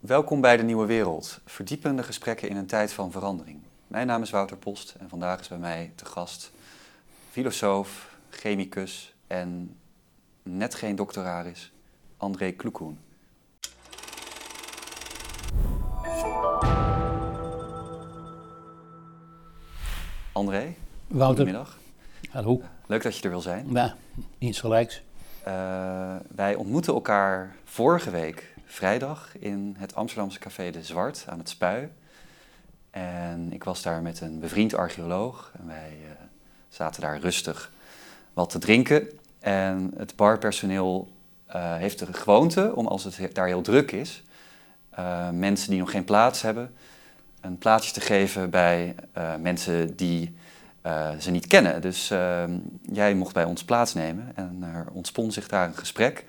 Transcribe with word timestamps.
Welkom 0.00 0.40
bij 0.40 0.56
de 0.56 0.62
Nieuwe 0.62 0.86
Wereld, 0.86 1.40
verdiepende 1.44 2.02
gesprekken 2.02 2.48
in 2.48 2.56
een 2.56 2.66
tijd 2.66 2.92
van 2.92 3.10
verandering. 3.10 3.60
Mijn 3.86 4.06
naam 4.06 4.22
is 4.22 4.30
Wouter 4.30 4.56
Post 4.56 4.94
en 4.98 5.08
vandaag 5.08 5.40
is 5.40 5.48
bij 5.48 5.58
mij 5.58 5.92
te 5.94 6.04
gast 6.04 6.50
filosoof, 7.30 8.16
chemicus 8.30 9.14
en 9.26 9.76
net 10.42 10.74
geen 10.74 10.96
doctoraris, 10.96 11.72
André 12.16 12.50
Kloekoen. 12.50 12.98
André, 20.32 20.74
Wouter, 21.06 21.26
goedemiddag. 21.26 21.78
hallo. 22.30 22.62
Leuk 22.86 23.02
dat 23.02 23.16
je 23.16 23.22
er 23.22 23.30
wil 23.30 23.40
zijn. 23.40 23.66
Ja, 23.72 23.96
iets 24.38 24.60
gelijks. 24.60 25.02
Uh, 25.48 26.16
wij 26.34 26.54
ontmoeten 26.54 26.94
elkaar 26.94 27.56
vorige 27.64 28.10
week 28.10 28.56
vrijdag 28.68 29.30
in 29.38 29.76
het 29.78 29.94
Amsterdamse 29.94 30.38
café 30.38 30.70
De 30.70 30.82
Zwart 30.82 31.24
aan 31.28 31.38
het 31.38 31.48
Spui. 31.48 31.88
En 32.90 33.52
ik 33.52 33.64
was 33.64 33.82
daar 33.82 34.02
met 34.02 34.20
een 34.20 34.40
bevriend 34.40 34.74
archeoloog 34.74 35.52
en 35.58 35.66
wij 35.66 35.96
uh, 36.02 36.08
zaten 36.68 37.00
daar 37.00 37.18
rustig 37.18 37.72
wat 38.32 38.50
te 38.50 38.58
drinken. 38.58 39.08
En 39.40 39.92
het 39.96 40.16
barpersoneel 40.16 41.12
uh, 41.48 41.76
heeft 41.76 41.98
de 41.98 42.12
gewoonte 42.12 42.72
om 42.74 42.86
als 42.86 43.04
het 43.04 43.34
daar 43.34 43.46
heel 43.46 43.62
druk 43.62 43.92
is, 43.92 44.22
mensen 45.32 45.70
die 45.70 45.78
nog 45.78 45.90
geen 45.90 46.04
plaats 46.04 46.42
hebben, 46.42 46.74
een 47.40 47.58
plaatsje 47.58 47.92
te 47.92 48.00
geven 48.00 48.50
bij 48.50 48.94
mensen 49.40 49.96
die 49.96 50.36
ze 51.18 51.30
niet 51.30 51.46
kennen. 51.46 51.80
Dus 51.80 52.10
uh, 52.10 52.44
jij 52.82 53.14
mocht 53.14 53.34
bij 53.34 53.44
ons 53.44 53.64
plaatsnemen 53.64 54.32
en 54.34 54.62
er 54.62 54.86
ontspon 54.92 55.32
zich 55.32 55.48
daar 55.48 55.66
een 55.66 55.76
gesprek 55.76 56.24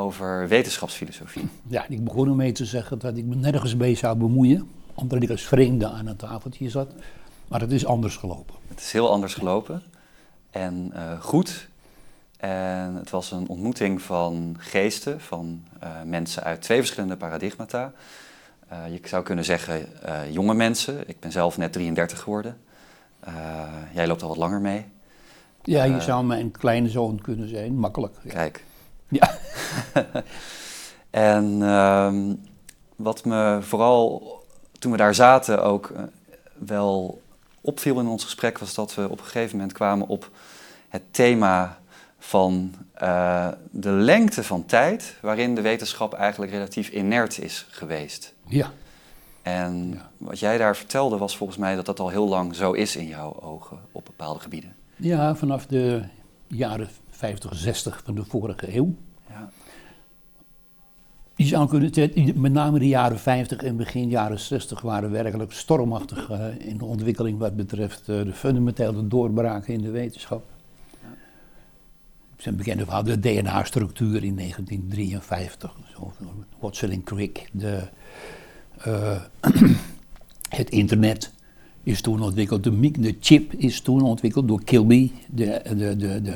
over 0.00 0.48
wetenschapsfilosofie. 0.48 1.48
Ja, 1.66 1.84
ik 1.88 2.04
begon 2.04 2.28
ermee 2.28 2.52
te 2.52 2.64
zeggen 2.64 2.98
dat 2.98 3.16
ik 3.16 3.24
me 3.24 3.34
nergens 3.34 3.74
mee 3.74 3.94
zou 3.94 4.16
bemoeien, 4.16 4.70
omdat 4.94 5.22
ik 5.22 5.30
als 5.30 5.42
vreemde 5.42 5.88
aan 5.88 6.06
het 6.06 6.18
tafeltje 6.18 6.70
zat. 6.70 6.92
Maar 7.48 7.60
het 7.60 7.72
is 7.72 7.86
anders 7.86 8.16
gelopen. 8.16 8.54
Het 8.68 8.80
is 8.80 8.92
heel 8.92 9.10
anders 9.10 9.34
gelopen 9.34 9.82
en 10.50 10.92
uh, 10.94 11.20
goed. 11.20 11.68
En 12.36 12.94
het 12.94 13.10
was 13.10 13.30
een 13.30 13.48
ontmoeting 13.48 14.02
van 14.02 14.56
geesten, 14.58 15.20
van 15.20 15.64
mensen 16.04 16.42
uit 16.42 16.62
twee 16.62 16.78
verschillende 16.78 17.16
paradigmata. 17.16 17.92
je 18.90 19.00
zou 19.04 19.22
kunnen 19.22 19.44
zeggen 19.44 19.86
jonge 20.30 20.54
mensen. 20.54 21.08
Ik 21.08 21.20
ben 21.20 21.32
zelf 21.32 21.58
net 21.58 21.72
33 21.72 22.20
geworden. 22.20 22.56
Jij 23.94 24.06
loopt 24.06 24.22
al 24.22 24.28
wat 24.28 24.36
langer 24.36 24.60
mee. 24.60 24.84
Ja, 25.62 25.84
je 25.84 26.00
zou 26.00 26.24
mijn 26.24 26.50
kleine 26.50 26.88
zoon 26.88 27.20
kunnen 27.20 27.48
zijn, 27.48 27.78
makkelijk. 27.78 28.14
Ja. 28.22 28.30
Kijk. 28.30 28.64
Ja. 29.10 29.36
en 31.10 31.44
uh, 31.60 32.14
wat 32.96 33.24
me 33.24 33.58
vooral 33.60 34.38
toen 34.78 34.92
we 34.92 34.96
daar 34.96 35.14
zaten 35.14 35.62
ook 35.62 35.88
uh, 35.88 36.02
wel 36.58 37.22
opviel 37.60 38.00
in 38.00 38.06
ons 38.06 38.24
gesprek 38.24 38.58
was 38.58 38.74
dat 38.74 38.94
we 38.94 39.08
op 39.08 39.18
een 39.18 39.24
gegeven 39.24 39.56
moment 39.56 39.72
kwamen 39.72 40.06
op 40.06 40.30
het 40.88 41.02
thema 41.10 41.78
van 42.18 42.74
uh, 43.02 43.48
de 43.70 43.90
lengte 43.90 44.44
van 44.44 44.66
tijd 44.66 45.16
waarin 45.20 45.54
de 45.54 45.60
wetenschap 45.60 46.12
eigenlijk 46.14 46.52
relatief 46.52 46.88
inert 46.88 47.38
is 47.38 47.66
geweest. 47.70 48.34
Ja. 48.46 48.70
En 49.42 49.90
ja. 49.94 50.10
wat 50.16 50.38
jij 50.38 50.58
daar 50.58 50.76
vertelde 50.76 51.16
was 51.16 51.36
volgens 51.36 51.58
mij 51.58 51.74
dat 51.74 51.86
dat 51.86 52.00
al 52.00 52.08
heel 52.08 52.28
lang 52.28 52.54
zo 52.54 52.72
is 52.72 52.96
in 52.96 53.06
jouw 53.06 53.40
ogen 53.40 53.78
op 53.92 54.04
bepaalde 54.04 54.40
gebieden. 54.40 54.74
Ja, 54.96 55.34
vanaf 55.34 55.66
de 55.66 56.02
jaren 56.46 56.88
50, 57.20 57.54
60 57.54 58.02
van 58.04 58.14
de 58.14 58.24
vorige 58.24 58.76
eeuw. 58.76 58.94
Ja. 59.28 59.50
Je 61.34 61.46
zou 61.46 61.68
kunnen 61.68 61.92
met 62.40 62.52
name 62.52 62.78
de 62.78 62.88
jaren 62.88 63.18
50 63.18 63.62
en 63.62 63.76
begin 63.76 64.08
jaren 64.08 64.40
60 64.40 64.80
waren 64.80 65.10
werkelijk 65.10 65.52
stormachtig 65.52 66.30
uh, 66.30 66.46
in 66.58 66.78
de 66.78 66.84
ontwikkeling 66.84 67.38
wat 67.38 67.56
betreft 67.56 68.08
uh, 68.08 68.22
de 68.22 68.32
fundamentele 68.32 69.08
doorbraken 69.08 69.74
in 69.74 69.82
de 69.82 69.90
wetenschap. 69.90 70.44
Zijn 72.36 72.56
bekend 72.56 72.82
over 72.82 73.04
de 73.04 73.20
DNA-structuur 73.20 74.24
in 74.24 74.36
1953, 74.36 75.76
zo, 75.94 76.12
Watson 76.58 76.90
en 76.90 77.02
Crick, 77.02 77.48
de 77.52 77.82
uh, 78.86 79.20
het 80.60 80.70
internet 80.70 81.32
is 81.82 82.00
toen 82.00 82.22
ontwikkeld, 82.22 82.64
de, 82.64 82.90
de, 82.98 83.16
chip 83.20 83.52
is 83.54 83.80
toen 83.80 84.02
ontwikkeld 84.02 84.48
door 84.48 84.64
Kilby, 84.64 85.10
de, 85.26 85.60
de, 85.76 85.96
de, 85.96 86.22
de, 86.22 86.32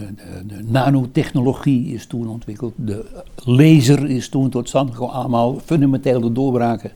de, 0.47 0.63
nanotechnologie 0.67 1.95
is 1.95 2.07
toen 2.07 2.29
ontwikkeld, 2.29 2.73
de 2.77 3.23
laser 3.45 4.11
is 4.11 4.29
toen 4.29 4.51
tot 4.51 4.69
stand 4.69 4.91
gekomen, 4.91 5.15
allemaal 5.15 5.59
fundamentele 5.65 6.33
doorbraken 6.33 6.93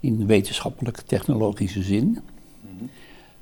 in 0.00 0.26
wetenschappelijk 0.26 1.00
technologische 1.00 1.82
zin. 1.82 2.04
Mm 2.04 2.18
-hmm. 2.78 2.88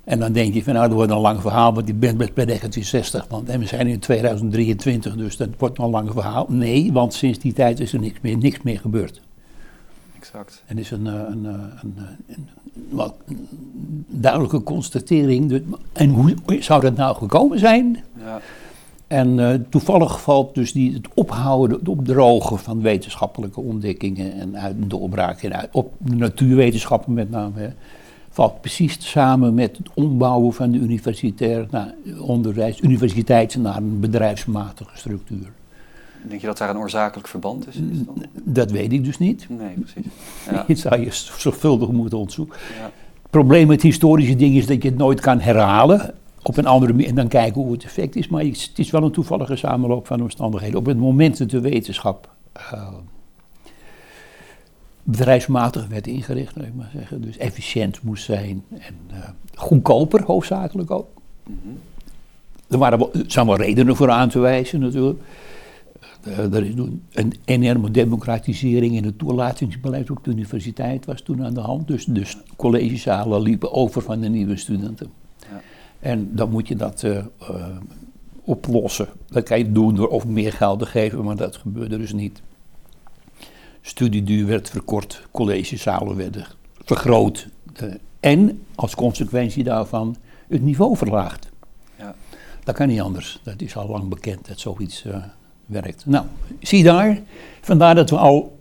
En 0.03 0.19
dan 0.19 0.33
denk 0.33 0.53
je 0.53 0.63
van 0.63 0.73
nou, 0.73 0.87
dat 0.87 0.95
wordt 0.95 1.11
een 1.11 1.17
lang 1.17 1.41
verhaal, 1.41 1.73
want 1.73 1.89
ik 1.89 1.99
ben 1.99 2.17
bij 2.17 2.27
1960, 2.27 3.25
want 3.29 3.49
en 3.49 3.59
we 3.59 3.65
zijn 3.65 3.87
in 3.87 3.99
2023, 3.99 5.15
dus 5.15 5.37
dat 5.37 5.49
wordt 5.57 5.79
een 5.79 5.89
lang 5.89 6.11
verhaal. 6.11 6.45
Nee, 6.49 6.91
want 6.91 7.13
sinds 7.13 7.39
die 7.39 7.53
tijd 7.53 7.79
is 7.79 7.93
er 7.93 7.99
niks 7.99 8.19
meer, 8.21 8.37
niks 8.37 8.61
meer 8.61 8.79
gebeurd. 8.79 9.21
Exact. 10.23 10.63
En 10.65 10.77
is 10.77 10.91
een, 10.91 11.05
een, 11.05 11.45
een, 11.45 11.95
een, 12.27 12.49
wat 12.89 13.13
duidelijke 14.07 14.63
constatering. 14.63 15.61
En 15.93 16.09
hoe 16.09 16.35
zou 16.59 16.81
dat 16.81 16.95
nou 16.95 17.15
gekomen 17.15 17.59
zijn? 17.59 18.03
Ja. 18.17 18.41
En 19.07 19.37
uh, 19.37 19.53
toevallig 19.69 20.21
valt 20.21 20.55
dus 20.55 20.71
die, 20.71 20.93
het 20.93 21.07
ophouden, 21.13 21.77
het 21.77 21.87
opdrogen 21.87 22.59
van 22.59 22.81
wetenschappelijke 22.81 23.59
ontdekkingen 23.59 24.33
en 24.33 24.57
uit 24.57 24.75
uit, 25.53 25.69
op 25.71 25.93
de 25.97 26.15
natuurwetenschappen 26.15 27.13
met 27.13 27.29
name, 27.29 27.59
hè, 27.59 27.69
valt 28.29 28.61
precies 28.61 29.09
samen 29.09 29.53
met 29.53 29.77
het 29.77 29.89
ombouwen 29.93 30.53
van 30.53 30.71
de 30.71 30.77
universitair 30.77 31.67
nou, 31.71 31.89
onderwijs, 32.19 32.81
universiteit 32.81 33.55
naar 33.55 33.77
een 33.77 33.99
bedrijfsmatige 33.99 34.97
structuur. 34.97 35.51
Denk 36.27 36.41
je 36.41 36.47
dat 36.47 36.57
daar 36.57 36.69
een 36.69 36.77
oorzakelijk 36.77 37.27
verband 37.27 37.67
is? 37.67 37.75
Dat 38.43 38.71
weet 38.71 38.93
ik 38.93 39.03
dus 39.03 39.19
niet. 39.19 39.45
Nee, 39.49 39.73
precies. 39.73 40.11
Ja. 40.51 40.65
Dat 40.67 40.77
zou 40.77 41.01
je 41.01 41.07
zorgvuldig 41.11 41.89
moeten 41.89 42.17
onderzoeken. 42.17 42.59
Ja. 42.79 42.83
Het 42.83 43.31
probleem 43.31 43.67
met 43.67 43.81
historische 43.81 44.35
dingen 44.35 44.57
is 44.57 44.65
dat 44.65 44.83
je 44.83 44.89
het 44.89 44.97
nooit 44.97 45.19
kan 45.19 45.39
herhalen 45.39 46.13
op 46.41 46.57
een 46.57 46.65
andere 46.65 46.91
manier 46.91 47.07
en 47.07 47.15
dan 47.15 47.27
kijken 47.27 47.61
hoe 47.61 47.71
het 47.71 47.83
effect 47.83 48.15
is. 48.15 48.27
Maar 48.27 48.43
het 48.43 48.71
is 48.75 48.91
wel 48.91 49.03
een 49.03 49.11
toevallige 49.11 49.55
samenloop 49.55 50.07
van 50.07 50.21
omstandigheden. 50.21 50.79
Op 50.79 50.85
het 50.85 50.97
moment 50.97 51.37
dat 51.37 51.49
de 51.49 51.61
wetenschap 51.61 52.29
uh, 52.57 52.87
bedrijfsmatig 55.03 55.87
werd 55.87 56.07
ingericht, 56.07 56.57
ik 56.57 56.73
maar 56.75 56.89
zeggen, 56.95 57.21
dus 57.21 57.37
efficiënt 57.37 58.03
moest 58.03 58.23
zijn 58.23 58.63
en 58.69 58.95
uh, 59.11 59.17
goedkoper 59.55 60.23
hoofdzakelijk 60.23 60.91
ook. 60.91 61.07
Mm 61.47 61.59
-hmm. 61.63 61.79
Er 62.69 62.77
waren 62.77 62.99
wel, 62.99 63.13
er 63.13 63.23
zijn 63.27 63.45
wel 63.45 63.57
redenen 63.57 63.95
voor 63.95 64.09
aan 64.09 64.29
te 64.29 64.39
wijzen 64.39 64.79
natuurlijk. 64.79 65.19
Uh, 66.27 66.53
er 66.53 66.65
is 66.65 66.73
een 67.11 67.33
enorme 67.45 67.91
democratisering 67.91 68.95
in 68.95 69.03
het 69.03 69.17
toelatingsbeleid 69.17 70.09
op 70.09 70.23
de 70.23 70.31
universiteit 70.31 71.05
was 71.05 71.21
toen 71.21 71.43
aan 71.45 71.53
de 71.53 71.59
hand. 71.59 71.87
Dus, 71.87 72.05
dus 72.05 72.37
collegezalen 72.55 73.41
liepen 73.41 73.73
over 73.73 74.01
van 74.01 74.19
de 74.19 74.29
nieuwe 74.29 74.57
studenten. 74.57 75.09
Ja. 75.39 75.61
En 75.99 76.35
dan 76.35 76.49
moet 76.49 76.67
je 76.67 76.75
dat 76.75 77.03
uh, 77.03 77.11
uh, 77.41 77.65
oplossen. 78.43 79.07
Dat 79.27 79.43
kan 79.43 79.57
je 79.57 79.71
doen 79.71 79.95
door 79.95 80.07
of 80.07 80.25
meer 80.25 80.53
geld 80.53 80.79
te 80.79 80.85
geven, 80.85 81.23
maar 81.23 81.35
dat 81.35 81.55
gebeurde 81.55 81.97
dus 81.97 82.13
niet. 82.13 82.41
Studieduur 83.81 84.47
werd 84.47 84.69
verkort, 84.69 85.27
collegezalen 85.31 86.15
werden 86.15 86.45
vergroot. 86.83 87.47
en 88.19 88.63
als 88.75 88.95
consequentie 88.95 89.63
daarvan 89.63 90.15
het 90.47 90.61
niveau 90.61 90.97
verlaagd. 90.97 91.49
Ja. 91.97 92.15
Dat 92.63 92.75
kan 92.75 92.87
niet 92.87 93.01
anders. 93.01 93.39
Dat 93.43 93.61
is 93.61 93.75
al 93.75 93.87
lang 93.87 94.09
bekend 94.09 94.47
dat 94.47 94.59
zoiets 94.59 95.05
werkt. 95.65 96.05
Nou, 96.05 96.25
zie 96.59 96.83
daar, 96.83 97.21
vandaar 97.61 97.95
dat 97.95 98.09
we 98.09 98.17
al 98.17 98.59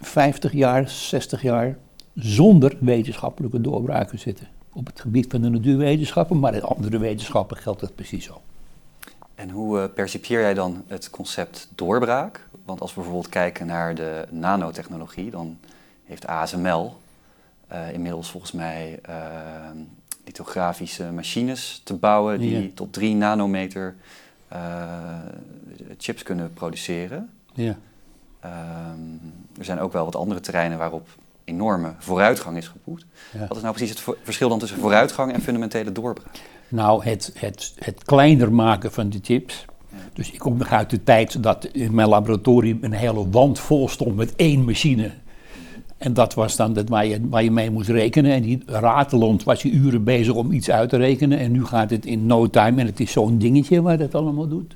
50 0.00 0.52
jaar, 0.52 0.88
60 0.88 1.42
jaar 1.42 1.76
zonder 2.14 2.76
wetenschappelijke 2.80 3.60
doorbraken 3.60 4.18
zitten. 4.18 4.48
Op 4.72 4.86
het 4.86 5.00
gebied 5.00 5.26
van 5.30 5.42
de 5.42 5.48
natuurwetenschappen, 5.48 6.38
maar 6.38 6.54
in 6.54 6.62
andere 6.62 6.98
wetenschappen 6.98 7.56
geldt 7.56 7.80
dat 7.80 7.94
precies 7.94 8.24
zo. 8.24 8.40
En 9.34 9.50
hoe 9.50 9.78
uh, 9.78 9.84
percipieer 9.94 10.40
jij 10.40 10.54
dan 10.54 10.84
het 10.86 11.10
concept 11.10 11.68
doorbraak? 11.74 12.48
Want 12.64 12.80
als 12.80 12.94
we 12.94 13.00
bijvoorbeeld 13.00 13.32
kijken 13.32 13.66
naar 13.66 13.94
de 13.94 14.26
nanotechnologie, 14.30 15.30
dan 15.30 15.58
heeft 16.04 16.26
ASML 16.26 16.96
uh, 17.72 17.92
inmiddels 17.92 18.30
volgens 18.30 18.52
mij 18.52 19.00
uh, 19.08 19.16
lithografische 20.24 21.12
machines 21.12 21.80
te 21.84 21.94
bouwen 21.94 22.38
die 22.38 22.62
ja. 22.62 22.68
tot 22.74 22.92
3 22.92 23.14
nanometer 23.14 23.94
uh, 23.96 24.23
chips 25.98 26.22
kunnen 26.22 26.52
produceren. 26.52 27.30
Ja. 27.54 27.76
Um, 28.44 29.20
er 29.58 29.64
zijn 29.64 29.80
ook 29.80 29.92
wel 29.92 30.04
wat 30.04 30.16
andere 30.16 30.40
terreinen 30.40 30.78
waarop 30.78 31.08
enorme 31.44 31.94
vooruitgang 31.98 32.56
is 32.56 32.68
geboekt. 32.68 33.04
Ja. 33.32 33.46
Wat 33.46 33.56
is 33.56 33.62
nou 33.62 33.74
precies 33.74 33.90
het 33.90 34.16
verschil 34.22 34.48
dan 34.48 34.58
tussen 34.58 34.78
vooruitgang 34.78 35.32
en 35.32 35.40
fundamentele 35.40 35.92
doorbraak? 35.92 36.40
Nou, 36.68 37.04
het, 37.04 37.32
het, 37.34 37.74
het 37.78 38.04
kleiner 38.04 38.52
maken 38.52 38.92
van 38.92 39.10
de 39.10 39.18
chips. 39.22 39.64
Ja. 39.88 39.96
Dus 40.12 40.30
ik 40.30 40.38
kom 40.38 40.56
nog 40.56 40.72
uit 40.72 40.90
de 40.90 41.02
tijd 41.02 41.42
dat 41.42 41.64
in 41.64 41.94
mijn 41.94 42.08
laboratorium 42.08 42.78
een 42.80 42.92
hele 42.92 43.30
wand 43.30 43.58
vol 43.58 43.88
stond 43.88 44.16
met 44.16 44.36
één 44.36 44.64
machine. 44.64 45.12
En 46.04 46.14
dat 46.14 46.34
was 46.34 46.56
dan 46.56 46.72
dat 46.72 46.88
waar, 46.88 47.06
je, 47.06 47.28
waar 47.28 47.42
je 47.42 47.50
mee 47.50 47.70
moest 47.70 47.88
rekenen. 47.88 48.32
En 48.32 48.42
die 48.42 48.62
ratelend 48.66 49.44
was 49.44 49.62
je 49.62 49.70
uren 49.70 50.04
bezig 50.04 50.34
om 50.34 50.52
iets 50.52 50.70
uit 50.70 50.88
te 50.88 50.96
rekenen. 50.96 51.38
En 51.38 51.52
nu 51.52 51.64
gaat 51.64 51.90
het 51.90 52.06
in 52.06 52.26
no 52.26 52.50
time 52.50 52.80
en 52.80 52.86
het 52.86 53.00
is 53.00 53.12
zo'n 53.12 53.38
dingetje 53.38 53.82
waar 53.82 53.98
dat 53.98 54.14
allemaal 54.14 54.48
doet. 54.48 54.74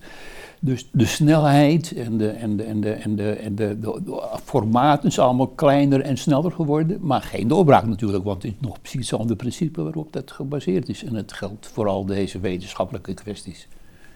Dus 0.60 0.88
de 0.92 1.04
snelheid 1.04 1.92
en 1.92 2.18
de, 2.18 2.28
en 2.28 2.56
de, 2.56 2.62
en 2.62 2.80
de, 2.80 2.92
en 2.92 3.16
de, 3.16 3.32
en 3.32 3.54
de, 3.54 3.78
de, 3.80 4.00
de 4.04 4.38
formaten 4.44 5.12
zijn 5.12 5.26
allemaal 5.26 5.46
kleiner 5.46 6.00
en 6.00 6.16
sneller 6.16 6.52
geworden. 6.52 6.98
Maar 7.00 7.22
geen 7.22 7.48
doorbraak 7.48 7.86
natuurlijk, 7.86 8.24
want 8.24 8.42
het 8.42 8.52
is 8.52 8.58
nog 8.60 8.80
precies 8.80 8.98
hetzelfde 8.98 9.36
principe 9.36 9.82
waarop 9.82 10.12
dat 10.12 10.30
gebaseerd 10.30 10.88
is. 10.88 11.04
En 11.04 11.14
het 11.14 11.32
geldt 11.32 11.70
voor 11.72 11.88
al 11.88 12.04
deze 12.04 12.40
wetenschappelijke 12.40 13.14
kwesties. 13.14 13.68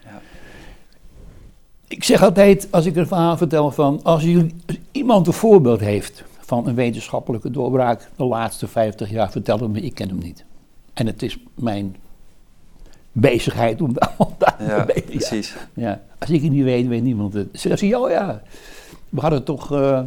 Ja. 0.03 0.21
Ik 1.87 2.03
zeg 2.03 2.23
altijd, 2.23 2.67
als 2.71 2.85
ik 2.85 2.95
een 2.95 3.07
verhaal 3.07 3.37
vertel 3.37 3.71
van, 3.71 3.99
als, 4.03 4.23
jullie, 4.23 4.53
iemand 4.91 5.27
een 5.27 5.33
voorbeeld 5.33 5.79
heeft 5.79 6.23
van 6.53 6.67
een 6.67 6.75
wetenschappelijke 6.75 7.51
doorbraak 7.51 8.09
de 8.15 8.23
laatste 8.23 8.67
50 8.67 9.09
jaar, 9.09 9.31
vertel 9.31 9.59
het 9.59 9.71
me, 9.71 9.81
ik 9.81 9.93
ken 9.93 10.07
hem 10.07 10.17
niet. 10.17 10.45
En 10.93 11.05
het 11.05 11.21
is 11.21 11.37
mijn 11.55 11.95
bezigheid 13.11 13.81
om, 13.81 13.93
daar 13.93 14.55
ja, 14.59 14.85
te 14.85 15.03
precies. 15.05 15.55
Ja. 15.73 16.01
Als 16.19 16.29
ik 16.29 16.41
het 16.41 16.51
niet 16.51 16.63
weet, 16.63 16.87
weet 16.87 17.03
niemand 17.03 17.33
het. 17.33 17.47
Ze 17.51 17.67
zeggen, 17.67 18.01
oh 18.01 18.09
ja, 18.09 18.41
we 19.09 19.19
hadden 19.19 19.43
toch 19.43 19.71
uh, 19.71 20.01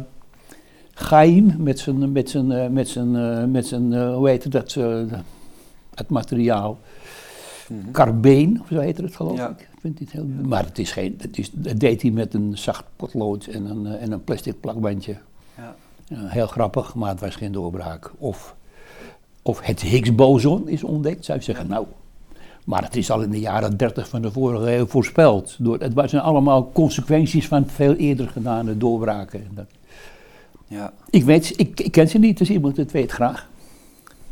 Chaim 0.93 1.55
met 1.57 1.79
zijn, 1.79 2.11
met 2.11 2.29
zijn, 2.29 2.51
uh, 2.51 2.67
met 2.67 2.87
zijn, 2.87 3.13
uh, 3.13 3.43
met 3.43 3.67
zijn 3.67 4.11
hoe 4.11 4.29
heet 4.29 4.43
het, 4.43 4.51
dat, 4.51 4.73
het 5.93 6.09
materiaal. 6.09 6.79
Mm 7.69 7.81
-hmm. 7.81 7.91
Carbeen, 7.91 8.61
of 8.61 8.67
zo 8.67 8.79
heet 8.79 8.97
het 8.97 9.15
geloof 9.15 9.37
ja. 9.37 9.49
ik. 9.49 9.69
Vind 9.79 9.99
het 9.99 10.11
heel, 10.11 10.25
maar 10.25 10.65
het 10.65 10.79
is 10.79 10.91
geen, 10.91 11.15
het 11.17 11.37
is, 11.37 11.51
dat 11.51 11.79
deed 11.79 12.01
hij 12.01 12.11
met 12.11 12.33
een 12.33 12.57
zacht 12.57 12.83
potlood 12.95 13.45
en 13.45 13.65
een, 13.65 13.85
en 13.85 14.11
een 14.11 14.23
plastic 14.23 14.59
plakbandje. 14.59 15.17
Ja. 16.07 16.27
heel 16.27 16.47
grappig, 16.47 16.95
maar 16.95 17.09
het 17.09 17.19
was 17.19 17.35
geen 17.35 17.51
doorbraak. 17.51 18.11
Of, 18.17 18.55
of 19.41 19.59
het 19.61 19.81
Higgs-boson 19.81 20.67
is 20.67 20.83
ontdekt, 20.83 21.25
zou 21.25 21.37
je 21.37 21.43
zeggen, 21.43 21.67
nou, 21.67 21.85
maar 22.65 22.83
het 22.83 22.95
is 22.95 23.11
al 23.11 23.21
in 23.21 23.29
de 23.29 23.39
jaren 23.39 23.77
30 23.77 24.09
van 24.09 24.21
de 24.21 24.31
vorige 24.31 24.75
eeuw 24.75 24.87
voorspeld. 24.87 25.55
Door, 25.59 25.79
het 25.79 25.93
waren 25.93 26.21
allemaal 26.21 26.71
consequenties 26.71 27.47
van 27.47 27.69
veel 27.69 27.93
eerder 27.93 28.27
gedane 28.27 28.77
doorbraken. 28.77 29.67
Ja. 30.67 30.93
Ik, 31.09 31.23
weet, 31.23 31.59
ik, 31.59 31.79
ik 31.79 31.91
ken 31.91 32.09
ze 32.09 32.17
niet, 32.17 32.37
dus 32.37 32.49
iemand 32.49 32.77
het 32.77 32.91
weet 32.91 33.11
graag. 33.11 33.47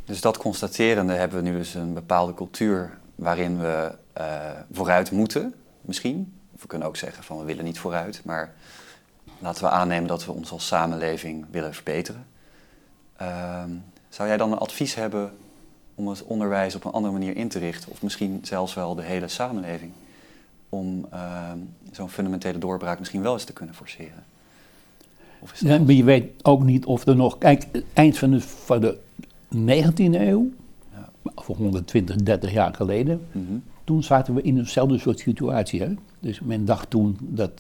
Dus 0.06 0.22
dat 0.22 0.38
constaterende 0.38 1.14
hebben 1.14 1.44
we 1.44 1.50
nu 1.50 1.58
dus 1.58 1.74
een 1.74 1.94
bepaalde 1.94 2.34
cultuur 2.34 2.98
waarin 3.16 3.60
we 3.60 3.92
uh, 4.18 4.26
vooruit 4.72 5.12
moeten, 5.12 5.54
misschien. 5.82 6.34
Of 6.56 6.62
we 6.62 6.68
kunnen 6.68 6.88
ook 6.88 6.98
zeggen 6.98 7.24
van 7.24 7.38
we 7.38 7.44
willen 7.44 7.64
niet 7.64 7.80
vooruit, 7.80 8.22
maar 8.26 8.54
laten 9.40 9.64
we 9.64 9.70
aannemen 9.70 10.08
dat 10.08 10.26
we 10.26 10.32
ons 10.32 10.52
als 10.52 10.68
samenleving 10.68 11.46
willen 11.52 11.74
verbeteren. 11.74 12.26
Uh, 13.22 13.64
zou 14.10 14.28
jij 14.28 14.38
dan 14.38 14.52
een 14.52 14.58
advies 14.58 14.96
hebben 14.96 15.32
om 15.96 16.08
het 16.08 16.24
onderwijs 16.24 16.76
op 16.76 16.86
een 16.86 16.92
andere 16.92 17.14
manier 17.14 17.36
in 17.36 17.48
te 17.48 17.60
richten, 17.60 17.92
of 17.92 18.02
misschien 18.02 18.40
zelfs 18.44 18.74
wel 18.74 18.96
de 18.96 19.04
hele 19.04 19.28
samenleving, 19.28 19.92
om 20.70 21.06
uh, 21.14 21.52
zo'n 21.92 22.10
fundamentele 22.10 22.58
doorbraak 22.58 23.00
misschien 23.00 23.22
wel 23.22 23.34
eens 23.34 23.44
te 23.44 23.54
kunnen 23.54 23.76
forceren. 23.76 24.24
Ja, 25.60 25.80
maar 25.80 25.94
je 25.94 26.04
weet 26.04 26.32
ook 26.42 26.64
niet 26.64 26.86
of 26.86 27.06
er 27.06 27.16
nog. 27.16 27.38
Kijk, 27.38 27.66
eind 27.94 28.18
van 28.18 28.32
de, 28.32 28.42
van 28.42 28.82
de 28.82 28.98
19e 29.56 29.96
eeuw, 29.98 30.50
ja. 30.94 31.10
of 31.36 31.46
120, 31.46 32.16
30 32.16 32.52
jaar 32.52 32.74
geleden, 32.74 33.28
mm 33.32 33.46
-hmm. 33.48 33.64
toen 33.84 34.04
zaten 34.04 34.34
we 34.34 34.42
in 34.42 34.58
eenzelfde 34.58 34.98
soort 34.98 35.20
situatie. 35.20 35.82
Hè? 35.82 35.94
Dus 36.20 36.40
men 36.40 36.66
dacht 36.66 36.90
toen 36.90 37.18
dat 37.22 37.52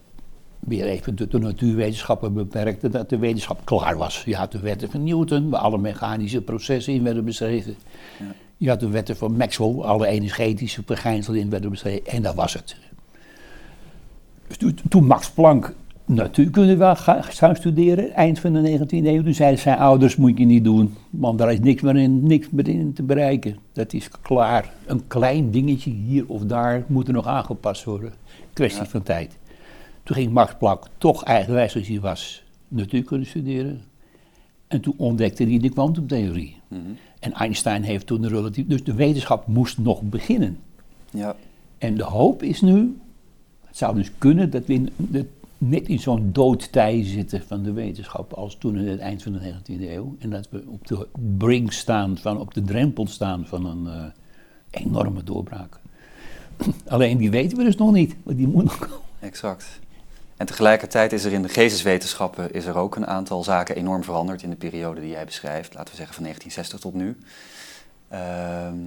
weer 0.65 0.85
even 0.85 1.15
de, 1.15 1.27
de 1.27 1.39
natuurwetenschappen 1.39 2.33
beperkte, 2.33 2.89
dat 2.89 3.09
de 3.09 3.17
wetenschap 3.17 3.61
klaar 3.63 3.97
was. 3.97 4.23
Je 4.25 4.35
had 4.35 4.51
de 4.51 4.59
wetten 4.59 4.91
van 4.91 5.03
Newton, 5.03 5.49
waar 5.49 5.61
alle 5.61 5.77
mechanische 5.77 6.41
processen 6.41 6.93
in 6.93 7.03
werden 7.03 7.25
beschreven. 7.25 7.75
Ja. 8.19 8.25
Je 8.57 8.69
had 8.69 8.79
de 8.79 8.89
wetten 8.89 9.17
van 9.17 9.37
Maxwell, 9.37 9.81
alle 9.81 10.07
energetische 10.07 10.81
verschijnselen 10.85 11.39
in 11.39 11.49
werden 11.49 11.69
beschreven. 11.69 12.05
En 12.05 12.21
dat 12.21 12.35
was 12.35 12.53
het. 12.53 12.75
Dus 14.47 14.57
toen, 14.57 14.77
toen 14.89 15.05
Max 15.05 15.29
Planck 15.29 15.73
natuurkunde 16.05 16.75
wel 16.75 16.95
zou 17.29 17.55
studeren, 17.55 18.13
eind 18.13 18.39
van 18.39 18.53
de 18.53 18.79
19e 18.79 18.87
eeuw, 18.89 19.23
toen 19.23 19.33
zeiden 19.33 19.59
zijn 19.59 19.77
ouders, 19.77 20.15
moet 20.15 20.37
je 20.37 20.45
niet 20.45 20.63
doen, 20.63 20.93
want 21.09 21.37
daar 21.37 21.53
is 21.53 21.59
niks 21.59 21.81
meer 21.81 21.95
in, 21.95 22.27
niks 22.27 22.49
meer 22.49 22.67
in 22.67 22.93
te 22.93 23.03
bereiken. 23.03 23.57
Dat 23.73 23.93
is 23.93 24.09
klaar. 24.21 24.73
Een 24.85 25.07
klein 25.07 25.51
dingetje 25.51 25.91
hier 25.91 26.23
of 26.27 26.41
daar 26.41 26.83
moet 26.87 27.07
er 27.07 27.13
nog 27.13 27.27
aangepast 27.27 27.83
worden. 27.83 28.13
Kwestie 28.53 28.85
van 28.85 29.03
tijd. 29.03 29.37
Toen 30.05 30.15
ging 30.15 30.31
Max 30.31 30.55
Planck 30.57 30.87
toch 30.97 31.23
eigenwijs 31.23 31.75
als 31.75 31.87
hij 31.87 31.99
was 31.99 32.43
natuurkunde 32.67 33.25
studeren. 33.25 33.81
En 34.67 34.81
toen 34.81 34.93
ontdekte 34.97 35.43
hij 35.43 35.59
de 35.59 35.69
kwantumtheorie. 35.69 36.57
Mm 36.67 36.97
En 37.19 37.33
Einstein 37.33 37.83
heeft 37.83 38.07
toen 38.07 38.21
de 38.21 38.27
relatief... 38.27 38.67
Dus 38.67 38.83
de 38.83 38.93
wetenschap 38.93 39.47
moest 39.47 39.77
nog 39.77 40.01
beginnen. 40.01 40.59
Ja. 41.09 41.35
En 41.77 41.95
de 41.95 42.03
hoop 42.03 42.43
is 42.43 42.61
nu... 42.61 42.97
Het 43.65 43.77
zou 43.77 43.95
dus 43.95 44.11
kunnen 44.17 44.49
dat 44.49 44.65
we 44.65 44.73
in, 44.73 44.89
net 45.57 45.87
in 45.87 45.99
zo'n 45.99 46.29
doodtij 46.31 47.03
zitten 47.03 47.43
van 47.47 47.63
de 47.63 47.71
wetenschap... 47.71 48.33
als 48.33 48.55
toen 48.55 48.77
in 48.77 48.87
het 48.87 48.99
eind 48.99 49.23
van 49.23 49.33
de 49.33 49.53
19e 49.53 49.81
eeuw. 49.81 50.15
En 50.19 50.29
dat 50.29 50.47
we 50.49 50.63
op 50.67 50.87
de 50.87 51.07
brink 51.37 51.71
staan, 51.71 52.17
van, 52.17 52.39
op 52.39 52.53
de 52.53 52.61
drempel 52.61 53.07
staan 53.07 53.45
van 53.45 53.65
een 53.65 53.83
uh, 53.85 54.05
enorme 54.69 55.23
doorbraak. 55.23 55.79
Alleen 56.87 57.17
die 57.17 57.29
weten 57.29 57.57
we 57.57 57.63
dus 57.63 57.77
nog 57.77 57.91
niet, 57.91 58.15
want 58.23 58.37
die 58.37 58.47
moet 58.47 58.63
nog 58.63 58.77
komen. 58.77 59.03
Exact. 59.19 59.79
En 60.37 60.45
tegelijkertijd 60.45 61.13
is 61.13 61.23
er 61.23 61.33
in 61.33 61.41
de 61.41 61.49
geesteswetenschappen 61.49 62.53
is 62.53 62.65
er 62.65 62.77
ook 62.77 62.95
een 62.95 63.07
aantal 63.07 63.43
zaken 63.43 63.75
enorm 63.75 64.03
veranderd 64.03 64.41
in 64.41 64.49
de 64.49 64.55
periode 64.55 65.01
die 65.01 65.09
jij 65.09 65.25
beschrijft, 65.25 65.73
laten 65.73 65.89
we 65.89 65.95
zeggen 65.95 66.15
van 66.15 66.23
1960 66.23 66.79
tot 66.79 66.93
nu. 66.93 67.17
Ehm, 68.07 68.77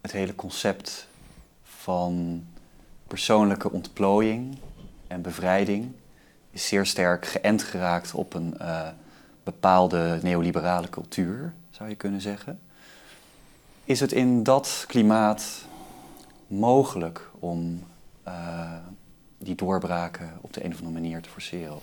het 0.00 0.12
hele 0.12 0.34
concept 0.34 1.06
van 1.62 2.44
persoonlijke 3.06 3.70
ontplooiing 3.70 4.58
en 5.06 5.22
bevrijding 5.22 5.92
is 6.50 6.68
zeer 6.68 6.86
sterk 6.86 7.26
geënt 7.26 7.62
geraakt 7.62 8.14
op 8.14 8.34
een 8.34 8.54
uh, 8.60 8.88
bepaalde 9.42 10.18
neoliberale 10.22 10.88
cultuur, 10.88 11.52
zou 11.70 11.88
je 11.88 11.94
kunnen 11.94 12.20
zeggen. 12.20 12.60
Is 13.84 14.00
het 14.00 14.12
in 14.12 14.42
dat 14.42 14.84
klimaat 14.86 15.64
mogelijk 16.46 17.30
om 17.38 17.82
uh, 18.28 18.74
die 19.42 19.54
doorbraken 19.54 20.30
op 20.40 20.52
de 20.52 20.64
een 20.64 20.72
of 20.72 20.78
andere 20.78 21.00
manier 21.00 21.20
te 21.20 21.28
forceren? 21.28 21.78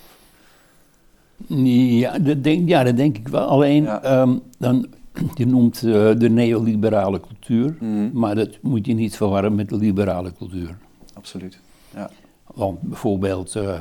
Ja, 1.47 2.19
dat 2.19 2.43
denk, 2.43 2.69
ja, 2.69 2.83
dat 2.83 2.97
denk 2.97 3.17
ik 3.17 3.27
wel. 3.27 3.47
Alleen, 3.47 3.83
ja. 3.83 4.21
um, 4.21 4.41
dan, 4.57 4.87
je 5.35 5.45
noemt 5.45 5.81
uh, 5.81 6.11
de 6.17 6.29
neoliberale 6.29 7.19
cultuur, 7.19 7.75
mm. 7.79 8.09
maar 8.13 8.35
dat 8.35 8.57
moet 8.61 8.85
je 8.85 8.93
niet 8.93 9.15
verwarren 9.15 9.55
met 9.55 9.69
de 9.69 9.75
liberale 9.75 10.33
cultuur. 10.33 10.77
Absoluut, 11.13 11.59
ja. 11.93 12.09
Want 12.53 12.81
bijvoorbeeld, 12.81 13.55
uh, 13.55 13.77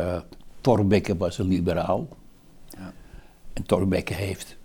uh, 0.00 0.16
Thorbecke 0.60 1.16
was 1.16 1.38
een 1.38 1.48
liberaal. 1.48 2.08
Ja. 2.68 2.92
En 3.52 3.66
Thorbecke 3.66 4.14
heeft 4.14 4.56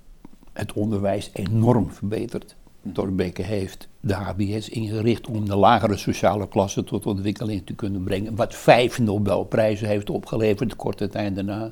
het 0.54 0.74
onderwijs 0.74 1.30
enorm 1.34 1.92
verbeterd. 1.92 2.56
Thorbecke 2.92 3.42
heeft 3.42 3.88
de 4.00 4.14
HBS 4.14 4.70
ingericht 4.70 5.28
om 5.28 5.46
de 5.46 5.56
lagere 5.56 5.98
sociale 5.98 6.48
klasse 6.48 6.84
tot 6.84 7.06
ontwikkeling 7.06 7.62
te 7.66 7.74
kunnen 7.74 8.04
brengen. 8.04 8.36
Wat 8.36 8.56
vijf 8.56 9.00
Nobelprijzen 9.00 9.88
heeft 9.88 10.10
opgeleverd 10.10 10.76
korte 10.76 11.08
tijd 11.08 11.36
daarna. 11.36 11.72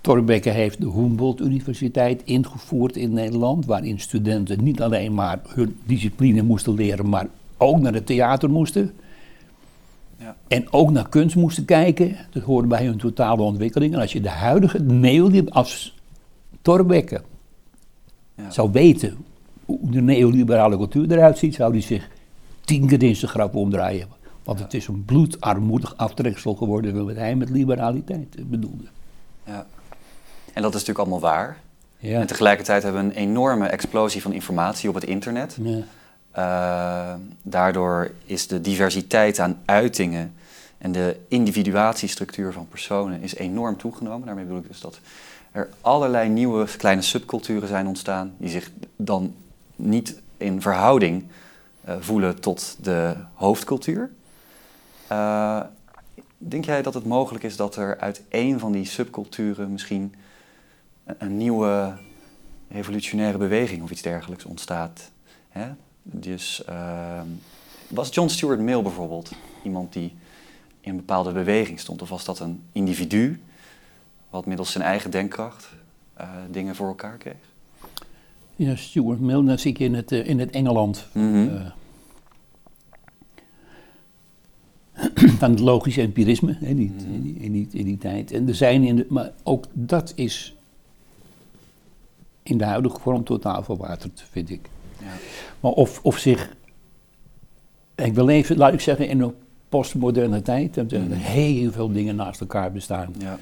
Thorbecke 0.00 0.50
heeft 0.50 0.80
de 0.80 0.90
Humboldt 0.90 1.40
Universiteit 1.40 2.22
ingevoerd 2.24 2.96
in 2.96 3.12
Nederland, 3.12 3.66
waarin 3.66 4.00
studenten 4.00 4.64
niet 4.64 4.82
alleen 4.82 5.14
maar 5.14 5.40
hun 5.48 5.76
discipline 5.84 6.42
moesten 6.42 6.74
leren, 6.74 7.08
maar 7.08 7.26
ook 7.56 7.78
naar 7.78 7.94
het 7.94 8.06
theater 8.06 8.50
moesten. 8.50 8.92
Ja. 10.16 10.36
En 10.48 10.72
ook 10.72 10.90
naar 10.90 11.08
kunst 11.08 11.36
moesten 11.36 11.64
kijken. 11.64 12.16
Dat 12.30 12.42
hoorde 12.42 12.68
bij 12.68 12.84
hun 12.84 12.98
totale 12.98 13.42
ontwikkeling. 13.42 13.94
En 13.94 14.00
als 14.00 14.12
je 14.12 14.20
de 14.20 14.28
huidige 14.28 14.78
neo 14.82 15.44
als 15.48 15.94
Thorbecke 16.62 17.22
ja. 18.34 18.50
zou 18.50 18.72
weten 18.72 19.16
hoe 19.68 19.90
de 19.90 20.00
neoliberale 20.00 20.76
cultuur 20.76 21.12
eruit 21.12 21.38
ziet, 21.38 21.54
zou 21.54 21.72
die 21.72 21.82
zich 21.82 22.08
tien 22.64 22.86
keer 22.86 23.02
in 23.02 23.16
zijn 23.16 23.30
grap 23.30 23.54
omdraaien. 23.54 24.08
Want 24.44 24.58
het 24.58 24.74
is 24.74 24.86
een 24.86 25.04
bloedarmoedig 25.04 25.96
aftreksel 25.96 26.54
geworden 26.54 27.06
wat 27.06 27.16
hij 27.16 27.34
met 27.34 27.50
liberaliteit 27.50 28.50
bedoelde. 28.50 28.84
Ja. 29.44 29.66
En 30.52 30.62
dat 30.62 30.74
is 30.74 30.80
natuurlijk 30.80 30.98
allemaal 30.98 31.20
waar. 31.20 31.60
Ja. 31.98 32.20
En 32.20 32.26
tegelijkertijd 32.26 32.82
hebben 32.82 33.02
we 33.02 33.08
een 33.08 33.16
enorme 33.16 33.66
explosie 33.66 34.22
van 34.22 34.32
informatie 34.32 34.88
op 34.88 34.94
het 34.94 35.04
internet. 35.04 35.58
Ja. 35.62 35.82
Uh, 36.36 37.14
daardoor 37.42 38.10
is 38.24 38.46
de 38.46 38.60
diversiteit 38.60 39.38
aan 39.38 39.58
uitingen 39.64 40.34
en 40.78 40.92
de 40.92 41.16
individuatiestructuur 41.28 42.52
van 42.52 42.68
personen 42.68 43.22
is 43.22 43.34
enorm 43.34 43.76
toegenomen. 43.76 44.26
Daarmee 44.26 44.44
bedoel 44.44 44.60
ik 44.60 44.68
dus 44.68 44.80
dat 44.80 45.00
er 45.52 45.68
allerlei 45.80 46.28
nieuwe 46.28 46.66
kleine 46.76 47.02
subculturen 47.02 47.68
zijn 47.68 47.86
ontstaan 47.86 48.32
die 48.38 48.50
zich 48.50 48.70
dan 48.96 49.34
niet 49.78 50.20
in 50.36 50.62
verhouding 50.62 51.24
uh, 51.88 51.96
voelen 52.00 52.40
tot 52.40 52.76
de 52.80 53.14
hoofdcultuur. 53.34 54.10
Uh, 55.12 55.60
denk 56.38 56.64
jij 56.64 56.82
dat 56.82 56.94
het 56.94 57.04
mogelijk 57.04 57.44
is 57.44 57.56
dat 57.56 57.76
er 57.76 57.98
uit 57.98 58.22
één 58.28 58.58
van 58.58 58.72
die 58.72 58.84
subculturen 58.84 59.72
misschien 59.72 60.14
een, 61.04 61.36
nieuwe 61.36 61.96
revolutionaire 62.68 63.38
beweging 63.38 63.82
of 63.82 63.90
iets 63.90 64.02
dergelijks 64.02 64.44
ontstaat. 64.44 65.10
Hè? 65.48 65.68
Dus 66.02 66.64
ehm, 66.64 67.26
was 67.88 68.14
John 68.14 68.28
Stuart 68.28 68.60
Mill 68.60 68.82
bijvoorbeeld 68.82 69.32
iemand 69.62 69.92
die 69.92 70.16
in 70.80 70.90
een 70.90 70.96
bepaalde 70.96 71.32
beweging 71.32 71.80
stond? 71.80 72.02
Of 72.02 72.08
was 72.08 72.24
dat 72.24 72.38
een 72.38 72.62
individu 72.72 73.42
wat 74.30 74.46
middels 74.46 74.72
zijn 74.72 74.84
eigen 74.84 75.10
denkkracht 75.10 75.68
eh, 76.14 76.28
dingen 76.50 76.76
voor 76.76 76.88
elkaar 76.88 77.16
kreeg? 77.16 77.47
Ja, 78.58 78.76
Stuart 78.76 79.20
Mill, 79.20 79.44
dan 79.44 79.58
zie 79.58 79.70
ik 79.70 79.78
in 79.78 79.94
het, 79.94 80.12
in 80.12 80.38
het 80.38 80.50
Engeland. 80.50 81.06
Mhm. 81.12 81.48
van 85.38 85.50
het 85.50 85.60
logische 85.60 86.00
empirisme 86.00 86.56
hè, 86.60 86.72
niet, 86.72 86.92
Mhm. 87.04 87.12
in, 87.14 87.22
die, 87.22 87.34
in, 87.34 87.52
die, 87.52 87.68
in 87.72 87.84
die 87.84 87.98
tijd. 87.98 88.32
En 88.32 88.48
er 88.48 88.54
zijn 88.54 88.82
in 88.82 88.96
de, 88.96 89.06
maar 89.08 89.32
ook 89.42 89.64
dat 89.72 90.12
is 90.16 90.54
in 92.42 92.58
de 92.58 92.64
huidige 92.64 93.00
vorm 93.00 93.24
totaal 93.24 93.62
verwaterd, 93.62 94.24
vind 94.30 94.50
ik. 94.50 94.68
Ja. 95.00 95.06
Maar 95.60 95.72
of, 95.72 96.00
of 96.02 96.18
zich. 96.18 96.56
Ik 97.94 98.14
wil 98.14 98.28
even, 98.28 98.56
laat 98.56 98.72
ik 98.72 98.80
zeggen, 98.80 99.08
in 99.08 99.20
een 99.20 99.34
postmoderne 99.68 100.42
tijd. 100.42 100.74
Dat 100.74 100.92
er 100.92 101.00
Mhm. 101.00 101.12
heel 101.12 101.72
veel 101.72 101.92
dingen 101.92 102.16
naast 102.16 102.40
elkaar 102.40 102.72
bestaan. 102.72 103.14
Ja. 103.18 103.38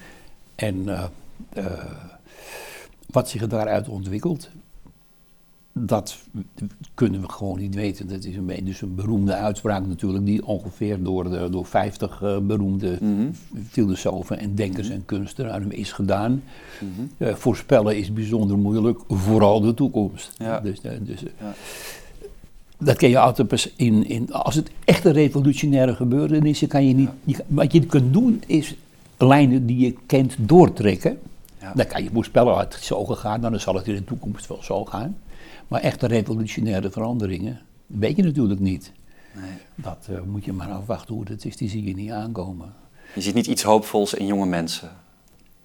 En 0.54 0.88
eh, 0.88 1.04
eh, 1.52 1.84
wat 3.06 3.28
zich 3.28 3.46
daaruit 3.46 3.88
ontwikkelt, 3.88 4.50
dat 5.78 6.16
kunnen 6.94 7.20
we 7.20 7.28
gewoon 7.28 7.58
niet 7.58 7.74
weten. 7.74 8.08
Dat 8.08 8.24
is 8.24 8.36
een, 8.36 8.64
dus 8.64 8.80
een 8.80 8.94
beroemde 8.94 9.34
uitspraak 9.34 9.86
natuurlijk, 9.86 10.24
die 10.26 10.46
ongeveer 10.46 11.02
door, 11.02 11.30
de, 11.30 11.48
door 11.50 11.66
50 11.66 12.22
eh, 12.22 12.38
beroemde 12.38 12.98
Mhm. 13.00 13.26
filosofen 13.70 14.38
en 14.38 14.54
denkers 14.54 14.88
en 14.88 15.02
kunstenaars 15.04 15.64
is 15.68 15.92
gedaan. 15.92 16.42
Mhm. 16.80 17.06
Eh, 17.28 17.34
voorspellen 17.34 17.96
is 17.98 18.12
bijzonder 18.12 18.58
moeilijk, 18.58 19.00
vooral 19.08 19.60
de 19.60 19.74
toekomst. 19.74 20.32
Ja. 20.38 20.60
Dus, 20.60 20.80
eh, 20.80 20.92
dus, 21.00 21.20
Ja. 21.20 21.54
Dat 22.78 22.96
kun 22.96 23.08
je 23.08 23.18
altijd 23.18 23.48
pas 23.48 23.72
in, 23.76 24.08
in. 24.08 24.32
Als 24.32 24.54
het 24.54 24.70
echt 24.84 25.04
een 25.04 25.12
revolutionaire 25.12 25.94
gebeurtenis 25.94 26.64
kan 26.68 26.86
je 26.86 26.94
niet. 26.94 27.10
je- 27.24 27.44
wat 27.46 27.72
je 27.72 27.86
kunt 27.86 28.12
doen 28.12 28.42
is 28.46 28.74
lijnen 29.18 29.66
die 29.66 29.78
je 29.78 29.94
kent 30.06 30.34
doortrekken. 30.38 31.18
Ja. 31.60 31.72
Dan 31.74 31.86
kan 31.86 32.02
je 32.02 32.10
voorspellen, 32.12 32.54
had 32.54 32.74
het 32.74 32.82
zo 32.84 33.04
gegaan, 33.04 33.40
dan 33.40 33.60
zal 33.60 33.74
het 33.74 33.86
in 33.88 33.94
de 33.94 34.04
toekomst 34.04 34.46
wel 34.46 34.62
zo 34.62 34.84
gaan. 34.84 35.16
Maar 35.68 35.80
echte 35.80 36.06
revolutionaire 36.06 36.90
veranderingen 36.90 37.60
weet 37.86 38.16
je 38.16 38.22
natuurlijk 38.22 38.60
niet. 38.60 38.92
Nee. 39.32 39.50
Dat 39.74 40.06
eh, 40.10 40.20
moet 40.20 40.44
je 40.44 40.52
maar 40.52 40.70
afwachten 40.70 41.14
hoe 41.14 41.24
dat 41.24 41.44
is, 41.44 41.56
die 41.56 41.68
zie 41.68 41.84
je 41.84 41.94
niet 41.94 42.10
aankomen. 42.10 42.72
Je 43.14 43.20
ziet 43.20 43.34
niet 43.34 43.46
iets 43.46 43.62
hoopvols 43.62 44.14
in 44.14 44.26
jonge 44.26 44.46
mensen. 44.46 44.90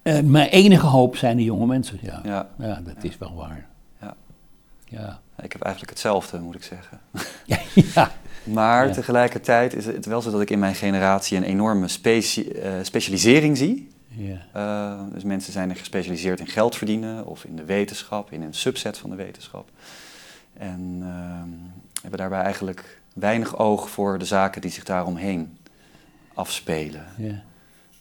Eh, 0.02 0.20
mijn 0.20 0.48
enige 0.48 0.86
hoop 0.86 1.16
zijn 1.16 1.36
de 1.36 1.44
jonge 1.44 1.66
mensen, 1.66 1.98
ja. 2.02 2.20
Ja, 2.24 2.48
Ja. 2.58 2.80
dat 2.84 3.04
is 3.04 3.18
wel 3.18 3.34
waar. 3.34 3.66
Ja. 4.00 4.16
Ja. 4.88 5.20
Ik 5.42 5.52
heb 5.52 5.62
eigenlijk 5.62 5.92
hetzelfde, 5.92 6.38
moet 6.40 6.54
ik 6.54 6.62
zeggen. 6.62 7.00
Ja. 7.94 8.10
Maar 8.44 8.92
tegelijkertijd 8.92 9.74
is 9.74 9.86
het 9.86 10.06
wel 10.06 10.22
zo 10.22 10.30
dat 10.30 10.40
ik 10.40 10.50
in 10.50 10.58
mijn 10.58 10.74
generatie 10.74 11.36
een 11.36 11.42
enorme 11.42 11.86
eh, 12.02 12.72
specialisering 12.82 13.56
zie. 13.56 13.88
Ja. 14.16 14.46
Eh, 14.52 15.12
dus 15.12 15.22
mensen 15.22 15.52
zijn 15.52 15.70
er 15.70 15.76
gespecialiseerd 15.76 16.40
in 16.40 16.46
geld 16.46 16.76
verdienen 16.76 17.26
of 17.26 17.44
in 17.44 17.56
de 17.56 17.64
wetenschap, 17.64 18.32
in 18.32 18.42
een 18.42 18.54
subset 18.54 18.98
van 18.98 19.10
de 19.10 19.16
wetenschap. 19.16 19.68
En 20.52 20.98
ehm, 21.00 21.48
hebben 22.00 22.18
daarbij 22.18 22.42
eigenlijk 22.42 23.00
weinig 23.14 23.58
oog 23.58 23.90
voor 23.90 24.18
de 24.18 24.24
zaken 24.24 24.60
die 24.60 24.70
zich 24.70 24.84
daaromheen 24.84 25.56
afspelen. 26.34 27.04
ja. 27.16 27.42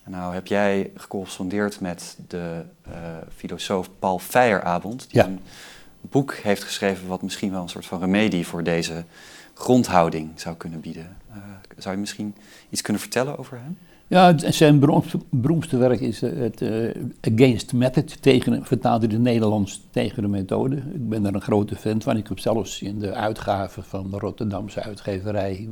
Nou 0.06 0.34
heb 0.34 0.48
jij 0.48 0.92
gecorrespondeerd 0.96 1.80
met 1.80 2.18
de 2.28 2.64
eh, 2.82 2.92
filosoof 3.36 3.90
Paul 4.00 4.20
Feyerabend, 4.20 5.10
die 5.10 5.20
Ja. 5.22 5.26
een 5.26 5.40
boek 6.02 6.34
heeft 6.34 6.64
geschreven 6.64 7.08
wat 7.08 7.22
misschien 7.22 7.52
wel 7.52 7.62
een 7.62 7.70
soort 7.70 7.86
van 7.86 8.00
remedie 8.00 8.48
voor 8.48 8.64
deze 8.64 9.04
grondhouding 9.54 10.32
zou 10.36 10.56
kunnen 10.56 10.80
bieden. 10.80 11.18
Eh, 11.30 11.38
zou 11.78 11.96
je 11.96 12.02
misschien 12.02 12.36
iets 12.70 12.82
kunnen 12.82 13.02
vertellen 13.02 13.38
over 13.38 13.58
hem? 13.58 13.78
Ja, 14.12 14.34
zijn 14.38 14.80
beroemdste, 14.80 15.20
beroemdste 15.30 15.78
werk 15.78 16.00
is 16.00 16.22
eh, 16.22 16.32
het 16.38 16.62
eh, 16.62 17.34
Against 17.34 17.74
Method, 17.74 18.22
tegen, 18.22 18.66
vertaald 18.66 19.04
in 19.04 19.10
het 19.10 19.22
Nederlands 19.22 19.82
tegen 19.90 20.22
de 20.22 20.28
methode. 20.28 20.76
Ik 20.76 21.10
ben 21.10 21.24
daar 21.24 21.34
een 21.34 21.42
grote 21.42 21.76
fan 21.76 22.02
van. 22.02 22.18
Ik 22.18 22.28
heb 22.28 22.40
zelfs 22.40 22.82
in 22.82 23.00
de 23.00 23.14
uitgave 23.14 23.82
van 23.82 24.12
de 24.12 24.18
Rotterdamse 24.18 24.84
uitgeverij 24.84 25.68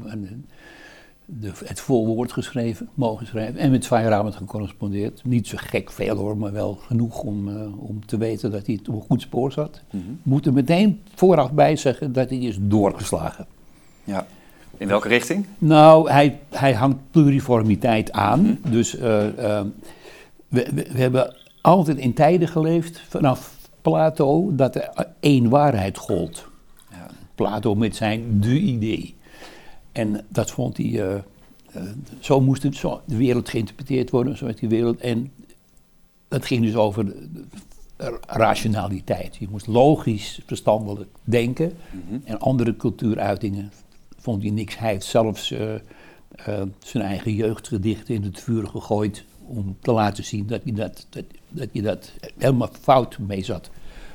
de, 1.26 1.52
het 1.66 1.80
voorwoord 1.80 2.32
geschreven, 2.32 2.90
mogen 2.94 3.28
schrijven. 3.28 3.60
En 3.60 3.72
met 3.72 3.88
Feyerabend 3.88 4.36
gecorrespondeerd. 4.36 5.22
Niet 5.24 5.48
zo 5.48 5.58
gek 5.60 5.92
veel 5.92 6.16
hoor, 6.16 6.38
maar 6.38 6.52
wel 6.52 6.74
genoeg 6.74 7.22
om, 7.22 7.48
eh, 7.48 7.88
om 7.90 8.06
te 8.06 8.18
weten 8.18 8.52
dat 8.52 8.66
hij 8.66 8.76
het 8.76 8.90
op 8.90 8.96
een 8.96 9.08
goed 9.08 9.22
spoor 9.22 9.52
zat. 9.52 9.82
Mhm. 9.92 10.04
Moet 10.24 10.46
er 10.46 10.54
meteen 10.54 11.02
vooraf 11.16 11.52
bij 11.52 11.76
zeggen 11.76 12.14
dat 12.14 12.30
hij 12.30 12.40
is 12.40 12.58
doorgeslagen. 12.62 13.48
Ja. 14.04 14.26
In 14.78 14.88
welke 14.88 15.08
richting? 15.08 15.46
Nou, 15.58 16.10
hij, 16.12 16.40
hij 16.50 16.74
hangt 16.74 16.98
pluriformiteit 17.12 18.12
aan. 18.12 18.60
Dus 18.70 18.96
eh, 18.98 19.58
eh, 19.60 19.66
we, 20.48 20.68
we, 20.74 20.88
we 20.92 21.00
hebben 21.02 21.36
altijd 21.62 21.98
in 21.98 22.14
tijden 22.14 22.48
geleefd, 22.48 23.02
vanaf 23.10 23.58
Plato, 23.82 24.56
dat 24.56 24.76
er 24.76 24.90
één 25.20 25.50
waarheid 25.50 25.98
gold. 25.98 26.46
Ja. 26.92 27.08
Plato 27.36 27.76
met 27.76 27.96
zijn 27.96 28.40
de 28.42 28.60
idee. 28.60 29.16
En 29.92 30.26
dat 30.28 30.52
vond 30.52 30.78
hij, 30.78 30.86
eh, 30.86 31.16
eh, 31.16 31.22
zo 32.20 32.42
moest 32.42 32.64
het, 32.64 32.76
zo, 32.76 33.02
de 33.06 33.18
wereld 33.18 33.50
geïnterpreteerd 33.50 34.10
worden, 34.10 34.38
zo 34.38 34.46
werd 34.46 34.60
die 34.60 34.70
wereld. 34.70 35.00
En 35.00 35.32
dat 36.28 36.46
ging 36.46 36.64
dus 36.64 36.76
over 36.76 37.06
de- 37.06 37.28
de 37.98 38.20
rationaliteit. 38.28 39.36
Je 39.36 39.48
moest 39.52 39.68
logisch, 39.68 40.42
verstandelijk 40.46 41.10
denken. 41.24 41.74
Mhm. 41.92 42.20
En 42.24 42.40
andere 42.40 42.76
cultuuruitingen 42.76 43.72
vond 44.30 44.44
hij 44.44 44.52
niks. 44.52 44.80
Heeft 44.80 45.06
zelfs 45.06 45.52
eh, 45.52 45.74
eh, 45.76 45.82
zijn 46.80 47.04
eigen 47.04 47.34
jeugdgedichten 47.34 48.16
in 48.16 48.24
het 48.24 48.40
vuur 48.40 48.68
gegooid 48.68 49.24
om 49.48 49.78
te 49.82 49.92
laten 49.92 50.24
zien 50.24 50.48
dat 50.48 50.62
hij 50.64 50.74
dat, 50.74 51.06
dat, 51.10 51.24
dat, 51.50 51.68
hij 51.72 51.82
dat 51.82 52.12
helemaal 52.38 52.70
fout 52.82 53.18
mee 53.20 53.44
zat. 53.44 53.70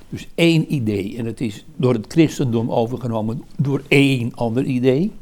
Dus 0.08 0.28
één 0.34 0.74
idee. 0.74 1.16
En 1.16 1.24
het 1.24 1.40
is 1.40 1.64
door 1.76 1.92
het 1.92 2.06
christendom 2.08 2.70
overgenomen 2.70 3.42
door 3.56 3.82
één 3.88 4.34
ander 4.34 4.64
idee. 4.64 5.12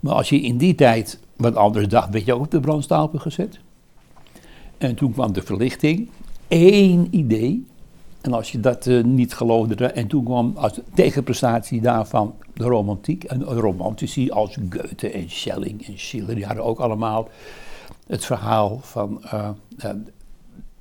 Maar 0.00 0.14
als 0.14 0.28
je 0.28 0.40
in 0.40 0.56
die 0.56 0.74
tijd 0.74 1.18
wat 1.36 1.56
anders 1.56 1.88
dacht, 1.88 2.10
werd 2.10 2.24
je 2.24 2.34
ook 2.34 2.40
op 2.40 2.50
de 2.50 2.60
brandstapel 2.60 3.18
gezet. 3.18 3.58
En 4.78 4.94
toen 4.94 5.12
kwam 5.12 5.32
de 5.32 5.42
verlichting. 5.42 6.08
Eén 6.48 7.08
idee. 7.10 7.66
En 8.20 8.32
als 8.32 8.52
je 8.52 8.60
dat 8.60 8.86
eh, 8.86 9.04
niet 9.04 9.34
geloofde, 9.34 9.86
en 9.86 10.06
toen 10.06 10.24
kwam 10.24 10.52
als 10.56 10.80
tegenprestatie 10.94 11.80
daarvan 11.80 12.34
de 12.54 12.64
romantiek. 12.64 13.24
En 13.24 13.44
romantici 13.44 14.30
als 14.30 14.56
Goethe 14.70 15.10
en 15.10 15.30
Schelling 15.30 15.86
en 15.86 15.98
Schiller, 15.98 16.34
die 16.34 16.44
hadden 16.44 16.64
ook 16.64 16.78
allemaal 16.78 17.28
het 18.06 18.24
verhaal 18.24 18.78
van 18.82 19.24
eh, 19.24 19.48
eh, 19.76 19.90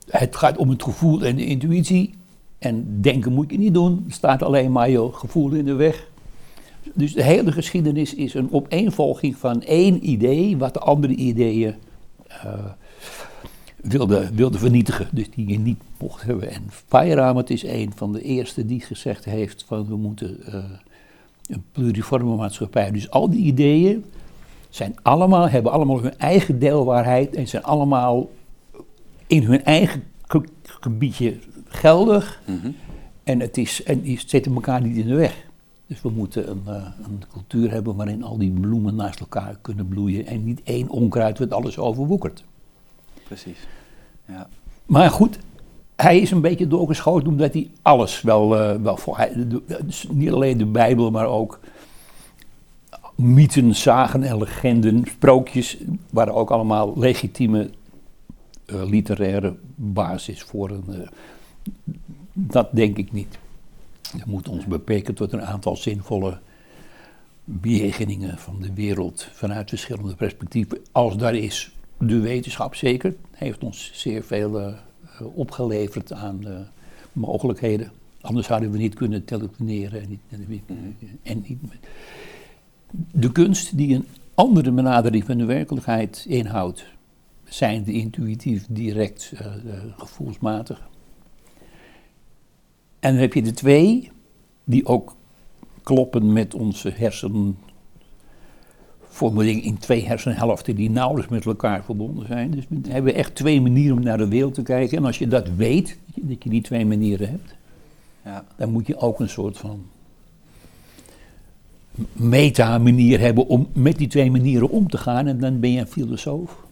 het 0.10 0.36
gaat 0.36 0.58
om 0.58 0.70
het 0.70 0.84
gevoel 0.84 1.22
en 1.22 1.36
de 1.36 1.46
intuïtie. 1.46 2.14
En 2.60 3.02
denken 3.02 3.34
moet 3.34 3.52
je 3.52 3.58
niet 3.58 3.74
doen, 3.74 4.06
staat 4.08 4.44
alleen 4.44 4.72
maar 4.72 4.90
je 4.90 5.10
gevoel 5.12 5.52
in 5.52 5.66
de 5.66 5.74
weg. 5.74 6.08
Dus 6.94 7.14
de 7.14 7.24
hele 7.24 7.52
geschiedenis 7.52 8.16
is 8.16 8.34
een 8.34 8.52
opeenvolging 8.52 9.38
van 9.38 9.62
één 9.62 10.10
idee, 10.10 10.58
wat 10.58 10.74
de 10.74 10.80
andere 10.80 11.16
ideeën 11.16 11.76
eh, 12.28 12.54
wilde, 13.76 14.30
wilde 14.34 14.58
vernietigen, 14.58 15.08
dus 15.12 15.30
die 15.30 15.48
je 15.48 15.60
niet 15.60 15.80
mocht 16.00 16.24
hebben. 16.24 16.52
En 16.52 16.64
Feyerabend 16.70 17.50
is 17.50 17.64
een 17.64 17.92
van 17.96 18.14
de 18.14 18.22
eerste 18.22 18.66
die 18.66 18.82
gezegd 18.82 19.26
heeft 19.26 19.64
van 19.68 19.88
we 19.88 19.96
moeten 19.96 20.40
een 21.48 21.64
pluriforme 21.72 22.36
maatschappij. 22.36 22.92
Dus 22.92 23.10
al 23.10 23.30
die 23.30 23.44
ideeën 23.46 24.06
zijn 24.70 24.96
allemaal, 25.02 25.50
hebben 25.50 25.72
allemaal 25.72 26.02
hun 26.02 26.18
eigen 26.18 26.60
deelwaarheid 26.60 27.36
en 27.36 27.48
zijn 27.48 27.64
allemaal 27.64 28.30
in 29.28 29.44
hun 29.44 29.64
eigen 29.64 30.04
ge- 30.28 30.44
gebiedje 30.64 31.38
geldig. 31.68 32.42
Mhm. 32.46 32.72
En, 33.24 33.40
het 33.40 33.58
is, 33.58 33.84
en 33.84 34.02
die 34.02 34.20
zetten 34.26 34.54
elkaar 34.54 34.82
niet 34.82 34.98
in 34.98 35.08
de 35.08 35.16
weg. 35.16 35.46
Dus 35.88 36.02
we 36.02 36.10
moeten 36.10 36.50
een, 36.50 36.62
eh, 36.66 36.86
een 37.06 37.24
cultuur 37.32 37.72
hebben 37.72 37.96
waarin 37.96 38.24
al 38.24 38.38
die 38.38 38.52
bloemen 38.52 38.96
naast 38.96 39.20
elkaar 39.20 39.58
kunnen 39.62 39.88
bloeien 39.88 40.26
en 40.26 40.44
niet 40.44 40.62
één 40.64 40.90
onkruid 40.90 41.40
wat 41.40 41.52
alles 41.54 41.78
overwoekert. 41.78 42.44
Precies. 43.24 43.58
Ja. 44.28 44.48
Maar 44.86 45.10
goed, 45.10 45.40
hij 45.96 46.20
is 46.20 46.32
een 46.32 46.42
beetje 46.42 46.68
doorgeschoten 46.68 47.28
omdat 47.28 47.54
hij 47.54 47.70
alles 47.82 48.22
wel, 48.22 48.58
eh, 48.60 48.82
wel 48.82 48.98
voor. 48.98 49.18
Hij, 49.18 49.48
dus 49.86 50.08
niet 50.10 50.32
alleen 50.32 50.58
de 50.58 50.66
Bijbel, 50.66 51.12
maar 51.12 51.28
ook 51.28 51.60
mythen, 53.16 53.76
zagen 53.76 54.24
en 54.24 54.38
legenden, 54.38 55.04
sprookjes, 55.08 55.78
waren 56.10 56.34
ook 56.34 56.52
allemaal 56.52 56.94
legitieme 57.00 57.70
eh, 58.66 58.84
literaire 58.84 59.56
basis 59.76 60.42
voor 60.42 60.70
een. 60.70 60.84
eh, 60.88 61.08
dat 62.34 62.70
denk 62.72 62.98
ik 62.98 63.12
niet. 63.12 63.38
We 64.12 64.24
moeten 64.26 64.52
ons 64.52 64.66
beperken 64.66 65.14
tot 65.14 65.34
een 65.34 65.46
aantal 65.46 65.76
zinvolle 65.76 66.40
bejegeningen 67.44 68.38
van 68.38 68.58
de 68.62 68.74
wereld 68.74 69.28
vanuit 69.34 69.70
verschillende 69.70 70.16
perspectieven. 70.16 70.78
Als 70.92 71.18
daar 71.18 71.36
is 71.36 71.72
de 71.98 72.20
wetenschap 72.20 72.76
zeker, 72.76 73.16
heeft 73.32 73.64
ons 73.64 73.92
zeer 73.94 74.24
veel 74.24 74.76
opgeleverd 75.22 76.14
aan 76.14 76.48
eh, 76.48 76.56
mogelijkheden. 77.12 77.92
Anders 78.22 78.48
hadden 78.48 78.72
we 78.72 78.78
niet 78.78 78.96
kunnen 78.96 79.26
telefoneren. 79.26 80.02
En, 80.02 80.10
niet, 80.48 80.62
en 81.24 81.44
niet, 81.48 81.60
de 83.12 83.32
kunst 83.32 83.78
die 83.78 83.96
een 83.96 84.06
andere 84.34 84.72
benadering 84.72 85.24
van 85.24 85.38
de 85.38 85.46
werkelijkheid 85.46 86.26
inhoudt, 86.28 86.86
zijn 87.44 87.84
de 87.84 87.92
intuïtief, 87.92 88.66
direct, 88.70 89.32
uh, 89.34 89.46
gevoelsmatig. 89.98 90.90
En 93.00 93.12
dan 93.12 93.22
heb 93.22 93.34
je 93.34 93.42
de 93.42 93.52
twee, 93.52 94.12
die 94.64 94.86
ook 94.86 95.16
kloppen 95.84 96.34
met 96.34 96.54
onze 96.54 96.90
hersenvormeling 99.14 99.64
in 99.64 99.78
twee 99.78 100.06
hersenhelften 100.06 100.76
die 100.76 100.90
nauwelijks 100.90 101.32
met 101.32 101.46
elkaar 101.46 101.84
verbonden 101.84 102.28
zijn. 102.28 102.52
Dus 102.52 102.66
we 102.70 102.92
hebben 102.92 103.16
echt 103.16 103.36
twee 103.36 103.62
manieren 103.62 103.98
om 103.98 104.04
naar 104.04 104.18
de 104.18 104.28
wereld 104.28 104.54
te 104.54 104.62
kijken. 104.62 104.98
En 104.98 105.06
als 105.06 105.18
je 105.18 105.28
dat 105.28 105.50
weet, 105.56 105.98
dat 106.16 106.44
je 106.44 106.50
die 106.50 106.62
twee 106.62 106.86
manieren 106.86 107.30
hebt, 107.30 107.56
ja. 108.24 108.46
dan 108.58 108.72
moet 108.72 108.88
je 108.88 108.98
ook 108.98 109.20
een 109.20 109.30
soort 109.30 109.58
van 109.58 109.86
meta-manier 112.14 113.20
hebben 113.20 113.48
om 113.48 113.68
met 113.74 113.98
die 113.98 114.08
twee 114.08 114.32
manieren 114.32 114.70
om 114.70 114.90
te 114.90 114.98
gaan. 114.98 115.28
En 115.28 115.40
dan 115.40 115.60
ben 115.60 115.72
je 115.72 115.80
een 115.80 115.88
filosoof. 115.88 116.66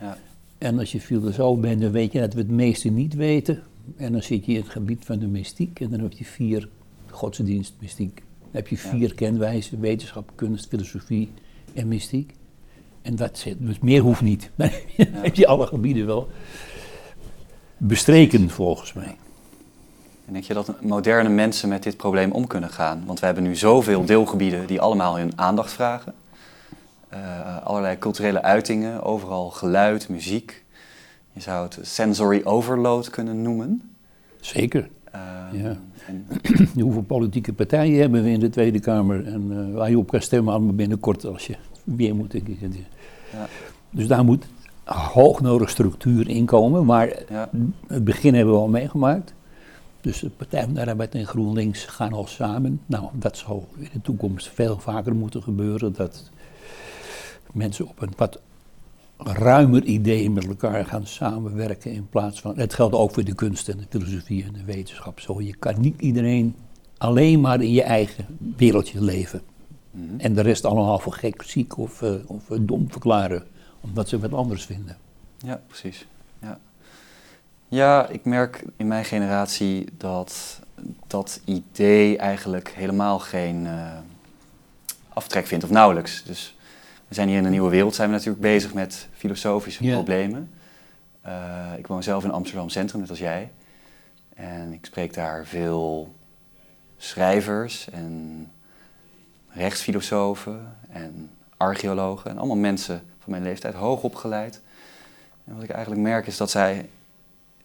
Ja. 0.00 0.18
En 0.58 0.78
als 0.78 0.92
je 0.92 1.00
filosoof 1.00 1.60
bent, 1.60 1.80
dan 1.80 1.90
weet 1.90 2.12
je 2.12 2.20
dat 2.20 2.34
we 2.34 2.40
het 2.40 2.50
meeste 2.50 2.88
niet 2.88 3.14
weten. 3.14 3.62
En 3.96 4.12
dan 4.12 4.22
zit 4.22 4.46
je 4.46 4.52
in 4.52 4.60
het 4.60 4.68
gebied 4.68 5.04
van 5.04 5.18
de 5.18 5.26
mystiek 5.26 5.80
en 5.80 5.90
dan 5.90 6.00
heb 6.00 6.12
je 6.12 6.24
vier 6.24 6.68
godsdienst, 7.10 7.74
mystiek. 7.80 8.14
Dan 8.40 8.50
heb 8.50 8.68
je 8.68 8.76
vier 8.76 9.14
kenwijzen, 9.14 9.80
wetenschap, 9.80 10.32
kunst, 10.34 10.68
filosofie 10.68 11.28
en 11.76 11.88
mystiek. 11.88 12.32
En 13.02 13.16
dat 13.16 13.38
zit, 13.38 13.56
dus 13.58 13.78
meer 13.78 14.00
hoeft 14.00 14.20
niet. 14.20 14.50
Dan 14.56 14.70
heb 14.96 15.34
je 15.34 15.46
alle 15.46 15.66
gebieden 15.66 16.06
wel 16.06 16.28
bestreken 17.76 18.50
volgens 18.50 18.92
mij. 18.92 19.16
En 20.26 20.32
denk 20.32 20.44
je 20.44 20.54
dat 20.54 20.82
moderne 20.82 21.28
mensen 21.28 21.68
met 21.68 21.82
dit 21.82 21.96
probleem 21.96 22.32
om 22.32 22.46
kunnen 22.46 22.70
gaan? 22.70 23.02
Want 23.06 23.20
we 23.20 23.26
hebben 23.26 23.44
nu 23.44 23.56
zoveel 23.56 24.04
deelgebieden 24.04 24.66
die 24.66 24.80
allemaal 24.80 25.18
hun 25.18 25.32
aandacht 25.36 25.72
vragen. 25.72 26.14
Uh, 27.14 27.66
allerlei 27.66 27.98
culturele 27.98 28.42
uitingen, 28.42 29.02
overal 29.02 29.50
geluid, 29.50 30.08
muziek. 30.08 30.64
Je 31.32 31.40
zou 31.40 31.64
het 31.64 31.78
sensory 31.82 32.40
overload 32.44 33.10
kunnen 33.10 33.42
noemen. 33.42 33.96
Zeker. 34.40 34.88
Uh, 35.14 35.62
ja. 35.62 35.76
en... 36.06 36.26
Hoeveel 36.82 37.02
politieke 37.02 37.52
partijen 37.52 38.00
hebben 38.00 38.22
we 38.22 38.30
in 38.30 38.40
de 38.40 38.48
Tweede 38.48 38.80
Kamer 38.80 39.26
en 39.26 39.50
uh, 39.50 39.74
waar 39.74 39.90
je 39.90 39.98
op 39.98 40.10
kan 40.10 40.20
stemmen 40.20 40.54
allemaal 40.54 40.74
binnenkort 40.74 41.26
als 41.26 41.46
je 41.46 41.56
weer 41.84 42.14
moet. 42.14 42.32
Ja. 42.32 43.46
Dus 43.90 44.06
daar 44.06 44.24
moet 44.24 44.46
hoognodig 44.84 45.70
structuur 45.70 46.28
in 46.28 46.44
komen, 46.44 46.84
maar 46.84 47.22
ja. 47.28 47.50
het 47.86 48.04
begin 48.04 48.34
hebben 48.34 48.54
we 48.54 48.60
al 48.60 48.68
meegemaakt. 48.68 49.34
Dus 50.00 50.20
de 50.20 50.30
Partij 50.30 50.62
van 50.62 50.74
de 50.74 50.86
Arbeid 50.86 51.14
en 51.14 51.26
GroenLinks 51.26 51.84
gaan 51.84 52.12
al 52.12 52.26
samen. 52.26 52.80
Nou, 52.86 53.08
dat 53.12 53.36
zal 53.36 53.68
in 53.78 53.88
de 53.92 54.00
toekomst 54.00 54.48
veel 54.48 54.78
vaker 54.78 55.14
moeten 55.14 55.42
gebeuren. 55.42 55.92
Dat 55.92 56.30
mensen 57.52 57.88
op 57.88 58.02
een 58.02 58.12
wat 58.16 58.38
ruimer 59.16 59.84
idee 59.84 60.30
met 60.30 60.46
elkaar 60.46 60.84
gaan 60.84 61.06
samenwerken 61.06 61.92
in 61.92 62.08
plaats 62.08 62.40
van. 62.40 62.58
Het 62.58 62.74
geldt 62.74 62.94
ook 62.94 63.14
voor 63.14 63.24
de 63.24 63.34
kunst 63.34 63.68
en 63.68 63.76
de 63.76 63.86
filosofie 63.88 64.44
en 64.44 64.52
de 64.52 64.64
wetenschap. 64.64 65.20
Zo, 65.20 65.40
je 65.40 65.56
kan 65.56 65.80
niet 65.80 66.00
iedereen 66.00 66.54
alleen 66.98 67.40
maar 67.40 67.62
in 67.62 67.72
je 67.72 67.82
eigen 67.82 68.26
wereldje 68.56 69.02
leven. 69.02 69.42
Mhm. 69.90 70.18
En 70.18 70.34
de 70.34 70.40
rest 70.40 70.64
allemaal 70.64 70.98
voor 70.98 71.12
gek, 71.12 71.42
ziek 71.42 71.78
of, 71.78 72.02
uh, 72.02 72.14
of 72.26 72.50
uh, 72.50 72.58
dom 72.60 72.90
verklaren, 72.90 73.44
omdat 73.80 74.08
ze 74.08 74.18
wat 74.18 74.32
anders 74.32 74.64
vinden. 74.64 74.96
Ja, 75.38 75.60
precies. 75.66 76.06
Ja. 76.40 76.58
ja, 77.68 78.08
ik 78.08 78.24
merk 78.24 78.64
in 78.76 78.86
mijn 78.86 79.04
generatie 79.04 79.88
dat 79.96 80.60
dat 81.06 81.40
idee 81.44 82.16
eigenlijk 82.18 82.68
helemaal 82.68 83.18
geen 83.18 83.64
uh, 83.64 83.98
aftrek 85.08 85.46
vindt, 85.46 85.64
of 85.64 85.70
nauwelijks. 85.70 86.22
Dus 86.24 86.55
we 87.08 87.14
zijn 87.14 87.28
hier 87.28 87.38
in 87.38 87.44
een 87.44 87.50
nieuwe 87.50 87.70
wereld, 87.70 87.94
zijn 87.94 88.08
we 88.08 88.14
natuurlijk 88.14 88.42
bezig 88.42 88.74
met 88.74 89.08
filosofische 89.12 89.84
problemen. 89.84 90.50
Uh, 91.26 91.72
ik 91.76 91.86
woon 91.86 92.02
zelf 92.02 92.24
in 92.24 92.30
Amsterdam 92.30 92.68
Centrum, 92.68 93.00
net 93.00 93.10
als 93.10 93.18
jij. 93.18 93.50
En 94.34 94.72
ik 94.72 94.86
spreek 94.86 95.14
daar 95.14 95.46
veel 95.46 96.14
schrijvers 96.96 97.90
en 97.90 98.50
rechtsfilosofen 99.48 100.76
en 100.88 101.30
archeologen 101.56 102.30
en 102.30 102.38
allemaal 102.38 102.56
mensen 102.56 103.02
van 103.18 103.30
mijn 103.30 103.42
leeftijd, 103.42 103.74
hoog 103.74 104.02
opgeleid. 104.02 104.60
En 105.44 105.54
wat 105.54 105.62
ik 105.62 105.70
eigenlijk 105.70 106.02
merk 106.02 106.26
is 106.26 106.36
dat 106.36 106.50
zij 106.50 106.88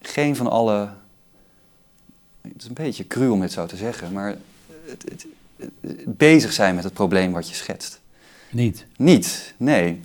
geen 0.01 0.36
van 0.36 0.47
alle, 0.47 0.89
het 2.41 2.62
is 2.62 2.67
een 2.67 2.73
beetje 2.73 3.08
cruel 3.08 3.34
om 3.34 3.41
dit 3.41 3.51
zo 3.51 3.65
te 3.65 3.75
zeggen, 3.77 4.12
maar 4.12 4.36
het, 4.86 5.04
het, 5.10 5.25
het, 5.82 6.17
bezig 6.17 6.54
zijn 6.54 6.75
met 6.75 6.84
het 6.84 6.93
probleem 6.93 7.32
wat 7.32 7.49
je 7.49 7.56
schetst. 7.56 8.00
Niet? 8.51 8.85
Niet, 8.97 9.53
nee. 9.57 10.01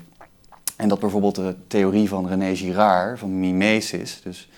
En 0.77 0.89
dat 0.89 1.01
bijvoorbeeld 1.01 1.35
de 1.35 1.57
theorie 1.67 2.09
van 2.09 2.29
René 2.29 2.57
Girard, 2.57 3.19
van 3.19 3.41
mimesis, 3.41 4.21
dus 4.23 4.49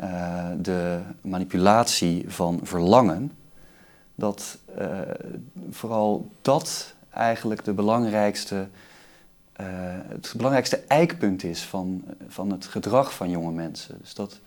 uh, 0.00 0.48
de 0.60 1.00
manipulatie 1.20 2.24
van 2.28 2.60
verlangen, 2.62 3.32
dat 4.14 4.58
uh, 4.78 5.00
vooral 5.70 6.30
dat 6.42 6.94
eigenlijk 7.10 7.64
de 7.64 7.72
belangrijkste, 7.72 8.68
uh, 9.60 9.66
het 10.08 10.32
belangrijkste 10.36 10.76
eikpunt 10.76 11.44
is 11.44 11.62
van, 11.62 12.04
van 12.28 12.52
het 12.52 12.66
gedrag 12.66 13.14
van 13.14 13.30
jonge 13.30 13.52
mensen. 13.52 13.98
Dus 14.00 14.14
dat, 14.14 14.40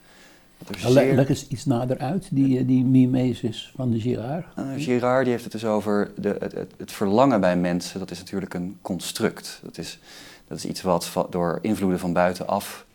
Zeer... 0.69 1.15
Leg 1.15 1.30
eens 1.30 1.47
iets 1.47 1.65
nader 1.65 1.97
uit, 1.97 2.28
die, 2.32 2.60
eh, 2.60 2.67
die 2.67 2.84
mimesis 2.84 3.71
van 3.76 3.91
de 3.91 4.00
Girard. 4.00 4.45
Uh, 4.60 4.65
Girard 4.78 5.24
die 5.24 5.32
heeft 5.32 5.43
het 5.43 5.52
dus 5.52 5.65
over 5.65 6.12
de, 6.17 6.36
het, 6.39 6.54
het, 6.54 6.74
het, 6.78 6.91
verlangen 6.91 7.41
bij 7.41 7.58
mensen. 7.58 8.00
Dat 8.00 8.12
is 8.12 8.19
natuurlijk 8.19 8.54
een 8.54 8.78
construct. 8.82 9.60
Dat 9.63 9.78
is, 9.78 10.00
dat 10.47 10.58
is 10.58 10.65
iets 10.65 10.82
wat 10.82 11.28
door 11.30 11.60
invloeden 11.62 12.00
van 12.00 12.13
buitenaf 12.13 12.86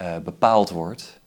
uh, 0.00 0.18
bepaald 0.24 0.70
wordt. 0.70 1.20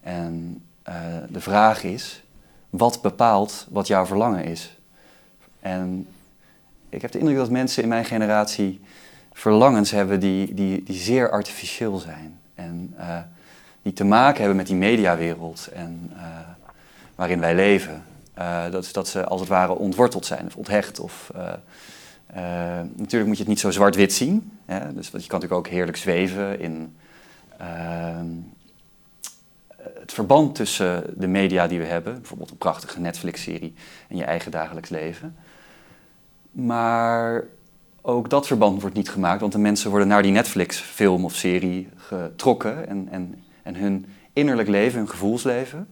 En 0.00 0.62
uh, 0.88 0.94
de 1.30 1.40
vraag 1.40 1.82
is, 1.82 2.22
wat 2.70 3.02
bepaalt 3.02 3.66
wat 3.70 3.86
jouw 3.86 4.06
verlangen 4.06 4.44
is? 4.44 4.76
En 5.60 6.06
ik 6.88 7.02
heb 7.02 7.10
de 7.10 7.18
indruk 7.18 7.36
dat 7.36 7.50
mensen 7.50 7.82
in 7.82 7.88
mijn 7.88 8.04
generatie 8.04 8.80
verlangens 9.32 9.90
hebben 9.90 10.20
die, 10.20 10.54
die, 10.54 10.82
die 10.82 10.96
zeer 10.96 11.30
artificieel 11.30 11.98
zijn. 11.98 12.38
En 12.54 12.94
die 13.84 13.92
te 13.92 14.04
maken 14.04 14.38
hebben 14.38 14.56
met 14.56 14.66
die 14.66 14.76
mediawereld 14.76 15.68
en, 15.72 16.10
uh, 16.14 16.22
waarin 17.14 17.40
wij 17.40 17.54
leven. 17.54 18.04
Uh, 18.38 18.70
dat 18.70 18.88
dat 18.92 19.08
ze 19.08 19.24
als 19.24 19.40
het 19.40 19.48
ware 19.48 19.72
ontworteld 19.72 20.26
zijn 20.26 20.46
of 20.46 20.56
onthecht. 20.56 21.00
Of, 21.00 21.30
uh, 21.36 21.52
natuurlijk 22.96 23.26
moet 23.26 23.36
je 23.36 23.42
het 23.42 23.48
niet 23.48 23.60
zo 23.60 23.70
zwart-wit 23.70 24.12
zien. 24.12 24.58
Hè? 24.64 24.94
Dus, 24.94 25.10
want 25.10 25.22
je 25.22 25.28
kan 25.28 25.40
natuurlijk 25.40 25.66
ook 25.66 25.72
heerlijk 25.72 25.96
zweven 25.96 26.60
in 26.60 26.96
ehm, 27.58 28.26
het 29.76 30.12
verband 30.12 30.54
tussen 30.54 31.04
de 31.16 31.26
media 31.26 31.66
die 31.66 31.78
we 31.78 31.84
hebben. 31.84 32.14
Bijvoorbeeld 32.14 32.50
een 32.50 32.56
prachtige 32.56 33.00
Netflix-serie 33.00 33.74
en 34.08 34.16
je 34.16 34.24
eigen 34.24 34.50
dagelijks 34.50 34.88
leven. 34.88 35.36
Maar 36.50 37.44
ook 38.00 38.30
dat 38.30 38.46
verband 38.46 38.80
wordt 38.80 38.96
niet 38.96 39.10
gemaakt, 39.10 39.40
want 39.40 39.52
de 39.52 39.58
mensen 39.58 39.90
worden 39.90 40.08
naar 40.08 40.22
die 40.22 40.32
Netflix-film 40.32 41.24
of 41.24 41.34
serie 41.34 41.88
getrokken 41.96 42.88
en, 42.88 43.08
en 43.10 43.43
en 43.64 43.76
hun 43.76 44.06
innerlijk 44.32 44.68
leven, 44.68 44.98
hun 44.98 45.08
gevoelsleven, 45.08 45.86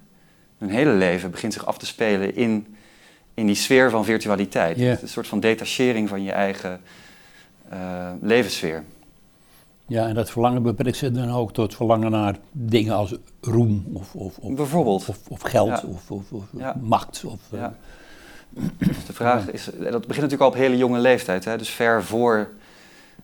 hun 0.59 0.71
hele 0.71 0.93
leven 0.93 1.31
begint 1.31 1.53
zich 1.53 1.67
af 1.67 1.79
te 1.79 1.87
spelen 1.87 2.37
in, 2.37 2.77
in 3.35 3.47
die 3.47 3.55
sfeer 3.55 3.91
van 3.91 4.05
virtualiteit. 4.05 4.79
Een 4.79 5.09
soort 5.09 5.27
van 5.27 5.41
detachering 5.41 6.09
van 6.09 6.23
je 6.23 6.33
eigen 6.33 6.81
uh, 7.73 8.11
levenssfeer. 8.21 8.85
Ja, 9.87 10.09
en 10.09 10.15
dat 10.15 10.31
verlangen 10.31 10.63
beperkt 10.63 10.97
zich 10.97 11.11
dan 11.11 11.31
ook 11.31 11.53
tot 11.53 11.75
verlangen 11.75 12.11
naar 12.11 12.37
dingen 12.53 12.95
als 12.95 13.15
roem 13.41 13.87
of, 13.93 14.15
of, 14.15 14.39
of, 14.39 14.55
Bijvoorbeeld. 14.55 15.09
of, 15.09 15.19
of 15.29 15.41
geld 15.41 15.85
of, 15.85 16.11
of, 16.11 16.23
macht. 16.81 17.25
Of, 17.25 17.41
ja. 17.51 17.75
Uh, 18.55 18.65
dus 18.79 19.07
de 19.07 19.13
vraag 19.13 19.51
is, 19.51 19.65
dat 19.65 19.83
begint 19.83 20.07
natuurlijk 20.07 20.41
al 20.41 20.49
op 20.49 20.55
hele 20.55 20.77
jonge 20.77 20.99
leeftijd. 20.99 21.45
Hè? 21.45 21.59
Dus 21.59 21.69
ver 21.69 22.05
voor 22.05 22.49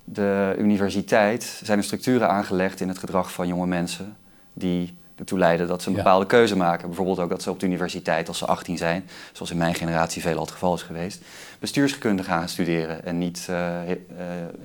de 0.05 0.55
universiteit 0.59 1.61
zijn 1.63 1.79
er 1.79 1.85
structuren 1.85 2.29
aangelegd 2.29 2.81
in 2.81 2.89
het 2.89 2.99
gedrag 2.99 3.33
van 3.33 3.49
jonge 3.49 3.67
mensen 3.67 4.17
die 4.59 4.97
ertoe 5.17 5.39
leiden 5.39 5.67
dat 5.67 5.83
ze 5.83 5.89
een 5.89 5.95
bepaalde 5.95 6.27
keuze 6.27 6.57
maken. 6.57 6.87
Bijvoorbeeld 6.87 7.19
ook 7.19 7.31
dat 7.31 7.43
ze 7.43 7.51
op 7.51 7.61
de 7.61 7.67
universiteit, 7.67 8.29
als 8.29 8.39
ze 8.39 8.47
18 8.47 8.77
zijn, 8.77 9.09
zoals 9.33 9.51
in 9.51 9.57
mijn 9.57 9.75
generatie 9.75 10.23
veel 10.23 10.37
al 10.37 10.43
het 10.43 10.51
geval 10.51 10.75
is 10.75 10.83
geweest, 10.83 11.23
bestuurskunde 11.59 12.23
gaan 12.23 12.49
studeren 12.49 13.05
en 13.05 13.19
niet 13.19 13.47
uh, 13.51 13.57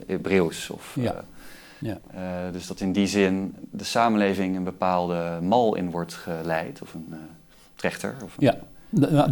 Hebreeuws. 0.07 0.69
Of, 0.69 0.95
ja. 0.99 1.23
ja. 1.79 1.97
dus 2.51 2.67
dat 2.67 2.79
in 2.79 2.91
die 2.91 3.07
zin 3.07 3.55
de 3.71 3.83
samenleving 3.83 4.55
een 4.55 4.63
bepaalde 4.63 5.39
mal 5.41 5.75
in 5.75 5.91
wordt 5.91 6.13
geleid, 6.13 6.81
of 6.81 6.93
een 6.93 7.15
trechter. 7.75 8.15
Of 8.23 8.35
ja. 8.37 8.57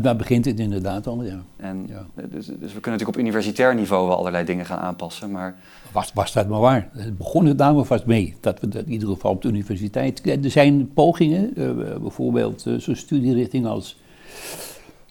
Daar 0.02 0.16
begint 0.16 0.46
het 0.46 0.60
inderdaad 0.60 1.08
al, 1.08 1.24
ja. 1.24 1.42
En, 1.58 1.86
ja. 1.88 2.06
Dus, 2.16 2.46
dus, 2.46 2.46
we 2.46 2.58
kunnen 2.58 2.92
natuurlijk 2.92 3.08
op 3.08 3.18
universitair 3.18 3.76
niveau 3.76 4.08
wel 4.08 4.18
allerlei 4.18 4.46
dingen 4.46 4.66
gaan 4.66 4.80
aanpassen, 4.80 5.32
maar... 5.32 5.56
Was, 5.92 6.12
was 6.14 6.34
dat 6.34 6.48
maar 6.48 6.60
waar. 6.60 6.90
Het 6.94 7.18
begon 7.18 7.46
het 7.46 7.58
daar 7.58 7.84
vast 7.84 8.06
mee, 8.06 8.36
dat 8.40 8.60
we 8.60 8.68
dat 8.68 8.86
in 8.86 8.92
ieder 8.92 9.08
geval 9.08 9.32
op 9.32 9.42
de 9.42 9.48
universiteit... 9.48 10.28
Er 10.28 10.52
zijn 10.52 10.94
pogingen, 10.94 11.52
uh, 11.56 11.98
bijvoorbeeld 11.98 12.66
uh, 12.66 12.80
zo'n 12.80 12.96
studierichting 12.96 13.66
als 13.66 14.00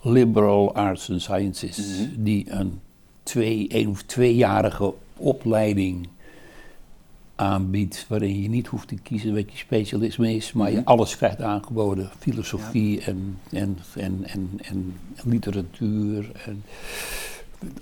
liberal 0.02 0.74
arts 0.74 1.10
and 1.10 1.22
sciences, 1.22 1.78
Mhm. 1.78 2.22
die 2.22 2.50
een 2.50 2.80
twee, 3.22 3.68
één 3.68 3.88
of 3.88 4.02
tweejarige 4.02 4.94
opleiding 5.16 6.08
aanbiedt, 7.40 8.04
waarin 8.08 8.42
je 8.42 8.48
niet 8.48 8.66
hoeft 8.66 8.88
te 8.88 8.94
kiezen 8.94 9.34
wat 9.34 9.52
je 9.52 9.58
specialisme 9.58 10.34
is, 10.34 10.52
maar 10.52 10.70
je 10.70 10.76
Mhm. 10.76 10.86
alles 10.86 11.16
krijgt 11.16 11.40
aangeboden. 11.40 12.10
Filosofie 12.18 13.00
en, 13.00 13.36
en, 13.50 13.76
en, 13.96 14.20
en, 14.22 14.50
en 14.62 14.94
literatuur 15.24 16.30
en 16.46 16.62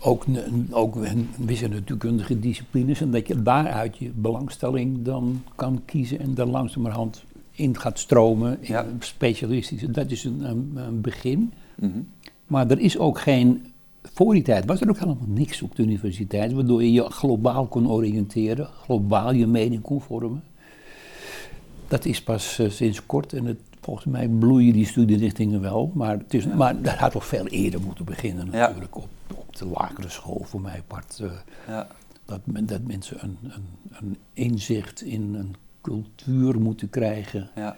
ook, 0.01 0.25
ook 0.71 0.97
een 0.97 1.29
wisse 1.39 1.69
natuurkundige 1.69 2.39
disciplines. 2.39 3.01
En 3.01 3.11
dat 3.11 3.29
je 3.29 3.43
daaruit 3.43 3.97
je 3.99 4.11
belangstelling 4.15 5.03
dan 5.05 5.43
kan 5.55 5.83
kiezen 5.85 6.19
en 6.19 6.35
dan 6.35 6.51
langzamerhand 6.51 7.25
in 7.53 7.79
gaat 7.79 7.99
stromen 7.99 8.59
in 8.61 8.73
Ja. 8.73 8.85
een 8.85 8.97
specialistische. 8.99 9.91
Dat 9.91 10.11
is 10.11 10.25
een, 10.25 10.41
een, 10.51 10.73
een 10.75 11.01
begin. 11.01 11.53
Mhm. 11.77 11.99
Maar 12.47 12.71
er 12.71 12.79
is 12.79 12.99
ook 12.99 13.21
geen. 13.21 13.67
Voor 14.03 14.33
die 14.35 14.43
tijd 14.43 14.65
was 14.65 14.81
er 14.81 14.89
ook 14.89 14.99
helemaal 14.99 15.19
niks 15.27 15.63
op 15.63 15.77
de 15.77 15.83
universiteit, 15.83 16.53
waardoor 16.53 16.83
je 16.83 16.93
je 16.93 17.03
globaal 17.11 17.67
kon 17.67 17.91
oriënteren, 17.91 18.67
globaal 18.67 19.33
je 19.33 19.47
mening 19.47 19.83
kon 19.83 20.01
vormen. 20.01 20.43
Dat 21.89 22.05
is 22.05 22.23
pas 22.23 22.59
eh, 22.59 22.71
sinds 22.71 23.07
kort 23.07 23.33
en 23.33 23.45
het, 23.45 23.59
volgens 23.81 24.07
mij 24.07 24.29
bloeien 24.29 24.73
die 24.73 24.87
studierichtingen 24.87 25.61
wel, 25.61 25.91
maar, 25.95 26.19
het 26.19 26.35
is, 26.35 26.45
Ja. 26.45 26.55
maar 26.55 26.83
dat 26.83 26.95
had 26.95 27.13
toch 27.13 27.27
veel 27.27 27.47
eerder 27.47 27.81
moeten 27.81 28.05
beginnen 28.05 28.47
Ja. 28.47 28.67
natuurlijk, 28.67 28.97
op, 28.97 29.09
op 29.35 29.57
de 29.57 29.67
lagere 29.67 30.09
school 30.09 30.41
voor 30.45 30.61
mij 30.61 30.83
part. 30.87 31.19
eh, 31.23 31.31
Ja. 31.69 31.87
dat, 32.25 32.41
men, 32.45 32.67
dat 32.67 32.83
mensen 32.83 33.17
een, 33.23 33.37
een, 33.43 33.65
een 33.91 34.17
inzicht 34.33 35.03
in 35.03 35.35
een 35.35 35.55
cultuur 35.81 36.61
moeten 36.61 36.91
krijgen 36.91 37.51
Ja. 37.55 37.77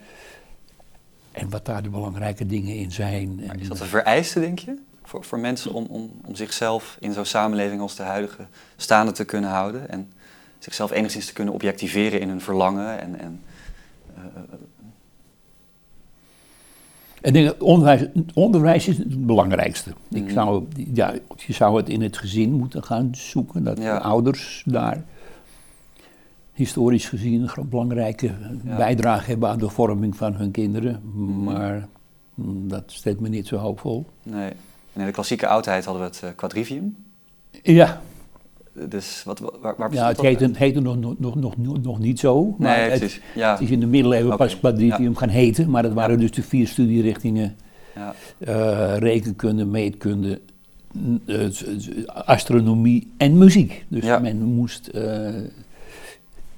en 1.33 1.51
wat 1.51 1.65
daar 1.67 1.83
de 1.83 1.89
belangrijke 1.91 2.47
dingen 2.47 2.75
in 2.77 2.93
zijn. 2.93 3.35
Maar 3.47 3.61
is 3.61 3.69
dat 3.69 3.81
een 3.81 3.87
vereiste, 3.87 4.41
denk 4.41 4.59
je? 4.59 4.79
Voor, 5.11 5.25
voor 5.25 5.39
mensen 5.39 5.73
om, 5.73 5.87
om, 5.89 6.11
om 6.25 6.35
zichzelf 6.35 6.97
in 7.01 7.13
zo'n 7.13 7.25
samenleving 7.25 7.81
als 7.81 7.97
de 7.97 8.03
huidige 8.03 8.47
staande 8.77 9.13
te 9.13 9.25
kunnen 9.25 9.51
houden 9.51 9.89
en 9.89 10.09
zichzelf 10.59 10.91
enigszins 10.91 11.27
te 11.27 11.33
kunnen 11.33 11.55
objectiveren 11.55 12.21
in 12.21 12.29
hun 12.29 12.41
verlangen 12.41 13.01
en, 13.01 13.19
en 13.21 13.41
eh, 14.17 14.23
eh, 14.25 14.59
Ik 17.23 17.33
denk 17.33 17.47
dat 17.47 17.59
onderwijs, 17.63 18.07
onderwijs 18.35 18.89
is 18.89 18.99
het 18.99 19.27
belangrijkste. 19.27 19.91
Ik 20.11 20.23
Mhm. 20.23 20.33
zou, 20.33 20.65
ja, 20.93 21.15
je 21.37 21.53
zou 21.53 21.77
het 21.77 21.89
in 21.89 22.03
het 22.03 22.19
gezin 22.19 22.53
moeten 22.53 22.85
gaan 22.85 23.09
zoeken, 23.13 23.65
dat 23.65 23.79
Ja. 23.79 23.95
de 23.95 24.01
ouders 24.05 24.63
daar 24.67 25.05
historisch 26.53 27.09
gezien 27.09 27.51
een 27.57 27.69
belangrijke 27.69 28.27
Ja. 28.65 28.77
bijdrage 28.77 29.31
hebben 29.31 29.49
aan 29.49 29.59
de 29.59 29.69
vorming 29.69 30.17
van 30.17 30.35
hun 30.35 30.51
kinderen. 30.51 31.01
Mhm. 31.15 31.43
Maar 31.45 31.89
dat 32.45 32.83
steekt 32.87 33.21
me 33.21 33.29
niet 33.29 33.47
zo 33.47 33.57
hoopvol. 33.57 34.07
nee. 34.23 34.53
En 34.93 35.01
in 35.01 35.07
de 35.07 35.13
klassieke 35.13 35.47
oudheid 35.47 35.85
hadden 35.85 36.03
we 36.03 36.09
het 36.09 36.23
eh, 36.23 36.31
quadrivium. 36.37 36.97
Ja, 37.63 38.01
Dus 38.89 39.23
wat, 39.25 39.39
waar, 39.61 39.75
waar 39.77 39.93
ja 39.95 40.09
het 40.09 40.21
heette, 40.21 40.41
uit? 40.45 40.51
het 40.51 40.59
heette 40.59 40.81
nog, 40.81 40.97
nog, 41.19 41.35
nog, 41.37 41.57
nog, 41.83 41.99
niet 41.99 42.19
zo. 42.21 42.55
Maar 42.59 42.79
Nee, 42.79 42.91
het. 42.91 43.21
Ja. 43.35 43.51
het 43.53 43.61
is 43.61 43.71
in 43.71 43.81
de 43.81 43.87
middeleeuwen 43.87 44.37
pas 44.37 44.59
quadrivium 44.59 45.17
gaan 45.17 45.29
heten. 45.29 45.71
Maar 45.71 45.83
dat 45.83 45.93
waren 45.93 46.15
Ja. 46.15 46.21
dus 46.21 46.31
de 46.31 46.43
vier 46.43 46.69
studierichtingen. 46.69 47.57
ja. 47.95 48.15
eh, 48.39 48.97
rekenkunde, 48.99 49.65
meetkunde, 49.65 50.41
eh, 51.27 51.47
astronomie 52.07 53.13
en 53.17 53.39
muziek. 53.39 53.85
Dus 53.89 54.05
men 54.05 54.43
moest 54.43 54.91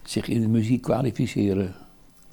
zich 0.02 0.28
in 0.28 0.40
de 0.40 0.48
muziek 0.48 0.82
kwalificeren. 0.82 1.74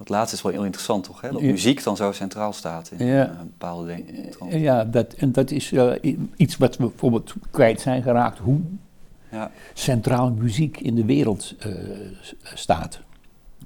Dat 0.00 0.08
laatste 0.08 0.36
is 0.36 0.42
wel 0.42 0.52
heel 0.52 0.64
interessant, 0.64 1.04
toch? 1.04 1.20
Hè? 1.20 1.30
Dat 1.32 1.42
muziek 1.42 1.82
dan 1.82 1.96
zo 1.96 2.12
centraal 2.12 2.52
staat 2.52 2.90
in 2.96 3.06
Ja. 3.06 3.22
eh, 3.24 3.30
een 3.40 3.46
bepaalde 3.58 3.86
denk- 3.86 4.08
trant. 4.32 4.52
Eh, 4.52 4.62
ja, 4.62 4.84
dat, 4.84 5.12
en 5.12 5.32
dat 5.32 5.50
is 5.50 5.72
eh, 5.72 6.14
iets 6.36 6.56
wat 6.56 6.76
we 6.76 6.86
bijvoorbeeld 6.86 7.34
kwijt 7.50 7.80
zijn 7.80 8.02
geraakt. 8.02 8.38
Hoe 8.38 8.58
Ja. 9.30 9.50
centraal 9.74 10.30
muziek 10.30 10.80
in 10.80 10.94
de 10.94 11.04
wereld 11.04 11.54
staat. 12.54 13.00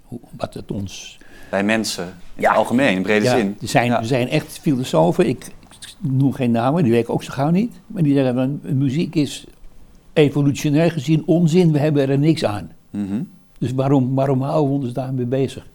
Hoe, 0.03 0.19
wat 0.37 0.55
het 0.55 0.71
ons... 0.71 1.19
Bij 1.51 1.65
mensen, 1.65 2.05
in 2.05 2.43
Ja. 2.43 2.49
het 2.49 2.59
algemeen, 2.59 2.97
in 2.97 3.03
brede 3.03 3.25
Ja, 3.25 3.37
zin. 3.37 3.57
er, 3.61 3.69
zijn, 3.69 3.87
Ja. 3.87 3.99
er 3.99 4.07
zijn 4.07 4.29
echt 4.29 4.59
filosofen, 4.59 5.29
ik, 5.29 5.45
ik 5.45 5.95
noem 6.01 6.33
geen 6.33 6.51
namen, 6.51 6.83
die 6.83 6.93
weet 6.93 7.03
ik 7.03 7.11
ook 7.11 7.23
zo 7.23 7.33
gauw 7.33 7.51
niet. 7.51 7.73
Maar 7.87 8.03
die 8.03 8.15
zeggen 8.15 8.35
van 8.35 8.61
muziek 8.79 9.15
is 9.15 9.47
evolutionair 10.13 10.91
gezien 10.91 11.23
onzin, 11.27 11.73
we 11.73 11.79
hebben 11.79 12.09
er 12.09 12.19
niks 12.19 12.45
aan. 12.45 12.71
Mhm. 12.91 13.23
Dus 13.59 13.73
waarom, 13.73 14.15
waarom 14.15 14.43
houden 14.43 14.79
we 14.79 14.85
ons 14.85 14.93
daarmee 14.93 15.27
bezig? 15.27 15.67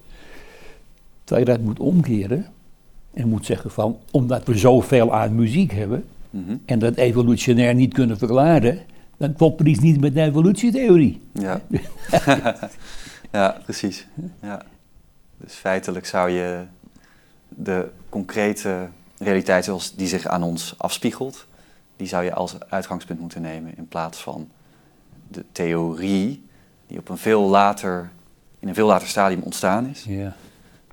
Terwijl 1.29 1.47
je 1.49 1.55
dat 1.57 1.65
moet 1.65 1.79
omkeren 1.79 2.45
en 3.13 3.27
moet 3.27 3.45
zeggen 3.45 3.71
van, 3.71 3.97
omdat 4.11 4.45
we 4.47 4.57
zoveel 4.57 5.13
aan 5.13 5.35
muziek 5.35 5.71
hebben 5.71 6.05
Mhm. 6.29 6.55
en 6.65 6.79
dat 6.79 6.95
evolutionair 6.95 7.75
niet 7.75 7.93
kunnen 7.93 8.17
verklaren, 8.17 8.79
dan 9.17 9.33
klopt 9.33 9.59
er 9.59 9.67
iets 9.67 9.79
niet 9.79 9.99
met 10.01 10.13
de 10.13 10.21
evolutietheorie. 10.21 11.21
Ja. 11.31 11.61
ja, 13.31 13.57
precies. 13.63 14.07
Ja. 14.41 14.61
Dus 15.37 15.53
feitelijk 15.53 16.05
zou 16.05 16.29
je 16.29 16.63
de 17.49 17.89
concrete 18.09 18.87
realiteit 19.17 19.65
zoals 19.65 19.95
die 19.95 20.07
zich 20.07 20.27
aan 20.27 20.43
ons 20.43 20.73
afspiegelt, 20.77 21.45
die 21.97 22.07
zou 22.07 22.23
je 22.23 22.33
als 22.33 22.55
uitgangspunt 22.69 23.19
moeten 23.19 23.41
nemen 23.41 23.77
in 23.77 23.87
plaats 23.87 24.17
van 24.21 24.47
de 25.27 25.43
theorie 25.51 26.43
die 26.87 26.97
op 26.99 27.09
een 27.09 27.17
veel 27.17 27.41
later, 27.41 28.09
in 28.59 28.67
een 28.67 28.73
veel 28.75 28.87
later 28.87 29.07
stadium 29.07 29.41
ontstaan 29.41 29.87
is, 29.87 30.03
Ja. 30.07 30.35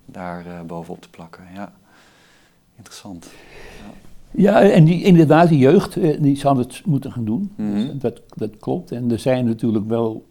Daar 0.06 0.46
eh, 0.46 0.60
bovenop 0.62 1.00
te 1.02 1.10
plakken. 1.10 1.44
Ja, 1.54 1.72
interessant. 2.76 3.26
Ja, 4.30 4.62
en 4.62 4.84
die, 4.84 5.02
inderdaad, 5.02 5.48
de 5.48 5.58
jeugd, 5.58 5.96
eh, 5.96 6.20
die 6.22 6.36
zal 6.36 6.56
het 6.56 6.82
moeten 6.84 7.12
gaan 7.12 7.24
doen. 7.24 7.52
Mhm. 7.56 7.98
Dat, 7.98 8.22
dat 8.34 8.56
klopt. 8.58 8.92
En 8.92 9.10
er 9.10 9.18
zijn 9.18 9.44
natuurlijk 9.44 9.86
wel, 9.88 10.26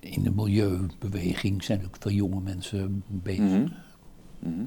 in 0.00 0.22
de 0.22 0.30
milieubeweging 0.30 1.64
zijn 1.64 1.84
ook 1.86 1.96
veel 1.98 2.10
jonge 2.12 2.40
mensen 2.40 3.02
bezig. 3.06 3.44
Mhm. 3.44 3.66
Mhm. 4.38 4.64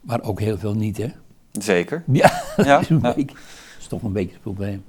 Maar 0.00 0.22
ook 0.22 0.40
heel 0.40 0.58
veel 0.58 0.74
niet, 0.74 0.96
hè? 0.96 1.08
Zeker. 1.52 2.04
Ja, 2.12 2.42
Ja, 2.56 2.64
dat, 2.76 2.80
is 2.82 2.88
een 2.88 3.00
ja. 3.02 3.14
beetje- 3.14 3.34
dat 3.34 3.78
is 3.78 3.86
toch 3.86 4.02
een 4.02 4.12
beetje 4.12 4.32
het 4.32 4.40
probleem. 4.42 4.84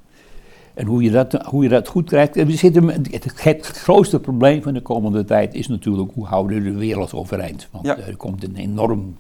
En 0.73 0.85
hoe 0.85 1.03
je 1.03 1.11
dat, 1.11 1.33
hoe 1.33 1.63
je 1.63 1.69
dat 1.69 1.87
goed 1.87 2.05
krijgt. 2.09 2.35
We 2.35 2.51
zitten, 2.55 2.87
het, 2.87 3.23
het 3.43 3.67
grootste 3.67 4.19
probleem 4.19 4.61
van 4.61 4.73
de 4.73 4.81
komende 4.81 5.23
tijd 5.25 5.53
is 5.53 5.67
natuurlijk 5.67 6.11
hoe 6.13 6.25
houden 6.25 6.63
we 6.63 6.71
de 6.71 6.77
wereld 6.77 7.13
overeind. 7.13 7.67
Want 7.71 7.85
Ja. 7.85 7.97
er 7.97 8.15
komt 8.15 8.43
een 8.43 8.55
enorm 8.55 9.15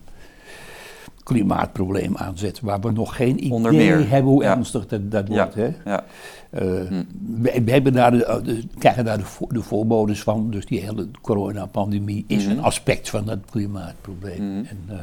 klimaatprobleem 1.23 2.17
aanzetten 2.17 2.65
waar 2.65 2.79
we 2.79 2.91
nog 2.91 3.15
geen 3.15 3.37
idee 3.39 3.51
Onder 3.51 3.73
meer, 3.73 4.09
hebben 4.09 4.31
hoe 4.31 4.43
ja. 4.43 4.55
ernstig 4.55 4.87
dat, 4.87 5.11
dat 5.11 5.27
Ja. 5.27 5.33
wordt. 5.33 5.55
Hè? 5.55 5.69
Ja. 5.85 6.03
Eh, 6.49 6.61
Hm. 6.87 7.03
we, 7.41 7.61
we 7.65 7.71
hebben 7.71 7.93
daar 7.93 8.11
de, 8.11 8.41
de- 8.43 8.63
krijgen 8.77 9.05
daar 9.05 9.17
de, 9.17 9.23
vo- 9.25 9.47
de 9.49 9.61
voorbodes 9.61 10.21
van. 10.23 10.49
Dus 10.51 10.65
die 10.65 10.79
hele 10.79 11.07
coronapandemie 11.21 12.23
is 12.27 12.43
Mhm. 12.43 12.51
een 12.51 12.61
aspect 12.63 13.09
van 13.09 13.25
dat 13.25 13.37
klimaatprobleem. 13.51 14.43
Mhm. 14.47 14.65
En, 14.69 14.77
eh, 14.87 14.95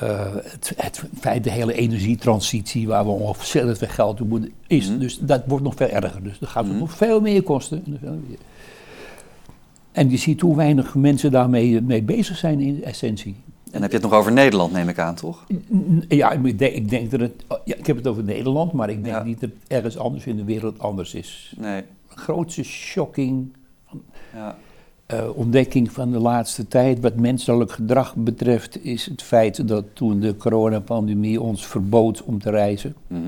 eh, 0.00 0.26
het, 0.34 0.72
het 0.76 1.02
feit, 1.20 1.44
de 1.44 1.50
hele 1.50 1.74
energietransitie 1.74 2.86
waar 2.88 3.04
we 3.04 3.10
ontzettend 3.10 3.78
veel 3.78 3.88
geld 3.88 4.16
toe 4.16 4.26
moeten, 4.26 4.52
is. 4.66 4.88
Mhm. 4.88 4.98
Dus 4.98 5.18
dat 5.18 5.42
wordt 5.46 5.64
nog 5.64 5.74
veel 5.74 5.88
erger. 5.88 6.22
Dus 6.22 6.38
dat 6.38 6.48
gaat 6.48 6.66
Mhm. 6.66 6.78
nog 6.78 6.92
veel 6.92 7.20
meer 7.20 7.42
kosten. 7.42 7.84
En 9.92 10.10
je 10.10 10.16
ziet 10.16 10.40
hoe 10.40 10.56
weinig 10.56 10.94
mensen 10.94 11.30
daarmee 11.30 11.80
mee 11.80 12.02
bezig 12.02 12.36
zijn 12.36 12.60
in 12.60 12.84
essentie. 12.84 13.34
En 13.70 13.82
heb 13.82 13.90
je 13.90 13.96
het 13.96 14.06
nog 14.06 14.14
over 14.18 14.32
Nederland, 14.32 14.72
neem 14.72 14.88
ik 14.88 14.98
aan, 14.98 15.14
toch? 15.14 15.44
Ja, 16.08 16.30
ik 16.32 16.58
denk, 16.58 16.74
ik 16.74 16.88
denk 16.88 17.10
dat 17.10 17.20
het. 17.20 17.32
Ja, 17.64 17.74
ik 17.76 17.86
heb 17.86 17.96
het 17.96 18.06
over 18.06 18.24
Nederland, 18.24 18.72
maar 18.72 18.90
ik 18.90 19.04
denk 19.04 19.16
Ja. 19.16 19.22
niet 19.22 19.40
dat 19.40 19.50
het 19.50 19.58
ergens 19.68 19.98
anders 19.98 20.26
in 20.26 20.36
de 20.36 20.44
wereld 20.44 20.78
anders 20.78 21.14
is. 21.14 21.54
Nee. 21.58 21.80
De 22.14 22.16
grootste 22.20 22.62
shocking 22.62 23.52
Ja. 24.34 24.56
Eh, 25.06 25.18
ontdekking 25.34 25.92
van 25.92 26.10
de 26.10 26.18
laatste 26.18 26.68
tijd 26.68 27.00
wat 27.00 27.16
menselijk 27.16 27.72
gedrag 27.72 28.14
betreft 28.16 28.84
is 28.84 29.06
het 29.06 29.22
feit 29.22 29.68
dat 29.68 29.84
toen 29.92 30.20
de 30.20 30.36
coronapandemie 30.36 31.40
ons 31.40 31.66
verbood 31.66 32.22
om 32.22 32.38
te 32.38 32.50
reizen, 32.50 32.94
Mhm. 33.06 33.20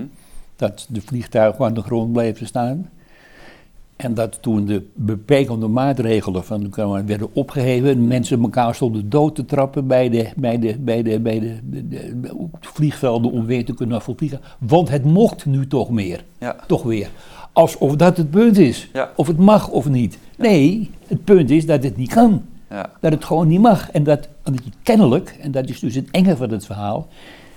dat 0.57 0.87
de 0.89 1.01
vliegtuigen 1.01 1.65
aan 1.65 1.75
de 1.75 1.83
grond 1.83 2.13
bleven 2.13 2.47
staan. 2.47 2.91
En 3.97 4.15
dat 4.15 4.39
toen 4.43 4.65
de 4.67 4.83
beperkende 4.95 5.67
maatregelen 5.69 6.45
van 6.45 6.61
de 6.61 6.69
corona 6.69 7.05
werden 7.05 7.29
opgeheven, 7.33 7.89
en 7.91 8.07
mensen 8.07 8.43
elkaar 8.43 8.75
stonden 8.75 9.09
dood 9.09 9.35
te 9.35 9.45
trappen 9.45 9.87
bij 9.87 10.09
de, 10.09 10.29
bij 10.37 10.59
de, 10.59 10.77
bij 10.79 11.03
de, 11.03 11.21
bij 11.21 11.41
de, 11.41 11.55
de- 11.71 11.89
de- 11.89 12.21
de 12.21 12.35
vliegvelden 12.61 13.31
om 13.33 13.47
weer 13.47 13.65
te 13.65 13.75
kunnen 13.75 14.03
vliegen. 14.03 14.41
Want 14.59 14.89
het 14.89 15.05
mocht 15.05 15.47
nu 15.47 15.67
toch 15.67 15.91
meer. 15.91 16.25
Ja. 16.39 16.57
Toch 16.67 16.83
weer. 16.83 17.11
Alsof 17.53 17.97
dat 17.97 18.17
het 18.17 18.31
punt 18.31 18.59
is. 18.59 18.89
Ja. 18.93 19.11
Of 19.17 19.27
het 19.27 19.39
mag 19.39 19.69
of 19.69 19.89
niet. 19.89 20.19
Nee, 20.37 20.91
het 21.07 21.25
punt 21.25 21.51
is 21.51 21.67
dat 21.67 21.83
het 21.83 21.97
niet 21.97 22.13
kan. 22.13 22.45
Ja. 22.71 22.91
Dat 23.01 23.13
het 23.13 23.25
gewoon 23.25 23.49
niet 23.49 23.61
mag. 23.61 23.91
En 23.91 24.05
dat, 24.05 24.29
en 24.43 24.53
dat 24.53 24.65
je 24.65 24.71
kennelijk, 24.83 25.37
en 25.41 25.51
dat 25.51 25.69
is 25.69 25.81
dus 25.81 25.95
het 25.95 26.09
enge 26.11 26.37
van 26.37 26.51
het 26.51 26.67
verhaal, 26.67 27.09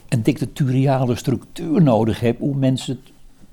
een 0.10 0.24
dictatoriale 0.24 1.16
structuur 1.16 1.82
nodig 1.82 2.20
hebt 2.20 2.40
om 2.42 2.60
mensen 2.60 3.00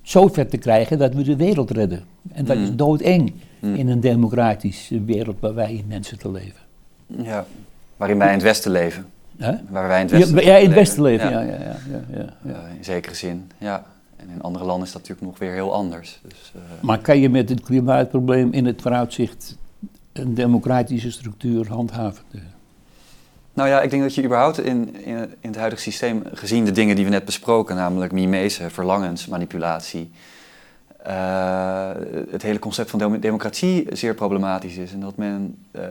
zo 0.02 0.28
ver 0.28 0.48
te 0.48 0.56
krijgen 0.56 0.98
dat 0.98 1.14
we 1.14 1.22
de 1.22 1.36
wereld 1.36 1.70
redden. 1.70 2.04
En 2.32 2.44
dat 2.44 2.56
is 2.56 2.68
Mm. 2.70 2.76
doodeng 2.76 3.32
Mm. 3.60 3.74
in 3.74 3.88
een 3.88 4.00
democratische 4.00 5.02
wereld 5.04 5.36
waar 5.40 5.54
wij 5.54 5.72
in 5.74 5.84
mensen 5.88 6.18
te 6.18 6.30
leven. 6.30 6.60
ja. 7.06 7.46
Waarin 7.96 8.18
wij 8.18 8.26
in 8.28 8.34
het 8.34 8.42
Westen 8.42 8.70
leven. 8.70 9.06
Waar 9.70 9.88
wij 9.88 10.00
in 10.00 10.06
het 10.06 10.10
westen 10.18 10.44
Ja, 10.44 10.56
in 10.56 10.66
het 10.66 10.74
westen 10.74 11.02
leven, 11.02 11.30
ja. 11.30 11.40
Ja, 11.40 11.52
ja, 11.52 11.76
ja, 11.90 12.00
ja, 12.16 12.24
ja. 12.44 12.60
In 12.78 12.84
zekere 12.84 13.14
zin, 13.14 13.50
ja. 13.58 13.84
En 14.16 14.28
in 14.30 14.42
andere 14.42 14.64
landen 14.64 14.86
is 14.86 14.92
dat 14.92 15.00
natuurlijk 15.02 15.28
nog 15.28 15.38
weer 15.38 15.52
heel 15.52 15.74
anders. 15.74 16.20
Dus, 16.28 16.52
eh, 16.54 16.60
Maar 16.80 16.98
kan 16.98 17.18
je 17.20 17.28
met 17.28 17.48
het 17.48 17.60
klimaatprobleem 17.60 18.52
in 18.52 18.64
het 18.66 18.82
vooruitzicht 18.82 19.56
een 20.12 20.34
democratische 20.34 21.10
structuur 21.10 21.68
handhaven? 21.68 22.22
Nou 23.52 23.68
ja, 23.68 23.80
ik 23.80 23.90
denk 23.90 24.02
dat 24.02 24.14
je 24.14 24.24
überhaupt 24.24 24.60
in, 24.60 24.94
in, 25.04 25.16
in 25.16 25.48
het 25.48 25.56
huidige 25.56 25.82
systeem, 25.82 26.22
gezien 26.32 26.64
de 26.64 26.70
dingen 26.72 26.96
die 26.96 27.04
we 27.04 27.10
net 27.10 27.24
besproken, 27.24 27.76
namelijk 27.76 28.12
mimese, 28.12 28.70
verlangens, 28.70 29.26
manipulatie, 29.26 30.10
eh, 31.02 31.90
het 32.30 32.42
hele 32.42 32.58
concept 32.58 32.90
van 32.90 32.98
dem- 32.98 33.20
democratie 33.20 33.86
zeer 33.92 34.14
problematisch 34.14 34.76
is. 34.76 34.92
En 34.92 35.00
dat 35.00 35.16
men 35.16 35.58
eh, 35.70 35.82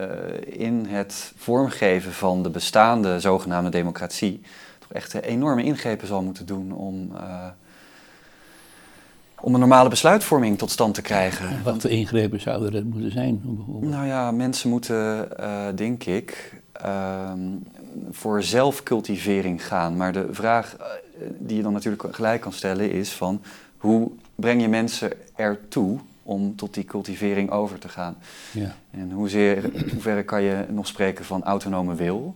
in 0.46 0.86
het 0.88 1.32
vormgeven 1.36 2.12
van 2.12 2.42
de 2.42 2.50
bestaande 2.50 3.20
zogenaamde 3.20 3.70
democratie 3.70 4.40
toch 4.78 4.92
echt 4.92 5.14
enorme 5.14 5.62
ingrepen 5.62 6.06
zal 6.06 6.22
moeten 6.22 6.46
doen 6.46 6.72
om, 6.72 7.10
om 9.46 9.54
een 9.54 9.60
normale 9.60 9.88
besluitvorming 9.88 10.58
tot 10.58 10.70
stand 10.70 10.94
te 10.94 11.02
krijgen. 11.02 11.62
Wat 11.62 11.80
voor 11.80 11.90
ingrepen 11.90 12.40
zouden 12.40 12.74
er 12.74 12.86
moeten 12.86 13.10
zijn? 13.10 13.40
bijvoorbeeld? 13.42 13.92
Nou 13.92 14.06
ja, 14.06 14.30
mensen 14.30 14.70
moeten, 14.70 15.38
eh, 15.38 15.66
denk 15.74 16.04
ik, 16.04 16.54
ehm, 16.72 17.40
voor 18.10 18.42
zelfcultivering 18.42 19.66
gaan. 19.66 19.96
Maar 19.96 20.12
de 20.12 20.28
vraag 20.30 20.76
eh, 20.76 20.86
die 21.38 21.56
je 21.56 21.62
dan 21.62 21.72
natuurlijk 21.72 22.02
gelijk 22.10 22.40
kan 22.40 22.52
stellen 22.52 22.90
is 22.90 23.12
van... 23.12 23.42
hoe 23.76 24.10
breng 24.34 24.60
je 24.60 24.68
mensen 24.68 25.12
ertoe 25.36 25.98
om 26.22 26.56
tot 26.56 26.74
die 26.74 26.84
cultivering 26.84 27.50
over 27.50 27.78
te 27.78 27.88
gaan? 27.88 28.16
Ja. 28.52 28.74
En 28.90 29.10
hoezeer, 29.10 29.70
hoeverre 29.92 30.22
kan 30.22 30.42
je 30.42 30.64
nog 30.68 30.86
spreken 30.86 31.24
van 31.24 31.44
autonome 31.44 31.94
wil? 31.94 32.34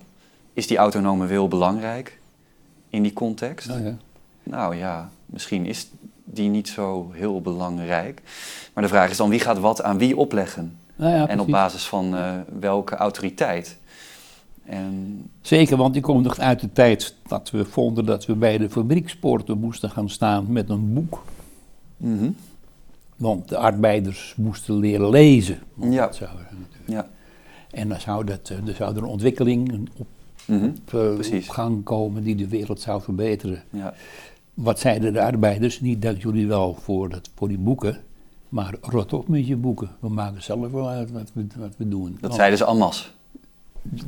Is 0.53 0.67
die 0.67 0.77
autonome 0.77 1.27
wil 1.27 1.49
belangrijk 1.49 2.19
in 2.89 3.03
die 3.03 3.13
context? 3.13 3.69
Nou 3.69 3.85
ja. 3.85 3.97
Nou 4.43 4.77
ja, 4.77 5.11
misschien 5.27 5.67
is 5.67 5.89
die 6.33 6.49
niet 6.49 6.69
zo 6.69 7.11
heel 7.13 7.41
belangrijk. 7.41 8.23
Maar 8.75 8.83
de 8.83 8.89
vraag 8.91 9.11
is 9.11 9.17
dan 9.17 9.31
wie 9.31 9.41
gaat 9.41 9.59
wat 9.59 9.83
aan 9.83 9.99
wie 9.99 10.17
opleggen? 10.17 10.79
Nou 10.97 11.15
ja, 11.15 11.29
en 11.29 11.41
op 11.41 11.47
basis 11.49 11.87
van 11.87 12.17
eh, 12.17 12.33
welke 12.61 12.95
autoriteit? 12.97 13.79
En 14.65 15.23
Zeker, 15.41 15.77
want 15.77 15.93
die 15.93 16.03
komt 16.03 16.25
nog 16.25 16.39
uit 16.39 16.61
de 16.61 16.73
tijd 16.73 17.15
dat 17.29 17.51
we 17.51 17.65
vonden 17.65 18.05
dat 18.05 18.27
we 18.27 18.35
bij 18.35 18.59
de 18.59 18.71
fabriekspoorten 18.71 19.59
moesten 19.59 19.91
gaan 19.91 20.09
staan 20.09 20.53
met 20.53 20.69
een 20.69 20.93
boek. 20.95 21.23
mhm, 21.97 22.31
Want 23.17 23.49
de 23.49 23.57
arbeiders 23.57 24.35
moesten 24.37 24.75
leren 24.79 25.09
lezen. 25.11 25.59
Ja. 25.81 26.05
dat 26.07 26.17
zou- 26.17 26.31
ja, 26.85 27.09
En 27.71 27.89
dan 27.89 28.01
zou, 28.01 28.25
dat, 28.25 28.51
eh, 28.51 28.69
er 28.69 28.75
zou 28.75 28.91
er 28.97 29.03
een 29.03 29.09
ontwikkeling 29.09 29.89
op, 29.97 30.07
mhm, 30.45 30.71
eh, 30.93 31.35
op 31.39 31.49
gang 31.49 31.85
komen 31.85 32.23
die 32.23 32.35
de 32.35 32.49
wereld 32.49 32.81
zou 32.81 33.03
verbeteren. 33.03 33.63
ja, 33.71 33.95
Wat 34.63 34.79
zeiden 34.79 35.13
de 35.13 35.23
arbeiders? 35.23 35.81
Niet 35.81 36.03
dank 36.03 36.23
jullie 36.23 36.47
wel 36.47 36.75
voor, 36.75 37.09
dat, 37.09 37.31
voor 37.35 37.49
die 37.49 37.59
boeken, 37.59 38.01
maar 38.49 38.75
rot 38.81 39.13
op 39.13 39.29
met 39.29 39.47
je 39.47 39.57
boeken. 39.57 39.91
We 40.01 40.09
maken 40.09 40.43
zelf 40.43 40.71
wel 40.71 40.89
uit 40.89 41.11
wat 41.11 41.31
we, 41.33 41.47
wat 41.57 41.77
we 41.77 41.89
doen. 41.89 42.19
dat 42.21 42.35
zeiden 42.35 42.59
ze 42.59 42.65
allemaal. 42.65 42.93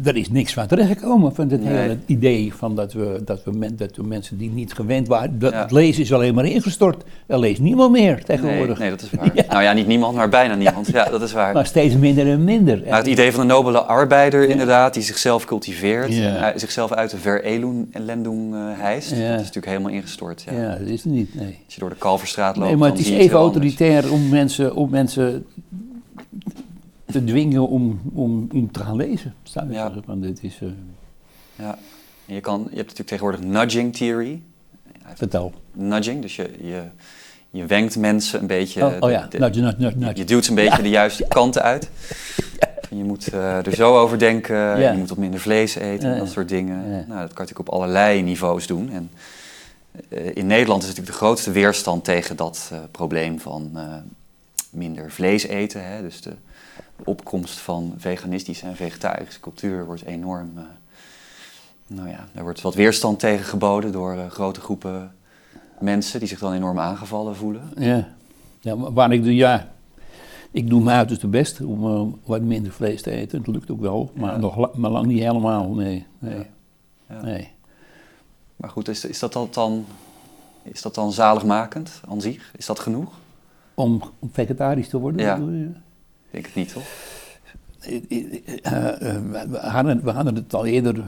Er 0.04 0.16
is 0.16 0.30
niks 0.30 0.52
van 0.52 0.66
terechtgekomen 0.66 1.34
van 1.34 1.48
het 1.50 1.64
Nee. 1.64 1.72
hele 1.74 1.96
idee 2.06 2.54
van 2.54 2.76
dat 2.76 2.92
we, 2.92 3.20
dat, 3.24 3.44
we 3.44 3.50
men, 3.50 3.76
dat 3.76 3.96
we 3.96 4.02
mensen 4.02 4.36
die 4.38 4.50
niet 4.50 4.72
gewend 4.72 5.08
waren. 5.08 5.38
Dat, 5.38 5.52
Ja. 5.52 5.66
Lezen 5.70 6.02
is 6.02 6.12
alleen 6.12 6.34
maar 6.34 6.44
ingestort. 6.44 7.04
Er 7.26 7.38
leest 7.38 7.60
niemand 7.60 7.92
meer 7.92 8.24
tegenwoordig. 8.24 8.78
nee, 8.78 8.90
dat 8.90 9.02
is 9.02 9.10
waar. 9.10 9.30
Nou 9.48 9.62
ja, 9.62 9.72
niet 9.72 9.86
niemand, 9.86 10.16
maar 10.16 10.28
bijna 10.28 10.54
niemand. 10.54 10.86
Ja, 10.86 11.04
dat 11.10 11.22
is 11.22 11.32
waar. 11.32 11.54
Maar 11.54 11.66
steeds 11.66 11.96
minder 11.96 12.26
en 12.30 12.44
minder. 12.44 12.82
Maar 12.88 12.98
het 12.98 13.06
idee 13.06 13.32
van 13.32 13.40
de 13.46 13.52
nobele 13.52 13.80
arbeider, 13.82 14.48
inderdaad, 14.48 14.94
die 14.94 15.02
zichzelf 15.02 15.44
cultiveert, 15.44 16.10
en, 16.10 16.42
eh, 16.52 16.58
zichzelf 16.58 16.92
uit 16.92 17.10
de 17.10 17.18
verelendung 17.18 18.54
eh 18.54 18.60
hijst, 18.78 19.10
dat 19.10 19.18
is 19.18 19.24
natuurlijk 19.26 19.66
helemaal 19.66 19.90
ingestort. 19.92 20.42
Ja. 20.50 20.52
ja. 20.62 20.68
dat 20.76 20.88
is 20.88 21.02
het 21.04 21.12
niet. 21.12 21.34
Nee. 21.34 21.58
Als 21.64 21.74
je 21.74 21.80
door 21.80 21.90
de 21.90 21.96
Kalverstraat 21.96 22.56
loopt, 22.56 22.68
Nee, 22.68 22.76
maar 22.78 22.90
het 22.90 22.98
is 22.98 23.08
even 23.10 23.20
anders. 23.20 23.34
autoritair 23.42 24.12
om 24.12 24.28
mensen, 24.28 24.74
om 24.76 24.90
mensen 24.90 25.44
te 27.12 27.24
dwingen 27.24 27.68
om, 27.68 28.00
om, 28.14 28.48
om 28.52 28.72
te 28.72 28.80
gaan 28.80 28.96
lezen. 28.96 29.34
Ja. 29.70 29.92
dit 30.16 30.42
is. 30.42 30.58
eh, 30.62 30.68
Ja. 31.56 31.78
En 32.26 32.34
je, 32.34 32.40
kan, 32.40 32.58
je 32.58 32.64
hebt 32.76 32.76
natuurlijk 32.88 33.08
tegenwoordig 33.08 33.40
nudging 33.40 33.96
theory. 33.96 34.42
vertel. 35.14 35.52
Nudging, 35.72 36.22
dus 36.22 36.36
je, 36.36 36.50
je, 36.62 36.82
je 37.50 37.66
wenkt 37.66 37.96
mensen 37.98 38.40
een 38.40 38.46
beetje. 38.46 38.86
Oh, 38.86 38.92
oh 39.00 39.10
ja, 39.10 39.26
de- 39.26 39.38
nudge, 39.38 39.60
nudge, 39.60 39.80
nudge, 39.80 39.98
je, 39.98 40.04
nudge. 40.04 40.18
je 40.20 40.24
duwt 40.24 40.44
ze 40.44 40.50
een 40.50 40.56
beetje 40.56 40.82
de 40.82 40.88
juiste 40.88 41.24
kanten 41.28 41.62
uit. 41.62 41.90
Je 42.96 43.04
moet 43.04 43.28
eh, 43.28 43.66
er 43.66 43.74
zo 43.74 43.98
over 43.98 44.18
denken, 44.18 44.80
je 44.80 44.92
moet 44.98 45.08
wat 45.08 45.18
minder 45.18 45.40
vlees 45.40 45.74
eten, 45.74 46.10
Ja, 46.10 46.18
dat 46.18 46.30
soort 46.30 46.48
dingen. 46.48 46.76
Nou, 46.86 46.98
dat 47.06 47.06
kan 47.08 47.18
je 47.18 47.24
natuurlijk 47.28 47.58
op 47.58 47.68
allerlei 47.68 48.22
niveaus 48.22 48.66
doen. 48.66 48.90
En, 48.90 49.10
eh, 50.08 50.36
in 50.36 50.46
Nederland 50.46 50.82
is 50.82 50.88
natuurlijk 50.88 51.14
de 51.18 51.24
grootste 51.24 51.50
weerstand 51.50 52.04
tegen 52.04 52.36
dat 52.36 52.72
probleem 52.90 53.40
van 53.40 53.70
minder 54.70 55.10
vlees 55.10 55.46
eten. 55.46 55.84
Hè? 55.86 56.02
Dus 56.02 56.20
de 56.20 56.32
opkomst 57.04 57.58
van 57.58 57.94
veganistische 57.96 58.66
en 58.66 58.76
vegetarische 58.76 59.40
cultuur 59.40 59.84
wordt 59.86 60.02
enorm. 60.04 60.50
eh, 60.56 60.62
nou 61.86 62.08
ja, 62.08 62.24
er 62.34 62.42
wordt 62.42 62.60
wat 62.60 62.74
weerstand 62.74 63.18
tegen 63.18 63.44
geboden 63.44 63.92
door 63.92 64.12
eh, 64.12 64.26
grote 64.30 64.60
groepen 64.60 65.14
mensen 65.80 66.18
die 66.18 66.28
zich 66.28 66.38
dan 66.38 66.52
enorm 66.52 66.78
aangevallen 66.78 67.36
voelen. 67.36 67.70
Ja. 67.76 68.08
ja, 68.60 68.76
waar 68.76 69.12
ik 69.12 69.22
doe, 69.22 69.34
ja. 69.34 69.70
Ik 70.50 70.68
doe 70.70 70.82
mijn 70.82 70.96
uiterste 70.96 71.26
best 71.26 71.60
om 71.60 71.84
eh, 71.86 72.02
wat 72.24 72.40
minder 72.40 72.72
vlees 72.72 73.02
te 73.02 73.10
eten. 73.10 73.38
Het 73.38 73.46
lukt 73.46 73.70
ook 73.70 73.80
wel, 73.80 74.10
maar, 74.14 74.32
Ja. 74.32 74.38
nog, 74.38 74.56
la- 74.56 74.70
maar 74.74 74.90
lang 74.90 75.06
niet 75.06 75.18
helemaal. 75.22 75.68
Nee, 75.74 76.06
nee, 76.18 76.36
Ja. 76.36 76.44
Ja. 77.06 77.22
nee. 77.22 77.50
Maar 78.56 78.70
goed, 78.70 78.88
is, 78.88 79.04
is, 79.04 79.18
dat 79.18 79.54
dan, 79.54 79.84
is 80.62 80.82
dat 80.82 80.94
dan 80.94 81.12
zaligmakend 81.12 82.00
aan 82.08 82.20
zich? 82.20 82.52
Is 82.56 82.66
dat 82.66 82.78
genoeg? 82.78 83.12
Om, 83.74 84.02
om 84.18 84.30
vegetarisch 84.32 84.88
te 84.88 84.98
worden? 84.98 85.20
Ja. 85.20 85.38
Denk 86.32 86.44
het 86.46 86.54
niet, 86.54 86.72
toch? 86.72 86.82
Eh, 87.80 87.96
eh, 88.62 89.16
eh, 89.16 89.22
we, 89.50 89.58
hadden, 89.58 90.04
we 90.04 90.10
hadden 90.10 90.34
het 90.34 90.54
al 90.54 90.66
eerder 90.66 91.04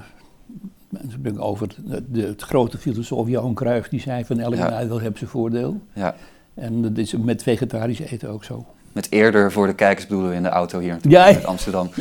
over 1.37 1.69
de, 2.07 2.23
het 2.23 2.43
grote 2.43 2.79
filosoof 2.79 3.29
Johan 3.29 3.55
Cruijff, 3.55 3.89
die 3.89 4.01
zei 4.01 4.25
van 4.25 4.39
elk 4.39 4.55
Ja. 4.55 4.69
nadeel 4.69 4.99
heeft 4.99 5.19
zijn 5.19 5.31
voordeel. 5.31 5.81
Ja. 5.93 6.15
En 6.55 6.83
dat 6.83 6.99
is 6.99 7.13
met 7.17 7.43
vegetarisch 7.43 7.99
eten 7.99 8.29
ook 8.29 8.45
zo. 8.45 8.67
Met 8.93 9.11
eerder 9.11 9.53
voor 9.53 9.67
de 9.67 9.75
kijkers 9.75 10.07
bedoelen 10.07 10.31
we 10.31 10.37
in 10.37 10.43
de 10.43 10.49
auto 10.49 10.79
hier 10.79 10.91
naartoe, 10.91 11.11
Ja. 11.11 11.31
Amsterdam. 11.45 11.91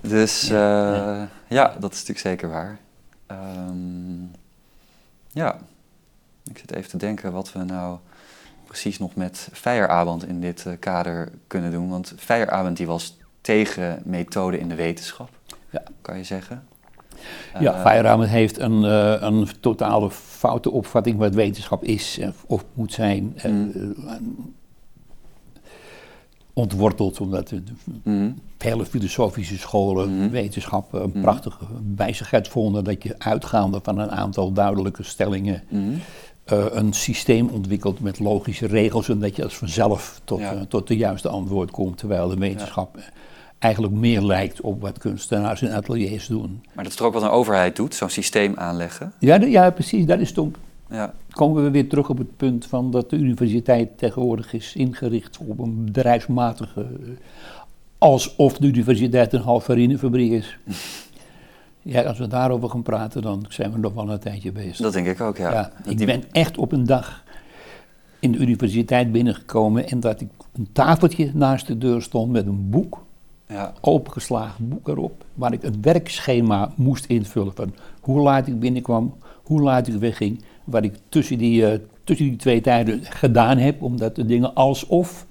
Dus 0.00 0.42
eh, 0.50 1.22
ja. 1.48 1.76
dat 1.80 1.92
is 1.92 1.98
natuurlijk 1.98 2.18
zeker 2.18 2.48
waar. 2.48 2.78
Ehm, 3.26 4.24
ja, 5.32 5.58
ik 6.50 6.58
zit 6.58 6.74
even 6.74 6.90
te 6.90 6.96
denken 6.96 7.32
wat 7.32 7.52
we 7.52 7.58
nou 7.64 7.98
precies 8.66 8.98
nog 8.98 9.14
met 9.14 9.48
Feierabend 9.52 10.26
in 10.26 10.40
dit 10.40 10.66
eh, 10.66 10.72
kader 10.78 11.32
kunnen 11.46 11.70
doen. 11.70 11.88
Want 11.88 12.12
Feierabend 12.16 12.76
die 12.76 12.86
was 12.86 13.16
tegen 13.40 14.02
methode 14.04 14.58
in 14.58 14.68
de 14.68 14.74
wetenschap, 14.74 15.28
Ja. 15.70 15.82
kan 16.02 16.16
je 16.16 16.24
zeggen. 16.24 16.64
Ja, 17.60 17.74
Eh, 17.74 17.80
Feierabend 17.82 18.28
heeft 18.30 18.58
een, 18.58 18.84
eh, 18.84 19.16
een 19.22 19.48
totale 19.60 20.10
foute 20.10 20.70
opvatting 20.70 21.18
wat 21.18 21.34
wetenschap 21.34 21.84
is 21.84 22.20
of 22.46 22.64
moet 22.74 22.92
zijn. 22.92 23.36
Mm. 23.46 24.54
ontworteld, 26.52 27.20
omdat 27.20 27.48
de 27.48 27.62
vele 28.58 28.86
filosofische 28.86 29.58
scholen 29.58 30.16
Mhm. 30.18 30.30
wetenschap 30.30 30.92
een 30.92 31.08
Mhm. 31.10 31.20
prachtige 31.20 31.64
wijzigheid 31.96 32.48
vonden 32.48 32.84
dat 32.84 33.02
je 33.02 33.14
uitgaande 33.18 33.80
van 33.82 33.98
een 33.98 34.10
aantal 34.10 34.52
duidelijke 34.52 35.02
stellingen 35.02 35.62
eh, 36.46 36.64
een 36.70 36.92
systeem 36.92 37.48
ontwikkelt 37.48 38.00
met 38.00 38.18
logische 38.18 38.66
regels 38.66 39.08
en 39.08 39.18
dat 39.18 39.36
je 39.36 39.44
als 39.44 39.56
vanzelf 39.56 40.20
tot, 40.24 40.38
Ja. 40.40 40.52
eh, 40.54 40.60
tot 40.60 40.88
de 40.88 40.96
juiste 40.96 41.28
antwoord 41.28 41.70
komt, 41.70 41.98
terwijl 41.98 42.28
de 42.28 42.36
wetenschap 42.36 42.98
eigenlijk 43.58 43.94
meer 43.94 44.22
lijkt 44.22 44.60
op 44.60 44.80
wat 44.80 44.98
kunstenaars 44.98 45.62
in 45.62 45.70
ateliers 45.72 46.26
doen. 46.26 46.60
Maar 46.74 46.84
dat 46.84 46.92
is 46.92 46.98
toch 46.98 47.06
ook 47.06 47.12
wat 47.12 47.22
een 47.22 47.28
overheid 47.28 47.76
doet, 47.76 47.94
zo'n 47.94 48.08
systeem 48.10 48.52
aanleggen. 48.56 49.12
Ja, 49.18 49.34
ja 49.34 49.70
precies, 49.70 50.06
dat 50.06 50.18
is 50.20 50.32
toen 50.32 50.54
Ja, 50.90 51.14
komen 51.30 51.64
we 51.64 51.70
weer 51.70 51.88
terug 51.88 52.08
op 52.08 52.18
het 52.18 52.36
punt 52.36 52.66
van 52.66 52.90
dat 52.90 53.10
de 53.10 53.16
universiteit 53.16 53.98
tegenwoordig 53.98 54.52
is 54.52 54.72
ingericht 54.76 55.38
op 55.38 55.58
een 55.58 55.84
bedrijfsmatige. 55.84 56.80
eh, 56.80 56.86
alsof 57.98 58.52
de 58.58 58.66
universiteit 58.66 59.32
een 59.32 59.40
halfarinefabriek 59.40 60.32
is. 60.32 60.56
Ja, 61.88 62.02
als 62.02 62.18
we 62.18 62.26
daarover 62.26 62.68
gaan 62.70 62.82
praten, 62.82 63.22
dan 63.22 63.44
zijn 63.48 63.72
we 63.72 63.78
nog 63.78 63.92
wel 63.94 64.10
een 64.10 64.18
tijdje 64.18 64.52
bezig. 64.52 64.76
dat 64.76 64.92
denk 64.92 65.06
ik 65.06 65.20
ook, 65.20 65.36
ja. 65.36 65.72
Ik 65.84 65.96
die- 65.96 66.06
ben 66.06 66.22
echt 66.32 66.58
op 66.58 66.72
een 66.72 66.84
dag 66.86 67.24
in 68.18 68.32
de 68.32 68.38
universiteit 68.38 69.12
binnengekomen 69.12 69.88
en 69.88 70.00
dat 70.00 70.20
ik 70.20 70.28
een 70.52 70.68
tafeltje 70.72 71.30
naast 71.34 71.66
de 71.66 71.78
deur 71.78 72.02
stond 72.02 72.32
met 72.32 72.46
een 72.46 72.70
boek, 72.70 73.04
ja, 73.48 73.72
opengeslagen 73.80 74.68
boek 74.68 74.88
erop, 74.88 75.24
waar 75.34 75.52
ik 75.52 75.62
een 75.62 75.78
werkschema 75.82 76.72
moest 76.74 77.04
invullen 77.04 77.52
van 77.54 77.74
hoe 78.00 78.20
laat 78.20 78.46
ik 78.46 78.60
binnenkwam, 78.60 79.14
hoe 79.42 79.60
laat 79.60 79.86
ik 79.86 79.94
wegging, 79.94 80.42
wat 80.64 80.84
ik 80.84 80.94
tussen 81.08 81.38
die, 81.38 81.66
eh, 81.70 81.78
tussen 82.04 82.26
die 82.28 82.36
twee 82.36 82.60
tijden 82.60 83.00
gedaan 83.04 83.58
heb, 83.58 83.82
omdat 83.82 84.14
de 84.16 84.24
dingen 84.26 84.54
alsof 84.54 85.26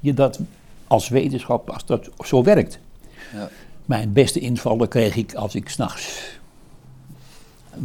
je 0.00 0.14
dat 0.14 0.40
als 0.86 1.08
wetenschap, 1.08 1.70
als 1.70 1.86
dat 1.86 2.10
zo 2.24 2.42
werkt. 2.42 2.78
ja. 3.32 3.48
Mijn 3.88 4.12
beste 4.12 4.40
invallen 4.40 4.88
kreeg 4.88 5.16
ik 5.16 5.34
als 5.34 5.54
ik 5.54 5.68
s'nachts 5.68 6.36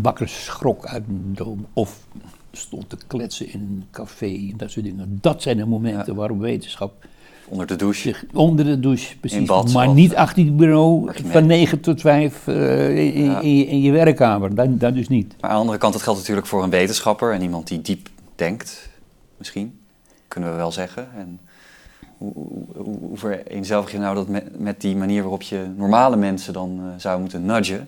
wakker 0.01 0.27
schrok 0.29 0.85
uit 0.85 1.03
een 1.07 1.31
droom. 1.35 1.65
Of 1.73 1.99
stond 2.51 2.89
te 2.89 2.97
kletsen 3.07 3.53
in 3.53 3.59
een 3.59 3.83
café, 3.91 4.51
dat 4.57 4.71
soort 4.71 4.85
dingen. 4.85 5.17
Dat 5.21 5.41
zijn 5.41 5.57
de 5.57 5.65
momenten 5.65 6.13
Ja. 6.13 6.19
waarop 6.19 6.39
wetenschap 6.39 7.05
Onder 7.47 7.67
de 7.67 7.75
douche. 7.75 8.01
zich 8.01 8.25
onder 8.33 8.65
de 8.65 8.79
douche, 8.79 9.17
precies. 9.19 9.47
bad 9.47 9.73
maar 9.73 9.89
niet 9.93 10.15
achter 10.15 10.43
je 10.43 10.51
bureau 10.51 11.11
van 11.25 11.45
9 11.45 11.79
tot 11.79 12.01
5 12.01 12.47
eh, 12.47 12.97
in, 12.97 13.13
in- 13.13 13.23
Ja. 13.23 13.39
in, 13.39 13.55
je- 13.57 13.65
in 13.65 13.81
je 13.81 13.91
werkkamer. 13.91 14.55
Dat, 14.55 14.79
dat 14.79 14.93
dus 14.93 15.07
niet. 15.07 15.35
Maar 15.39 15.49
aan 15.49 15.55
de 15.55 15.61
andere 15.61 15.77
kant, 15.77 15.93
dat 15.93 16.01
geldt 16.01 16.19
natuurlijk 16.19 16.47
voor 16.47 16.63
een 16.63 16.69
wetenschapper 16.69 17.33
en 17.33 17.41
iemand 17.41 17.67
die 17.67 17.81
diep 17.81 18.09
denkt, 18.35 18.89
misschien, 19.37 19.79
kunnen 20.27 20.49
we 20.51 20.55
wel 20.55 20.71
zeggen. 20.71 21.07
En 21.17 21.39
hoe, 22.17 22.33
hoe, 22.33 22.65
hoe, 22.75 23.17
vereenzelvig 23.17 23.91
je 23.91 23.97
nou 23.97 24.15
dat 24.15 24.27
met, 24.27 24.59
met 24.59 24.81
die 24.81 24.95
manier 24.95 25.21
waarop 25.21 25.41
je 25.41 25.65
normale 25.77 26.15
mensen 26.15 26.53
dan 26.53 26.79
eh, 26.79 26.85
zou 26.97 27.19
moeten 27.19 27.45
nudgen, 27.45 27.87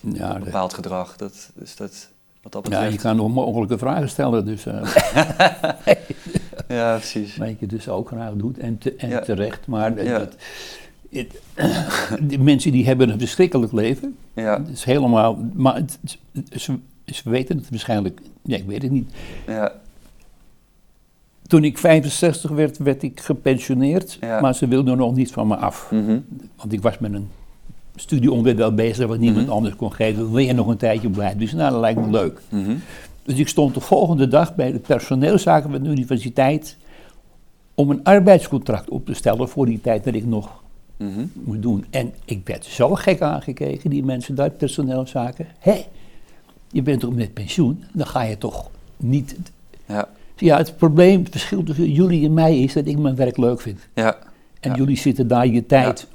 Ja, 0.00 0.26
op 0.28 0.34
dat- 0.34 0.44
bepaald 0.44 0.74
gedrag? 0.74 1.16
Dat, 1.16 1.50
dus 1.54 1.76
dat, 1.76 2.08
wat 2.42 2.52
dat 2.52 2.64
ja, 2.64 2.70
betreft. 2.70 2.92
je 2.94 2.98
kan 3.00 3.20
onmogelijke 3.20 3.78
vragen 3.78 4.08
stellen, 4.08 4.44
dus 4.44 4.66
eh, 4.66 4.82
Ja, 6.68 6.96
precies. 6.96 7.36
wat 7.36 7.60
je 7.60 7.66
dus 7.66 7.88
ook 7.88 8.08
graag 8.08 8.32
doet 8.34 8.58
en, 8.58 8.78
te- 8.78 8.94
en 8.96 9.08
Ja. 9.08 9.20
terecht. 9.20 9.66
Maar 9.66 10.04
Ja. 10.04 10.18
dat, 10.18 10.36
het- 11.10 11.40
die 12.28 12.38
mensen 12.38 12.72
die 12.72 12.86
hebben 12.86 13.08
een 13.08 13.18
verschrikkelijk 13.18 13.72
leven. 13.72 14.16
Ja, 14.34 14.58
Het 14.58 14.68
is 14.68 14.84
helemaal, 14.84 15.38
maar 15.54 15.74
het- 15.74 15.98
het- 16.32 16.62
ze, 16.62 16.78
ze 17.04 17.30
weten 17.30 17.56
het 17.56 17.70
waarschijnlijk, 17.70 18.20
ja, 18.42 18.56
ik 18.56 18.66
weet 18.66 18.82
het 18.82 18.90
niet. 18.90 19.12
ja, 19.46 19.72
Toen 21.46 21.64
ik 21.64 21.78
65 21.78 22.50
werd, 22.50 22.78
werd 22.78 23.02
ik 23.02 23.20
gepensioneerd, 23.20 24.16
Ja. 24.20 24.40
maar 24.40 24.54
ze 24.54 24.68
wilden 24.68 24.96
nog 24.96 25.14
niet 25.14 25.32
van 25.32 25.46
me 25.46 25.56
af. 25.56 25.88
mhm, 25.90 26.18
Want 26.56 26.72
ik 26.72 26.82
was 26.82 26.98
met 26.98 27.12
een 27.12 27.28
studieonderdeel 27.94 28.74
bezig 28.74 29.06
wat 29.06 29.18
niemand 29.18 29.44
Mhm. 29.46 29.54
anders 29.54 29.76
kon 29.76 29.92
geven. 29.92 30.30
Wil 30.30 30.38
je 30.38 30.52
nog 30.52 30.66
een 30.66 30.76
tijdje 30.76 31.10
blijven? 31.10 31.38
Dus 31.38 31.52
nou, 31.52 31.70
dat 31.70 31.80
lijkt 31.80 32.00
me 32.00 32.10
leuk. 32.10 32.40
mhm. 32.48 32.74
Dus 33.22 33.38
ik 33.38 33.48
stond 33.48 33.74
de 33.74 33.80
volgende 33.80 34.28
dag 34.28 34.54
bij 34.54 34.72
de 34.72 34.78
personeelszaken 34.78 35.70
van 35.70 35.82
de 35.82 35.88
universiteit 35.88 36.76
om 37.74 37.90
een 37.90 38.04
arbeidscontract 38.04 38.88
op 38.90 39.06
te 39.06 39.14
stellen 39.14 39.48
voor 39.48 39.66
die 39.66 39.80
tijd 39.80 40.04
dat 40.04 40.14
ik 40.14 40.26
nog 40.26 40.62
moet 41.32 41.62
doen. 41.62 41.84
En 41.90 42.12
ik 42.24 42.40
werd 42.46 42.64
zo 42.64 42.94
gek 42.94 43.20
aangekeken, 43.20 43.90
die 43.90 44.04
mensen 44.04 44.34
daar, 44.34 44.50
personeelszaken. 44.50 45.46
Hé, 45.58 45.84
je 46.70 46.82
bent 46.82 47.00
toch 47.00 47.14
met 47.14 47.32
pensioen? 47.34 47.84
Dan 47.92 48.06
ga 48.06 48.22
je 48.22 48.38
toch 48.38 48.70
niet... 48.96 49.36
Ja, 49.86 50.08
Ja, 50.36 50.56
het 50.56 50.76
probleem, 50.76 51.20
het 51.22 51.30
verschil 51.30 51.62
tussen 51.62 51.92
jullie 51.92 52.24
en 52.26 52.34
mij 52.34 52.58
is 52.58 52.72
dat 52.72 52.86
ik 52.86 52.98
mijn 52.98 53.16
werk 53.16 53.36
leuk 53.36 53.60
vind. 53.60 53.78
ja, 53.94 54.16
En 54.60 54.70
Ja. 54.70 54.76
jullie 54.76 54.96
zitten 54.96 55.28
daar 55.28 55.46
je 55.46 55.66
tijd 55.66 56.06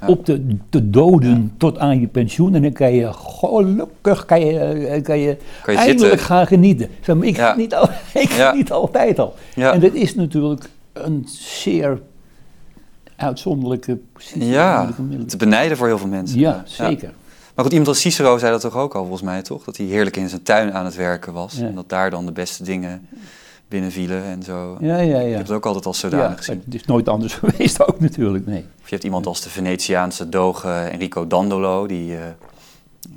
Ja. 0.00 0.06
op 0.06 0.24
te, 0.24 0.56
te 0.68 0.90
doden 0.90 1.52
tot 1.56 1.78
aan 1.78 2.00
je 2.00 2.06
pensioen. 2.06 2.54
En 2.54 2.62
dan 2.62 2.72
kan 2.72 2.92
je 2.92 3.12
gelukkig 3.12 4.24
kan 4.24 4.40
je, 4.40 4.58
eh, 4.58 5.02
kan 5.02 5.18
je, 5.18 5.36
Kan 5.62 5.74
je 5.74 5.80
eindelijk 5.80 6.08
zitten. 6.10 6.26
gaan 6.26 6.46
genieten. 6.46 6.88
Zeg 7.00 7.16
maar, 7.16 7.26
ik 7.26 7.36
Ja. 7.36 7.52
geniet, 7.52 7.74
al, 7.74 7.88
ik 8.22 8.28
geniet 8.30 8.72
altijd 8.72 9.18
al. 9.18 9.34
En 9.54 9.80
dat 9.80 9.92
is 9.94 10.14
natuurlijk 10.14 10.68
een 10.92 11.24
zeer 11.28 12.00
uitzonderlijke 13.16 13.98
positie. 14.12 14.44
ja. 14.46 14.88
te 15.26 15.36
benijden 15.36 15.76
voor 15.76 15.86
heel 15.86 15.98
veel 15.98 16.08
mensen. 16.08 16.38
Ja, 16.38 16.62
zeker. 16.66 17.12
Maar 17.54 17.64
goed, 17.64 17.72
iemand 17.74 17.88
als 17.90 18.00
Cicero 18.00 18.38
zei 18.38 18.50
dat 18.52 18.60
toch 18.60 18.76
ook 18.76 18.94
al 18.94 19.00
volgens 19.00 19.22
mij, 19.22 19.42
toch? 19.42 19.64
Dat 19.64 19.76
hij 19.76 19.86
heerlijk 19.86 20.16
in 20.16 20.28
zijn 20.28 20.42
tuin 20.42 20.72
aan 20.72 20.84
het 20.84 20.94
werken 20.96 21.32
was. 21.32 21.58
En 21.58 21.74
dat 21.74 21.88
daar 21.88 22.10
dan 22.10 22.26
de 22.26 22.32
beste 22.32 22.64
dingen 22.64 23.08
binnenvielen 23.68 24.24
en 24.24 24.42
zo. 24.42 24.76
Ja, 24.80 24.98
ja, 24.98 25.20
ja. 25.20 25.36
heb 25.36 25.46
het 25.46 25.50
ook 25.50 25.66
altijd 25.66 25.86
als 25.86 25.98
zodanig 25.98 26.30
ja 26.30 26.36
gezien. 26.36 26.62
het 26.64 26.74
is 26.74 26.84
nooit 26.84 27.08
anders 27.08 27.34
geweest 27.44 27.86
ook 27.86 28.00
natuurlijk, 28.00 28.46
nee. 28.46 28.64
Of 28.80 28.88
je 28.88 28.90
hebt 28.90 29.04
iemand 29.04 29.26
als 29.26 29.40
de 29.40 29.50
Venetiaanse 29.50 30.28
doge 30.28 30.68
Enrico 30.68 31.26
Dandolo, 31.26 31.86
die 31.86 32.16
eh, 32.16 32.22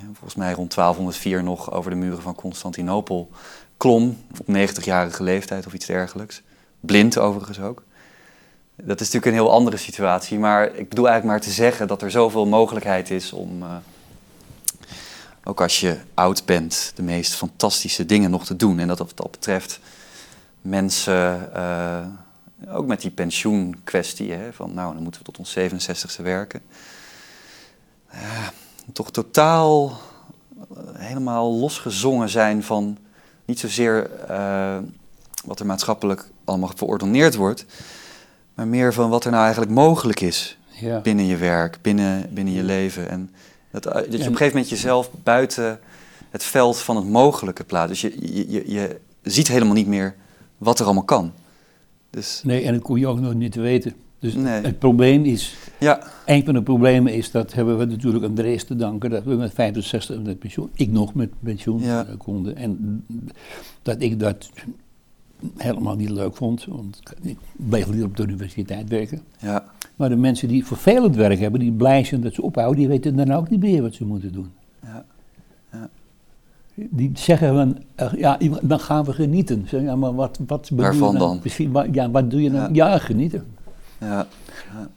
volgens 0.06 0.36
mij 0.36 0.54
rond 0.54 0.76
1204 0.76 1.44
nog 1.44 1.72
over 1.72 1.92
de 1.92 1.98
muren 1.98 2.22
van 2.22 2.36
Constantinopel 2.36 3.30
klom, 3.78 4.18
op 4.40 4.46
90-jarige 4.56 5.24
leeftijd 5.24 5.66
of 5.66 5.74
iets 5.74 5.86
dergelijks. 5.86 6.42
Blind 6.80 7.18
overigens 7.18 7.60
ook. 7.60 7.84
Dat 8.76 9.00
is 9.00 9.12
natuurlijk 9.12 9.26
een 9.26 9.44
heel 9.44 9.52
andere 9.52 9.78
situatie, 9.78 10.40
maar 10.40 10.66
ik 10.76 10.90
bedoel 10.90 11.08
eigenlijk 11.08 11.26
maar 11.26 11.48
te 11.50 11.56
zeggen 11.56 11.88
dat 11.88 12.02
er 12.02 12.12
zoveel 12.12 12.46
mogelijkheid 12.46 13.10
is 13.10 13.34
om, 13.34 13.62
eh, 13.62 13.76
ook 15.44 15.62
als 15.62 15.80
je 15.80 15.98
oud 16.14 16.46
bent, 16.46 16.92
de 16.96 17.04
meest 17.04 17.34
fantastische 17.34 18.06
dingen 18.06 18.32
nog 18.32 18.46
te 18.46 18.56
doen. 18.56 18.80
En 18.80 18.88
dat 18.88 18.98
wat 18.98 19.12
dat 19.16 19.32
betreft 19.32 19.80
mensen, 20.70 21.54
eh, 21.54 22.06
ook 22.76 22.86
met 22.88 23.02
die 23.02 23.12
pensioenkwestie, 23.12 24.32
hè, 24.32 24.54
van 24.54 24.74
nou, 24.74 24.94
dan 24.94 25.04
moeten 25.04 25.22
we 25.22 25.26
tot 25.32 25.38
ons 25.38 25.52
67ste 25.52 26.22
werken. 26.24 26.62
Eh, 28.08 28.48
toch 28.94 29.12
totaal 29.12 29.88
eh, 30.60 30.78
helemaal 30.94 31.54
losgezongen 31.54 32.30
zijn 32.30 32.64
van 32.64 32.98
niet 33.46 33.60
zozeer 33.60 34.10
wat 35.46 35.60
er 35.60 35.66
maatschappelijk 35.66 36.30
allemaal 36.44 36.72
verordoneerd 36.76 37.36
wordt, 37.36 37.66
maar 38.54 38.68
meer 38.68 38.94
van 38.94 39.10
wat 39.10 39.26
er 39.26 39.32
nou 39.32 39.44
eigenlijk 39.44 39.72
mogelijk 39.74 40.20
is 40.22 40.58
Ja. 40.70 41.00
binnen 41.00 41.26
je 41.26 41.38
werk, 41.38 41.78
binnen, 41.82 42.34
binnen 42.34 42.54
je 42.54 42.64
leven. 42.64 43.10
En 43.10 43.32
dat, 43.72 43.84
dat 43.84 43.94
je 43.94 44.00
op 44.02 44.06
En- 44.06 44.14
een 44.20 44.20
gegeven 44.26 44.48
moment 44.48 44.70
jezelf 44.70 45.10
buiten 45.24 45.80
het 46.30 46.44
veld 46.44 46.78
van 46.78 46.96
het 46.96 47.06
mogelijke 47.08 47.64
plaatst. 47.64 47.90
Dus 47.90 48.02
je, 48.02 48.36
je, 48.36 48.52
je, 48.52 48.72
je 48.72 49.00
ziet 49.22 49.48
helemaal 49.48 49.74
niet 49.74 49.88
meer 49.88 50.16
wat 50.60 50.80
er 50.80 50.86
allemaal 50.86 51.04
kan. 51.04 51.32
Dus 52.10 52.42
Nee, 52.46 52.64
en 52.64 52.74
dat 52.74 52.82
kon 52.82 53.00
je 53.00 53.08
ook 53.08 53.20
nog 53.20 53.34
niet 53.34 53.56
weten. 53.56 53.94
Dus 54.20 54.34
Nee. 54.34 54.62
het 54.62 54.80
probleem 54.80 55.24
is, 55.26 55.56
ja, 55.80 56.04
een 56.26 56.46
van 56.46 56.54
de 56.54 56.62
problemen 56.64 57.14
is, 57.14 57.32
dat 57.32 57.54
hebben 57.54 57.78
we 57.78 57.86
natuurlijk 57.86 58.24
aan 58.26 58.34
Drees 58.34 58.64
te 58.64 58.76
danken, 58.76 59.10
dat 59.10 59.24
we 59.24 59.36
met 59.36 59.54
65 59.54 60.22
met 60.22 60.40
pensioen, 60.40 60.70
ik 60.74 60.92
nog 60.92 61.14
met 61.14 61.30
pensioen 61.40 61.82
Ja. 61.82 62.08
konden. 62.18 62.56
En 62.56 63.04
dat 63.82 64.02
ik 64.02 64.20
dat 64.20 64.50
helemaal 65.58 65.96
niet 65.96 66.10
leuk 66.10 66.36
vond, 66.36 66.66
want 66.66 67.00
ik 67.22 67.38
bleef 67.56 67.88
liever 67.88 68.06
op 68.06 68.18
de 68.18 68.24
universiteit 68.24 68.90
werken. 68.90 69.22
ja, 69.40 69.66
Maar 69.96 70.10
de 70.10 70.16
mensen 70.16 70.48
die 70.48 70.66
vervelend 70.66 71.16
werk 71.16 71.40
hebben, 71.40 71.60
die 71.60 71.72
blij 71.72 72.04
zijn 72.04 72.22
dat 72.22 72.34
ze 72.34 72.42
ophouden, 72.42 72.78
die 72.80 72.88
weten 72.88 73.16
dan 73.16 73.32
ook 73.32 73.50
niet 73.50 73.60
meer 73.60 73.82
wat 73.82 73.94
ze 73.94 74.06
moeten 74.06 74.32
doen. 74.32 74.50
Die 76.90 77.12
zeggen 77.14 77.54
van, 77.56 77.78
eh, 77.96 78.14
ja, 78.14 78.38
dan 78.62 78.80
gaan 78.80 79.04
we 79.04 79.14
genieten. 79.14 79.66
Zeg, 79.68 79.82
ja, 79.82 79.96
maar 79.96 80.16
wat, 80.16 80.40
wat 80.48 80.62
bedoel 80.70 80.78
je 80.78 81.00
Waarvan 81.00 81.14
nou 81.14 81.28
dan? 81.30 81.40
Precies, 81.40 81.68
wa- 81.72 81.86
ja, 81.92 82.10
wat 82.10 82.32
doe 82.32 82.42
je 82.42 82.50
nou? 82.52 82.74
Ja, 82.74 82.98
genieten. 82.98 83.46
ja, 84.00 84.28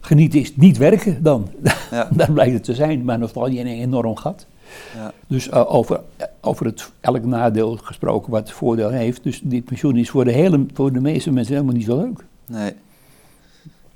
Genieten 0.01 0.41
is 0.41 0.57
niet 0.57 0.77
werken 0.79 1.23
dan. 1.23 1.49
ja, 1.91 2.09
Daar 2.17 2.33
blijkt 2.33 2.53
het 2.53 2.65
te 2.65 2.75
zijn, 2.75 3.05
maar 3.05 3.19
dan 3.19 3.29
val 3.29 3.49
je 3.49 3.59
in 3.59 3.67
een 3.67 3.81
enorm 3.81 4.17
gat. 4.17 4.47
ja, 4.95 5.13
Dus 5.27 5.49
eh, 5.49 5.75
over, 5.75 6.01
eh, 6.17 6.27
over 6.41 6.67
het, 6.67 6.91
elk 7.01 7.25
nadeel 7.25 7.77
gesproken 7.83 8.31
wat 8.31 8.51
voordeel 8.51 8.89
heeft. 8.91 9.23
Dus 9.23 9.41
die 9.45 9.63
pensioen 9.63 9.97
is 9.97 10.11
voor 10.11 10.25
de, 10.25 10.33
hele, 10.33 10.67
voor 10.75 10.93
de 10.93 11.01
meeste 11.01 11.31
mensen 11.31 11.55
helemaal 11.55 11.75
niet 11.75 11.85
zo 11.85 11.97
leuk. 11.97 12.25
nee. 12.47 12.73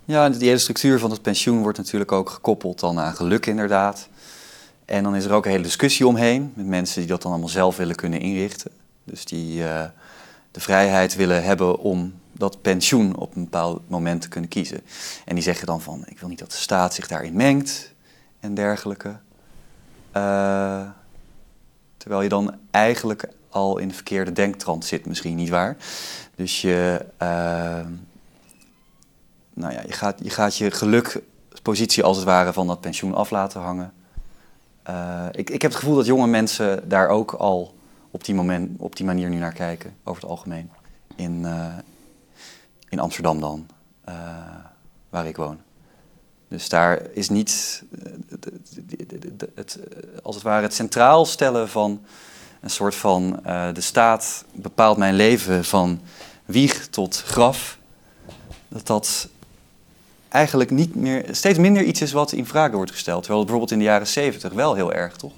Ja, 0.05 0.25
en 0.25 0.33
die 0.33 0.47
hele 0.47 0.59
structuur 0.59 0.99
van 0.99 1.11
het 1.11 1.23
pensioen 1.23 1.63
wordt 1.63 1.79
natuurlijk 1.79 2.13
ook 2.13 2.31
gekoppeld 2.31 2.81
dan 2.81 2.99
aan 2.99 3.15
geluk 3.15 3.47
inderdaad. 3.47 4.09
En 4.87 5.03
dan 5.03 5.17
is 5.17 5.25
er 5.25 5.33
ook 5.33 5.45
een 5.45 5.51
hele 5.51 5.63
discussie 5.63 6.07
omheen 6.07 6.53
met 6.55 6.67
mensen 6.67 7.01
die 7.01 7.09
dat 7.09 7.23
dan 7.23 7.31
allemaal 7.31 7.49
zelf 7.49 7.77
willen 7.77 7.97
kunnen 7.97 8.21
inrichten. 8.21 8.71
Dus 9.05 9.25
die 9.25 9.65
eh, 9.65 9.85
de 10.51 10.61
vrijheid 10.61 11.15
willen 11.15 11.45
hebben 11.45 11.79
om 11.79 12.15
dat 12.33 12.63
pensioen 12.63 13.17
op 13.17 13.37
een 13.37 13.45
bepaald 13.45 13.89
moment 13.89 14.23
te 14.23 14.29
kunnen 14.29 14.51
kiezen. 14.51 14.81
En 15.25 15.35
die 15.35 15.45
zeggen 15.45 15.67
dan 15.67 15.81
van, 15.81 16.05
ik 16.07 16.19
wil 16.19 16.29
niet 16.29 16.39
dat 16.39 16.51
de 16.51 16.57
staat 16.57 16.95
zich 16.95 17.07
daarin 17.07 17.37
mengt 17.37 17.93
en 18.41 18.55
dergelijke. 18.55 19.17
Eh, 20.13 20.89
terwijl 21.97 22.23
je 22.23 22.29
dan 22.29 22.55
eigenlijk 22.71 23.29
al 23.49 23.79
in 23.79 23.89
de 23.89 23.95
verkeerde 23.95 24.33
denktrand 24.33 24.85
zit, 24.85 25.07
misschien 25.07 25.37
niet 25.37 25.49
waar. 25.49 25.77
Dus 26.35 26.61
je, 26.61 27.07
eh, 27.17 27.29
nou 29.55 29.73
ja, 29.73 29.83
je, 29.87 29.93
gaat, 29.93 30.19
je 30.23 30.31
gaat 30.31 30.57
je 30.57 30.71
gelukpositie 30.71 32.03
als 32.03 32.17
het 32.17 32.27
ware 32.27 32.53
van 32.53 32.67
dat 32.67 32.81
pensioen 32.81 33.15
af 33.15 33.31
laten 33.31 33.61
hangen. 33.61 33.93
Eh, 34.87 35.27
ik, 35.31 35.51
ik 35.51 35.63
heb 35.63 35.71
het 35.71 35.81
gevoel 35.81 35.97
dat 35.97 36.07
jonge 36.07 36.27
mensen 36.27 36.89
daar 36.89 37.09
ook 37.09 37.33
al 37.33 37.75
op 38.11 38.25
die, 38.25 38.35
moment, 38.35 38.81
op 38.81 38.97
die 38.97 39.07
manier 39.07 39.29
nu 39.29 39.39
naar 39.39 39.53
kijken, 39.53 39.97
over 40.05 40.23
het 40.23 40.31
algemeen. 40.31 40.71
In, 41.17 41.45
eh, 41.45 41.75
in 42.89 42.99
Amsterdam 42.99 43.41
dan, 43.41 43.67
eh, 44.05 44.15
waar 45.09 45.27
ik 45.27 45.37
woon. 45.37 45.59
Dus 46.49 46.69
daar 46.69 47.03
is 47.13 47.29
niet 47.29 47.85
het, 49.55 49.79
als 50.23 50.35
het 50.35 50.45
ware 50.45 50.63
het 50.63 50.75
centraal 50.75 51.25
stellen 51.25 51.69
van 51.69 52.05
een 52.61 52.71
soort 52.71 52.95
van 52.95 53.41
de 53.73 53.81
staat 53.81 54.45
bepaalt 54.53 54.97
mijn 54.97 55.15
leven 55.15 55.65
van 55.65 56.01
wieg 56.45 56.89
tot 56.89 57.23
graf. 57.23 57.79
Dat 58.69 58.87
dat 58.87 59.29
eigenlijk 60.29 60.71
niet 60.71 60.95
meer, 60.95 61.25
steeds 61.31 61.59
minder 61.59 61.83
iets 61.83 62.01
is 62.03 62.13
wat 62.13 62.33
in 62.33 62.47
vraag 62.47 62.71
wordt 62.73 62.91
gesteld. 62.91 63.19
Terwijl 63.23 63.39
het 63.39 63.49
bijvoorbeeld 63.51 63.81
in 63.81 63.87
de 63.87 63.91
jaren 63.93 64.07
zeventig 64.07 64.53
wel 64.53 64.75
heel 64.75 64.93
erg 64.93 65.17
toch 65.17 65.33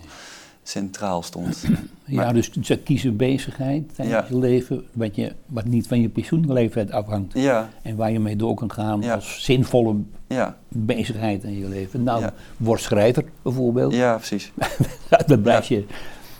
centraal 0.62 1.22
stond. 1.22 1.64
Ja, 2.04 2.14
Maar- 2.22 2.34
dus 2.34 2.50
ze 2.62 2.78
kiezen 2.78 3.16
bezigheid 3.16 3.94
tijdens 3.94 4.16
Ja. 4.18 4.26
je 4.28 4.38
leven, 4.38 4.84
wat, 4.92 5.16
je, 5.16 5.32
wat 5.46 5.64
niet 5.64 5.86
van 5.86 6.00
je 6.00 6.08
pensioenleeftijd 6.08 6.90
afhangt. 6.90 7.32
Ja, 7.34 7.68
En 7.82 7.96
waar 7.96 8.10
je 8.12 8.20
mee 8.20 8.36
door 8.36 8.54
kan 8.54 8.72
gaan 8.72 9.00
Ja. 9.02 9.14
als 9.14 9.44
zinvolle 9.44 9.94
ja, 10.26 10.56
bezigheid 10.68 11.44
in 11.44 11.58
je 11.58 11.68
leven. 11.68 12.02
Nou, 12.02 12.24
word 12.56 12.80
schrijver 12.80 13.24
bijvoorbeeld. 13.42 13.94
ja, 13.94 14.14
precies. 14.16 14.52
dan 15.26 15.40
blijf 15.42 15.66
je 15.68 15.84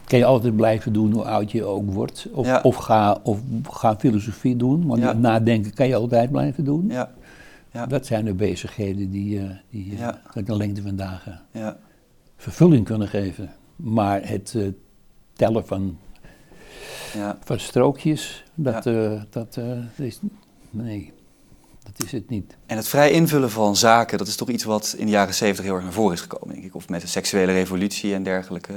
kan 0.06 0.18
je 0.18 0.24
altijd 0.24 0.56
blijven 0.56 0.92
doen 0.92 1.12
hoe 1.12 1.24
oud 1.24 1.50
je 1.52 1.64
ook 1.64 1.92
wordt. 1.92 2.26
Of, 2.32 2.46
Ja. 2.46 2.60
of, 2.62 2.76
ga, 2.76 3.18
of 3.22 3.38
ga 3.70 3.96
filosofie 3.98 4.56
doen, 4.56 4.86
want 4.86 5.00
Ja. 5.00 5.12
nadenken 5.12 5.74
kan 5.74 5.88
je 5.88 5.94
altijd 5.94 6.30
blijven 6.30 6.64
doen. 6.64 6.84
Ja, 6.88 7.10
ja. 7.72 7.86
Dat 7.86 8.06
zijn 8.06 8.24
de 8.24 8.34
bezigheden 8.34 9.10
die, 9.10 9.40
eh 9.40 9.50
die 9.70 9.92
eh, 9.92 9.98
Ja. 9.98 10.22
de 10.34 10.56
lengte 10.56 10.82
van 10.82 10.96
dagen 10.96 11.42
ja. 11.52 11.78
vervulling 12.36 12.84
kunnen 12.84 13.08
geven. 13.08 13.50
Maar 13.76 14.28
het 14.28 14.54
eh, 14.56 14.68
tellen 15.32 15.66
van, 15.66 15.98
ja. 17.14 17.38
van 17.44 17.60
strookjes, 17.60 18.44
dat, 18.54 18.84
dat 19.30 19.58
is. 19.96 20.20
Nee, 20.70 21.12
dat 21.82 22.06
is 22.06 22.12
het 22.12 22.28
niet. 22.28 22.56
En 22.66 22.76
het 22.76 22.88
vrij 22.88 23.10
invullen 23.10 23.50
van 23.50 23.76
zaken, 23.76 24.18
dat 24.18 24.26
is 24.26 24.36
toch 24.36 24.48
iets 24.48 24.64
wat 24.64 24.94
in 24.98 25.06
de 25.06 25.12
jaren 25.12 25.34
zeventig 25.34 25.64
heel 25.64 25.74
erg 25.74 25.82
naar 25.82 25.92
voren 25.92 26.12
is 26.12 26.20
gekomen, 26.20 26.54
denk 26.54 26.66
ik. 26.66 26.74
Of 26.74 26.88
met 26.88 27.00
de 27.00 27.06
seksuele 27.06 27.52
revolutie 27.52 28.14
en 28.14 28.22
dergelijke. 28.22 28.72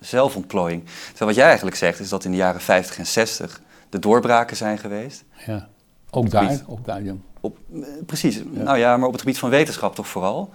Zelfontplooiing. 0.00 0.84
Terwijl 0.84 1.26
wat 1.26 1.34
jij 1.34 1.46
eigenlijk 1.46 1.76
zegt, 1.76 2.00
is 2.00 2.08
dat 2.08 2.24
in 2.24 2.30
de 2.30 2.36
jaren 2.36 2.60
50 2.60 2.98
en 2.98 3.06
60 3.06 3.60
de 3.88 3.98
doorbraken 3.98 4.56
zijn 4.56 4.78
geweest. 4.78 5.24
Ja. 5.46 5.68
Ook 6.10 6.30
daar, 6.30 6.62
ook 6.66 6.84
daar, 6.84 7.02
ja. 7.02 7.14
Op, 7.40 7.58
eh, 7.74 7.80
precies, 8.06 8.42
nou 8.52 8.78
ja, 8.78 8.96
maar 8.96 9.06
op 9.06 9.12
het 9.12 9.20
gebied 9.22 9.38
van 9.38 9.50
wetenschap 9.50 9.94
toch 9.94 10.08
vooral. 10.08 10.50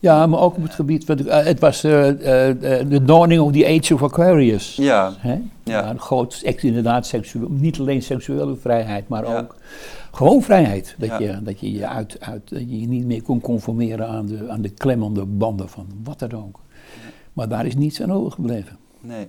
Ja, 0.00 0.26
maar 0.26 0.40
ook 0.40 0.56
op 0.56 0.62
het 0.62 0.74
gebied 0.74 1.04
van. 1.04 1.18
eh, 1.28 1.44
het 1.44 1.60
was 1.60 1.84
eh, 1.84 1.90
de 2.88 3.00
dawning 3.04 3.40
of 3.40 3.52
the 3.52 3.66
age 3.66 3.94
of 3.94 4.02
Aquarius. 4.02 4.76
Ja, 4.76 5.14
Hè? 5.18 5.38
Ja. 5.64 5.90
een 5.90 6.00
groot, 6.00 6.40
inderdaad, 6.60 7.06
seksueel, 7.06 7.48
niet 7.50 7.78
alleen 7.78 8.02
seksuele 8.02 8.56
vrijheid, 8.56 9.08
maar 9.08 9.24
Ja. 9.28 9.38
ook 9.38 9.56
gewoon 10.12 10.42
vrijheid. 10.42 10.94
Dat, 10.98 11.08
Ja. 11.08 11.18
je, 11.18 11.42
dat 11.42 11.60
je 11.60 11.72
je 11.72 11.86
uit, 11.86 12.16
uit, 12.20 12.48
dat 12.50 12.60
je 12.60 12.80
je 12.80 12.86
niet 12.88 13.04
meer 13.04 13.22
kon 13.22 13.40
conformeren 13.40 14.08
aan 14.08 14.26
de, 14.26 14.46
aan 14.48 14.62
de 14.62 14.68
klemmende 14.70 15.24
banden 15.24 15.68
van 15.68 15.86
wat 16.04 16.18
dan 16.18 16.32
ook. 16.32 16.60
Maar 17.32 17.48
daar 17.48 17.66
is 17.66 17.74
niets 17.74 18.02
aan 18.02 18.12
overgebleven. 18.12 18.76
nee. 19.00 19.26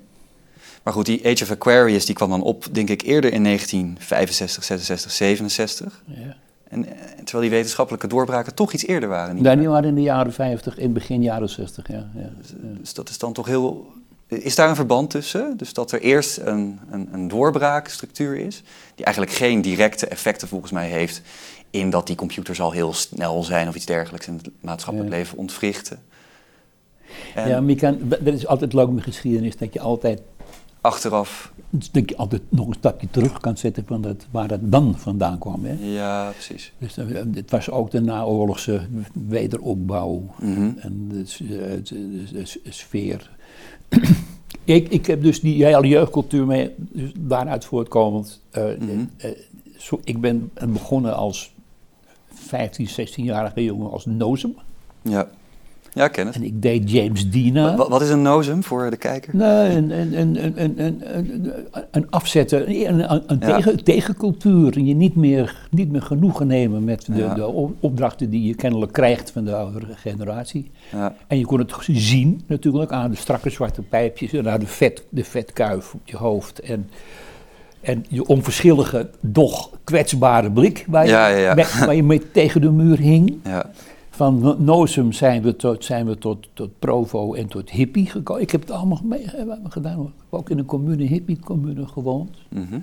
Maar 0.83 0.93
goed, 0.93 1.05
die 1.05 1.25
Age 1.27 1.43
of 1.43 1.51
Aquarius 1.51 2.05
die 2.05 2.15
kwam 2.15 2.29
dan 2.29 2.41
op, 2.41 2.65
denk 2.71 2.89
ik, 2.89 3.01
eerder 3.01 3.33
in 3.33 3.43
1965, 3.43 4.63
66, 4.63 5.11
67. 5.11 6.03
Ja. 6.05 6.35
En, 6.69 6.85
eh, 6.85 6.91
terwijl 7.23 7.41
die 7.41 7.57
wetenschappelijke 7.57 8.07
doorbraken 8.07 8.53
toch 8.55 8.73
iets 8.73 8.85
eerder 8.85 9.09
waren. 9.09 9.35
Niet 9.35 9.43
die 9.57 9.69
waren 9.69 9.89
in 9.89 9.95
de 9.95 10.01
jaren 10.01 10.33
50, 10.33 10.77
in 10.77 10.93
begin 10.93 11.21
jaren 11.21 11.49
60. 11.49 11.87
Ja, 11.87 12.09
ja. 12.15 12.29
Dus 12.79 12.93
dat 12.93 13.09
is 13.09 13.17
dan 13.17 13.33
toch 13.33 13.45
heel. 13.45 13.87
Is 14.27 14.55
daar 14.55 14.69
een 14.69 14.75
verband 14.75 15.09
tussen? 15.09 15.57
Dus 15.57 15.73
dat 15.73 15.91
er 15.91 16.01
eerst 16.01 16.37
een, 16.37 16.79
een, 16.89 17.09
een 17.11 17.27
doorbraakstructuur 17.27 18.37
is, 18.37 18.63
die 18.95 19.05
eigenlijk 19.05 19.35
geen 19.35 19.61
directe 19.61 20.07
effecten 20.07 20.47
volgens 20.47 20.71
mij 20.71 20.87
heeft 20.89 21.21
in 21.69 21.89
dat 21.89 22.07
die 22.07 22.15
computers 22.15 22.61
al 22.61 22.71
heel 22.71 22.93
snel 22.93 23.43
zijn 23.43 23.67
of 23.67 23.75
iets 23.75 23.85
dergelijks 23.85 24.27
en 24.27 24.33
het 24.33 24.49
maatschappelijk 24.61 25.11
Ja. 25.11 25.17
leven 25.17 25.37
ontwrichten. 25.37 25.99
En 27.35 27.47
ja, 27.47 27.59
maar 27.61 27.69
je 27.69 27.75
kan, 27.75 27.97
dat 28.03 28.33
is 28.33 28.47
altijd 28.47 28.73
leuk 28.73 28.89
met 28.89 29.03
geschiedenis, 29.03 29.57
dat 29.57 29.73
je 29.73 29.79
altijd 29.79 30.21
achteraf, 30.81 31.53
dat 31.69 32.09
je 32.09 32.17
altijd 32.17 32.41
nog 32.49 32.67
een 32.67 32.73
stapje 32.73 33.07
terug 33.11 33.39
kan 33.39 33.57
zetten 33.57 33.83
van 33.85 34.01
dat, 34.01 34.25
waar 34.31 34.47
dat 34.47 34.59
dan 34.63 34.97
vandaan 34.97 35.37
kwam. 35.39 35.65
Hè? 35.65 35.73
ja, 35.93 36.29
precies. 36.31 36.73
Dus 36.77 36.97
eh, 36.97 37.05
het 37.33 37.51
was 37.51 37.69
ook 37.69 37.91
de 37.91 38.01
naoorlogse 38.01 38.87
wederopbouw 39.27 40.23
Mhm. 40.41 40.71
en 40.77 41.07
de, 41.07 41.25
s- 41.25 41.37
de- 41.37 41.79
de- 41.83 42.23
de 42.33 42.45
s- 42.45 42.57
sfeer. 42.69 43.29
ik, 44.63 44.89
ik 44.89 45.05
heb 45.05 45.21
dus 45.23 45.39
die 45.41 45.65
hele 45.65 45.87
jeugdcultuur 45.87 46.45
mee, 46.45 46.73
dus 46.77 47.11
daaruit 47.19 47.65
voortkomend. 47.65 48.41
eh, 48.51 48.63
Mhm. 48.79 49.05
eh, 49.17 49.31
zo, 49.77 49.99
ik 50.03 50.21
ben 50.21 50.51
begonnen 50.69 51.15
als 51.15 51.53
15, 52.33 52.87
16-jarige 52.87 53.63
jongen 53.63 53.91
als 53.91 54.05
nozem. 54.05 54.55
Ja, 55.01 55.29
ja, 55.99 56.05
ik 56.05 56.11
ken. 56.11 56.33
En 56.33 56.43
ik 56.43 56.61
deed 56.61 56.91
James 56.91 57.29
Dina. 57.29 57.75
Wat, 57.75 57.87
wat 57.87 58.01
is 58.01 58.09
een 58.09 58.21
nozem 58.21 58.63
voor 58.63 58.89
de 58.89 58.97
kijker? 58.97 59.33
Een, 59.33 59.91
een, 59.91 60.19
een, 60.19 60.43
een, 60.43 60.61
een, 60.61 61.03
een 61.93 62.07
een, 62.07 62.07
een 63.67 63.83
tegencultuur. 63.83 64.75
En 64.75 64.85
je 64.85 64.93
niet 64.93 65.15
meer, 65.15 65.67
niet 65.71 65.91
meer 65.91 66.01
genoegen 66.01 66.47
nemen 66.47 66.83
met 66.83 67.05
de, 67.05 67.73
opdrachten 67.79 68.29
die 68.29 68.43
je 68.43 68.55
kennelijk 68.55 68.91
krijgt 68.91 69.31
van 69.31 69.43
de 69.43 69.55
oudere 69.55 69.85
generatie. 69.95 70.71
Ja. 70.91 71.15
En 71.27 71.37
je 71.37 71.45
kon 71.45 71.59
het 71.59 71.73
zien 71.87 72.41
natuurlijk 72.47 72.91
aan 72.91 73.11
de 73.11 73.17
strakke 73.17 73.49
zwarte 73.49 73.81
pijpjes 73.81 74.33
en 74.33 74.49
aan 74.49 74.59
de, 74.59 74.67
vet, 74.67 75.03
de 75.09 75.23
vetkuif 75.23 75.93
op 75.93 76.01
je 76.03 76.17
hoofd. 76.17 76.59
En, 76.59 76.89
en 77.81 78.05
je 78.09 78.25
onverschillige, 78.25 79.09
doch 79.21 79.69
kwetsbare 79.83 80.51
blik 80.51 80.85
waar 80.87 81.05
je, 81.05 81.53
waar 81.85 81.95
je 81.95 82.03
mee 82.03 82.31
tegen 82.31 82.61
de 82.61 82.71
muur 82.71 82.97
hing. 82.97 83.37
Van 84.19 84.39
No- 84.39 84.55
Nozem 84.59 85.11
zijn 85.11 85.41
we, 85.41 85.55
tot, 85.55 85.85
zijn 85.85 86.05
we 86.05 86.17
tot, 86.17 86.47
tot 86.53 86.69
Provo 86.79 87.33
en 87.33 87.47
tot 87.47 87.69
Hippie 87.69 88.05
gekomen. 88.05 88.41
Ik 88.41 88.51
heb 88.51 88.61
het 88.61 88.71
allemaal 88.71 89.01
mee, 89.03 89.23
eh, 89.23 89.45
gedaan 89.63 89.95
hoor. 89.95 90.05
Ik 90.05 90.13
heb 90.29 90.39
ook 90.39 90.49
in 90.49 90.57
een 90.57 90.65
commune, 90.65 91.03
hippie-commune 91.03 91.87
gewoond. 91.87 92.37
mhm, 92.49 92.79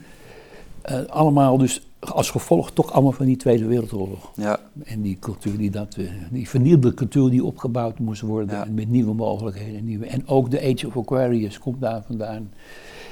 Eh, 0.82 1.00
allemaal 1.06 1.58
dus 1.58 1.86
als 1.98 2.30
gevolg 2.30 2.70
toch 2.70 2.92
allemaal 2.92 3.12
van 3.12 3.26
die 3.26 3.36
Tweede 3.36 3.66
Wereldoorlog. 3.66 4.30
ja, 4.34 4.60
En 4.84 5.02
die 5.02 5.16
cultuur 5.20 5.58
die 5.58 5.70
dat, 5.70 5.94
eh, 5.98 6.04
die 6.30 6.48
vernielde 6.48 6.94
cultuur 6.94 7.30
die 7.30 7.44
opgebouwd 7.44 7.98
moest 7.98 8.20
worden. 8.20 8.56
Ja. 8.56 8.66
Met 8.74 8.88
nieuwe 8.88 9.14
mogelijkheden. 9.14 9.84
Nieuwe, 9.84 10.06
en 10.06 10.28
ook 10.28 10.50
de 10.50 10.60
Age 10.74 10.86
of 10.86 10.96
Aquarius 10.96 11.58
komt 11.58 11.80
daar 11.80 12.02
vandaan. 12.06 12.50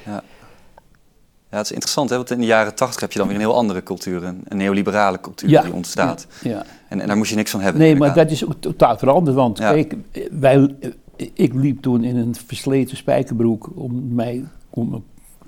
ja. 0.05 0.23
Ja, 1.55 1.61
het 1.61 1.69
is 1.69 1.73
interessant, 1.75 2.11
hè? 2.11 2.17
want 2.17 2.31
in 2.31 2.41
de 2.41 2.47
jaren 2.47 2.75
tachtig 2.75 3.01
heb 3.01 3.13
je 3.13 3.19
dan 3.19 3.27
weer 3.29 3.37
een 3.37 3.43
heel 3.43 3.55
andere 3.55 3.83
cultuur, 3.83 4.25
een, 4.25 4.41
een 4.49 4.57
neoliberale 4.57 5.21
cultuur 5.21 5.49
Ja. 5.51 5.63
die 5.63 5.73
ontstaat. 5.73 6.27
Ja. 6.43 6.65
En, 6.89 7.01
en 7.01 7.07
daar 7.07 7.17
moest 7.17 7.31
je 7.31 7.37
niks 7.37 7.51
van 7.51 7.61
hebben. 7.61 7.81
Nee, 7.83 7.97
maar 7.97 8.15
dat 8.15 8.31
is 8.31 8.45
ook 8.45 8.55
totaal 8.61 8.99
veranderd. 8.99 9.37
Want 9.37 9.59
kijk, 9.59 9.95
wij, 10.31 10.75
eh, 10.81 11.29
ik 11.35 11.55
liep 11.55 11.83
toen 11.83 12.05
in 12.05 12.17
een 12.17 12.35
versleten 12.47 12.97
spijkerbroek 12.97 13.71
om 13.75 14.15
mij 14.15 14.45
om 14.71 15.05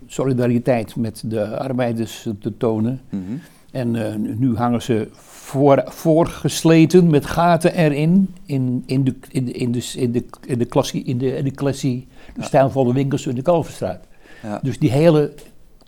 solidariteit 0.06 0.96
met 0.96 1.22
de 1.24 1.58
arbeiders 1.58 2.28
te 2.40 2.56
tonen. 2.56 3.00
Mhm. 3.10 3.22
En 3.70 4.06
eh, 4.06 4.14
nu 4.16 4.56
hangen 4.56 4.82
ze 4.82 5.08
voor, 5.12 5.82
voorgesleten 5.86 7.10
met 7.10 7.26
gaten 7.26 7.74
erin 7.74 8.34
in, 8.44 8.82
in, 8.86 9.04
de, 9.04 9.14
in, 9.30 9.44
de, 9.44 9.52
in, 9.52 9.72
de, 9.72 9.92
in, 9.96 10.12
de, 10.12 10.24
in 10.46 10.58
de 10.58 10.64
klassie, 10.64 11.04
in 11.04 11.18
de, 11.18 11.36
in 11.36 11.44
de 11.44 11.50
klassie, 11.50 12.06
de 12.34 12.40
Ja. 12.40 12.46
stijlvolle 12.46 12.92
winkels 12.92 13.26
in 13.26 13.34
de 13.34 13.42
Kalverstraat. 13.42 14.00
Ja. 14.42 14.60
Dus 14.62 14.78
die 14.78 14.90
hele 14.90 15.32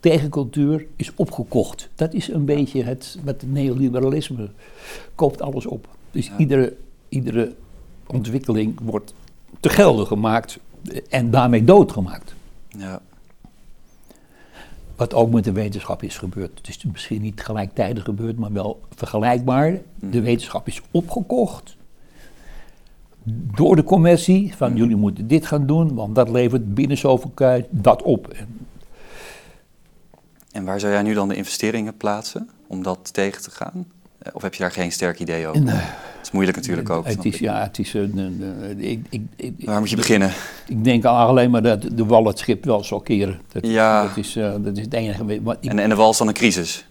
tegencultuur 0.00 0.86
is 0.96 1.12
opgekocht. 1.14 1.88
Dat 1.94 2.12
is 2.14 2.28
een 2.28 2.44
beetje 2.44 2.82
het, 2.82 3.18
wat 3.24 3.40
het 3.40 3.52
neoliberalisme 3.52 4.48
koopt 5.14 5.42
alles 5.42 5.66
op. 5.66 5.88
Dus 6.10 6.26
Ja. 6.26 6.36
iedere, 6.36 6.76
iedere 7.08 7.54
ontwikkeling 8.06 8.78
wordt 8.82 9.14
te 9.60 9.68
gelden 9.68 10.06
gemaakt 10.06 10.58
en 11.08 11.30
daarmee 11.30 11.64
doodgemaakt. 11.64 12.34
Ja. 12.68 13.00
Wat 14.96 15.14
ook 15.14 15.30
met 15.30 15.44
de 15.44 15.52
wetenschap 15.52 16.02
is 16.02 16.18
gebeurd. 16.18 16.58
Het 16.58 16.68
is 16.68 16.84
misschien 16.92 17.22
niet 17.22 17.40
gelijktijdig 17.40 18.04
gebeurd, 18.04 18.38
maar 18.38 18.52
wel 18.52 18.80
vergelijkbaar. 18.94 19.70
Mm. 19.70 20.10
De 20.10 20.20
wetenschap 20.20 20.66
is 20.66 20.80
opgekocht 20.90 21.76
door 23.54 23.76
de 23.76 23.84
commercie. 23.84 24.54
Van 24.56 24.70
Mm. 24.70 24.76
jullie 24.76 24.96
moeten 24.96 25.26
dit 25.28 25.46
gaan 25.46 25.66
doen, 25.66 25.94
want 25.94 26.14
dat 26.14 26.28
levert 26.30 26.74
binnen 26.74 26.96
zoveel 26.98 27.32
tijd 27.34 27.66
dat 27.70 28.02
op. 28.02 28.28
En 28.28 28.46
En 30.58 30.64
waar 30.64 30.80
zou 30.80 30.92
jij 30.92 31.02
nu 31.02 31.14
dan 31.14 31.28
de 31.28 31.34
investeringen 31.34 31.96
plaatsen 31.96 32.48
om 32.66 32.82
dat 32.82 33.12
tegen 33.12 33.42
te 33.42 33.50
gaan? 33.50 33.86
Eh, 34.18 34.34
Of 34.34 34.42
heb 34.42 34.54
je 34.54 34.60
daar 34.62 34.70
geen 34.72 34.92
sterk 34.92 35.18
idee 35.20 35.46
over? 35.46 35.62
Nee. 35.62 35.74
Het 35.74 36.26
is 36.26 36.30
moeilijk 36.30 36.56
natuurlijk 36.56 36.90
ook. 36.90 37.06
Het 37.06 37.24
is, 37.24 37.38
ja, 37.38 37.62
het 37.62 37.78
is 37.78 37.94
een- 37.94 38.74
ik, 38.78 39.00
ik, 39.10 39.22
ik, 39.36 39.54
Waar 39.64 39.78
moet 39.80 39.90
je 39.90 39.96
beginnen? 39.96 40.32
Ik 40.68 40.84
denk 40.84 41.04
al 41.04 41.16
alleen 41.26 41.50
maar 41.50 41.62
dat 41.62 41.82
de 41.92 42.04
wal 42.04 42.24
het 42.24 42.38
schip 42.38 42.64
wel 42.64 42.84
zal 42.84 43.00
keren. 43.00 43.40
Dat, 43.52 43.66
Ja. 43.66 44.02
dat, 44.02 44.16
is, 44.16 44.36
eh, 44.36 44.52
dat 44.60 44.76
is 44.76 44.84
het 44.84 44.92
enige. 44.94 45.40
En, 45.60 45.78
en 45.78 45.88
de 45.88 45.94
wal 45.94 46.10
is 46.10 46.16
dan 46.18 46.28
een 46.28 46.34
crisis. 46.34 46.86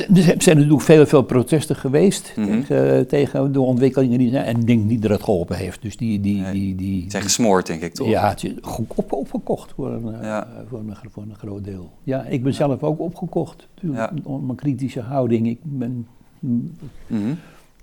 Er 0.00 0.42
zijn 0.42 0.56
natuurlijk 0.56 0.80
veel, 0.80 1.06
veel 1.06 1.22
protesten 1.22 1.76
geweest 1.76 2.32
Mhm. 2.36 2.46
tegen, 2.62 3.06
tegen 3.08 3.52
de 3.52 3.60
ontwikkelingen 3.60 4.18
die 4.18 4.30
zijn. 4.30 4.44
En 4.44 4.56
ik 4.60 4.66
denk 4.66 4.84
niet 4.84 5.02
dat 5.02 5.10
het 5.10 5.22
geholpen 5.22 5.56
heeft. 5.56 5.82
Dus 5.82 5.96
die. 5.96 6.20
die, 6.20 6.40
Nee. 6.40 6.52
die, 6.52 6.74
die, 6.74 7.04
zijn 7.10 7.22
gesmoord, 7.22 7.66
denk 7.66 7.82
ik, 7.82 7.94
toch? 7.94 8.08
ja, 8.08 8.28
het 8.28 8.44
is 8.44 8.52
goed 8.60 8.86
op, 8.94 9.12
opgekocht 9.12 9.72
voor 9.76 9.90
een, 9.92 10.14
eh, 10.14 10.22
Ja. 10.22 10.48
voor, 10.68 10.78
een, 10.78 10.94
voor 11.10 11.22
een 11.22 11.34
groot 11.34 11.64
deel. 11.64 11.90
Ja, 12.02 12.24
ik 12.24 12.42
ben 12.42 12.54
zelf 12.54 12.82
ook 12.82 13.00
opgekocht. 13.00 13.68
Ja. 13.80 14.12
Om 14.24 14.44
mijn 14.46 14.56
kritische 14.56 15.00
houding. 15.00 15.46
Ik 15.48 15.58
ben 15.62 16.06
mm, 16.38 16.70
Mhm. 17.06 17.34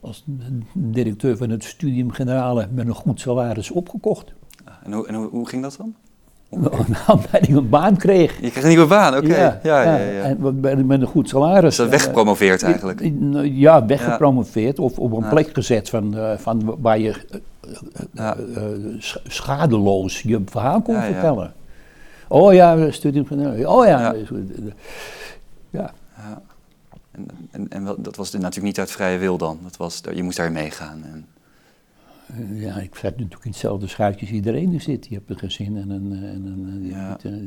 als 0.01 0.24
directeur 0.74 1.38
van 1.38 1.49
het 1.49 1.64
Studium 1.64 2.12
Generale 2.12 2.68
met 2.74 2.88
een 2.88 2.93
goed 2.93 3.20
salaris 3.20 3.72
opgekocht. 3.72 4.34
En, 4.84 4.93
hoe, 4.93 5.07
en 5.07 5.16
hoe, 5.16 5.30
hoe 5.30 5.47
ging 5.47 5.62
dat 5.62 5.76
dan? 5.78 5.95
Nou, 6.60 6.74
omdat 7.08 7.47
ik 7.47 7.47
een 7.56 7.70
baan 7.70 7.97
kreeg. 7.97 8.41
Je 8.41 8.50
kreeg 8.52 8.64
een 8.64 8.70
nieuwe 8.70 8.86
baan, 8.86 9.18
oké. 9.18 9.36
Ja, 9.38 9.60
ja, 9.64 9.97
ja, 9.97 10.24
En 10.62 10.86
met 10.88 11.02
een 11.02 11.08
goed 11.08 11.30
salaris. 11.30 11.62
Dus 11.62 11.76
dat 11.76 11.89
weggepromoveerd 11.89 12.64
eigenlijk. 12.64 13.02
Eh, 13.02 13.08
eh, 13.34 13.58
Ja, 13.58 13.86
weggepromoveerd 13.86 14.80
of 14.80 15.00
op 15.00 15.12
een 15.18 15.30
plek 15.30 15.50
gezet 15.54 15.89
van, 15.89 16.18
eh, 16.18 16.38
van 16.38 16.76
waar 16.80 17.00
je 17.00 17.10
eh, 17.10 18.28
eh, 18.28 18.32
eh, 18.56 18.64
schadeloos 19.28 20.22
je 20.22 20.41
verhaal 20.45 20.82
kon 20.82 21.02
vertellen. 21.02 21.54
Oh 22.28 22.54
ja, 22.54 22.91
studium 22.91 23.26
van. 23.26 23.66
Oh 23.66 23.86
ja. 23.86 24.14
Ja. 25.70 25.91
En, 27.12 27.28
en, 27.52 27.66
en 27.70 27.95
dat 27.97 28.16
was 28.16 28.32
natuurlijk 28.32 28.62
niet 28.66 28.80
uit 28.80 28.91
vrije 28.91 29.18
wil 29.18 29.38
dan. 29.38 29.60
Dat 29.64 29.78
was, 29.78 30.02
je 30.14 30.24
moest 30.24 30.38
daarin 30.38 30.56
meegaan. 30.56 31.04
En, 31.04 31.26
Eh, 31.26 31.39
ja, 32.53 32.75
ik 32.77 32.95
zat 32.95 33.11
natuurlijk 33.17 33.43
in 33.45 33.51
hetzelfde 33.51 33.88
schuitje 33.88 34.21
als 34.25 34.36
iedereen 34.36 34.73
er 34.73 34.82
zit. 34.82 35.07
Je 35.07 35.13
hebt 35.15 35.30
een 35.30 35.38
gezin 35.39 35.77
en 35.77 35.89
een... 35.89 36.11
En 36.23 36.45
een 36.45 36.86
Ja. 36.88 37.17
eh, 37.23 37.32
eh, 37.32 37.38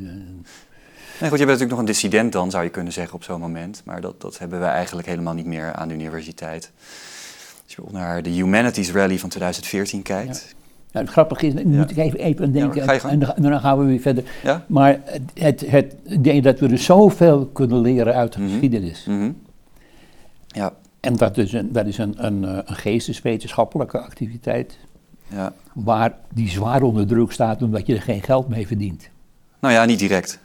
Nee, 1.21 1.31
goed, 1.31 1.39
je 1.39 1.47
bent 1.47 1.59
natuurlijk 1.61 1.71
nog 1.71 1.79
een 1.79 1.85
dissident 1.85 2.33
dan, 2.33 2.51
zou 2.51 2.65
je 2.65 2.71
kunnen 2.71 2.93
zeggen, 2.93 3.15
op 3.15 3.25
zo'n 3.25 3.41
moment. 3.41 3.83
Maar 3.85 4.01
dat, 4.01 4.21
dat 4.21 4.39
hebben 4.39 4.59
we 4.61 4.65
eigenlijk 4.65 5.09
helemaal 5.09 5.35
niet 5.35 5.47
meer 5.47 5.73
aan 5.73 5.89
de 5.89 5.95
universiteit. 5.95 6.73
Als 7.65 7.75
je 7.75 7.83
naar 7.93 8.23
de 8.23 8.31
Humanities 8.31 8.93
Rally 8.93 9.19
van 9.19 9.29
2014 9.29 10.03
kijkt. 10.03 10.55
ja, 10.91 11.01
het 11.01 11.09
grappige 11.11 11.47
is, 11.47 11.53
Ja. 11.53 11.63
moet 11.65 11.91
ik 11.91 11.97
even, 11.97 12.19
even 12.19 12.45
aan 12.45 12.53
denken, 12.53 12.85
Ja, 12.85 12.99
gang. 12.99 13.25
en 13.35 13.43
dan, 13.43 13.61
gaan 13.61 13.79
we 13.79 13.85
weer 13.85 14.01
verder. 14.01 14.25
Ja? 14.43 14.65
Maar 14.69 15.01
het, 15.35 15.65
het, 15.71 15.97
denk 16.21 16.45
dat 16.45 16.59
we 16.61 16.69
er 16.69 16.79
zoveel 16.79 17.47
kunnen 17.47 17.81
leren 17.81 18.15
uit 18.15 18.33
de 18.33 18.41
Mhm. 18.41 18.51
geschiedenis. 18.51 19.05
Mhm. 19.09 19.31
Ja, 20.47 20.73
En 21.03 21.17
dat 21.17 21.39
is, 21.39 21.53
een, 21.53 21.73
dat 21.73 21.87
is 21.87 21.99
een, 21.99 22.15
een, 22.27 22.45
eh, 22.45 22.59
een 22.65 22.77
geesteswetenschappelijke 22.77 23.99
activiteit, 23.99 24.79
ja. 25.29 25.53
waar 25.75 26.15
die 26.35 26.49
zwaar 26.49 26.83
onder 26.83 27.07
druk 27.07 27.33
staat 27.33 27.63
omdat 27.63 27.87
je 27.87 27.95
er 27.95 28.03
geen 28.03 28.23
geld 28.23 28.49
mee 28.49 28.67
verdient. 28.67 29.09
Nou 29.61 29.75
ja, 29.75 29.85
niet 29.85 29.99
direct. 29.99 30.41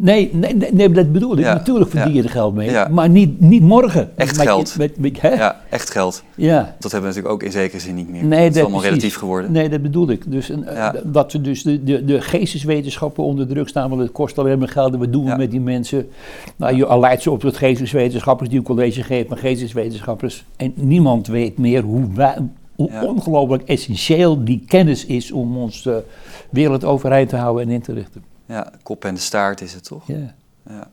Nee, 0.00 0.30
nee, 0.32 0.54
nee, 0.56 0.72
nee, 0.72 0.90
dat 0.90 1.12
bedoel 1.12 1.32
ik. 1.32 1.38
Ja, 1.38 1.52
Natuurlijk 1.54 1.90
verdien 1.90 2.14
je 2.14 2.22
er 2.22 2.28
geld 2.30 2.54
mee, 2.54 2.70
Ja. 2.70 2.88
maar 2.90 3.08
niet, 3.08 3.40
niet 3.40 3.62
morgen. 3.62 4.10
Echt 4.16 4.36
Met 4.36 4.46
geld. 4.46 4.74
met- 4.78 4.98
met- 4.98 5.20
hè? 5.20 5.28
Ja, 5.34 5.60
echt 5.70 5.90
geld. 5.90 6.22
Ja. 6.34 6.74
Dat 6.78 6.92
hebben 6.92 7.00
we 7.10 7.16
natuurlijk 7.16 7.34
ook 7.34 7.42
in 7.42 7.52
zekere 7.52 7.80
zin 7.80 7.94
niet 7.94 8.10
meer. 8.10 8.24
Nee, 8.24 8.38
het 8.38 8.48
is 8.48 8.54
dat 8.54 8.62
allemaal 8.62 8.80
precies. 8.80 8.98
relatief 8.98 9.18
geworden. 9.18 9.52
Nee, 9.52 9.68
dat 9.68 9.82
bedoel 9.82 10.10
ik. 10.10 10.22
Dus 10.30 10.48
een, 10.48 10.60
Ja. 10.64 10.94
eh, 10.94 11.00
dat 11.04 11.30
ze 11.30 11.40
dus 11.40 11.62
de, 11.62 11.84
de, 11.84 12.04
de 12.04 12.20
geesteswetenschappen 12.20 13.24
onder 13.24 13.46
druk 13.46 13.68
staan, 13.68 13.88
want 13.88 14.00
het 14.02 14.12
kost 14.12 14.38
alleen 14.38 14.58
maar 14.58 14.68
geld. 14.68 14.92
En 14.92 14.98
wat 14.98 15.12
doen 15.12 15.24
we 15.24 15.34
met 15.36 15.50
die 15.50 15.60
mensen? 15.60 16.08
Nou, 16.56 16.76
je 16.76 16.98
leidt 16.98 17.22
ze 17.22 17.30
op 17.30 17.40
tot 17.40 17.56
geesteswetenschappers 17.56 18.48
die 18.48 18.58
een 18.58 18.64
college 18.64 19.02
geven, 19.02 19.26
maar 19.28 19.38
geesteswetenschappers. 19.38 20.44
En 20.56 20.72
niemand 20.74 21.26
weet 21.26 21.58
meer 21.58 21.82
hoe, 21.82 22.02
wij- 22.14 22.36
hoe 22.76 22.90
ongelooflijk 23.02 23.62
essentieel 23.62 24.44
die 24.44 24.64
kennis 24.66 25.06
is 25.06 25.32
om 25.32 25.56
ons 25.56 25.82
de 25.82 26.02
wereld 26.50 26.84
overeind 26.84 27.28
te 27.28 27.36
houden 27.36 27.66
en 27.66 27.72
in 27.72 27.80
te 27.82 27.92
richten. 27.92 28.22
Ja, 28.48 28.72
kop 28.82 29.04
en 29.04 29.14
de 29.14 29.20
staart 29.20 29.60
is 29.60 29.74
het 29.74 29.84
toch? 29.84 30.06
Ja. 30.06 30.34
Ja. 30.68 30.88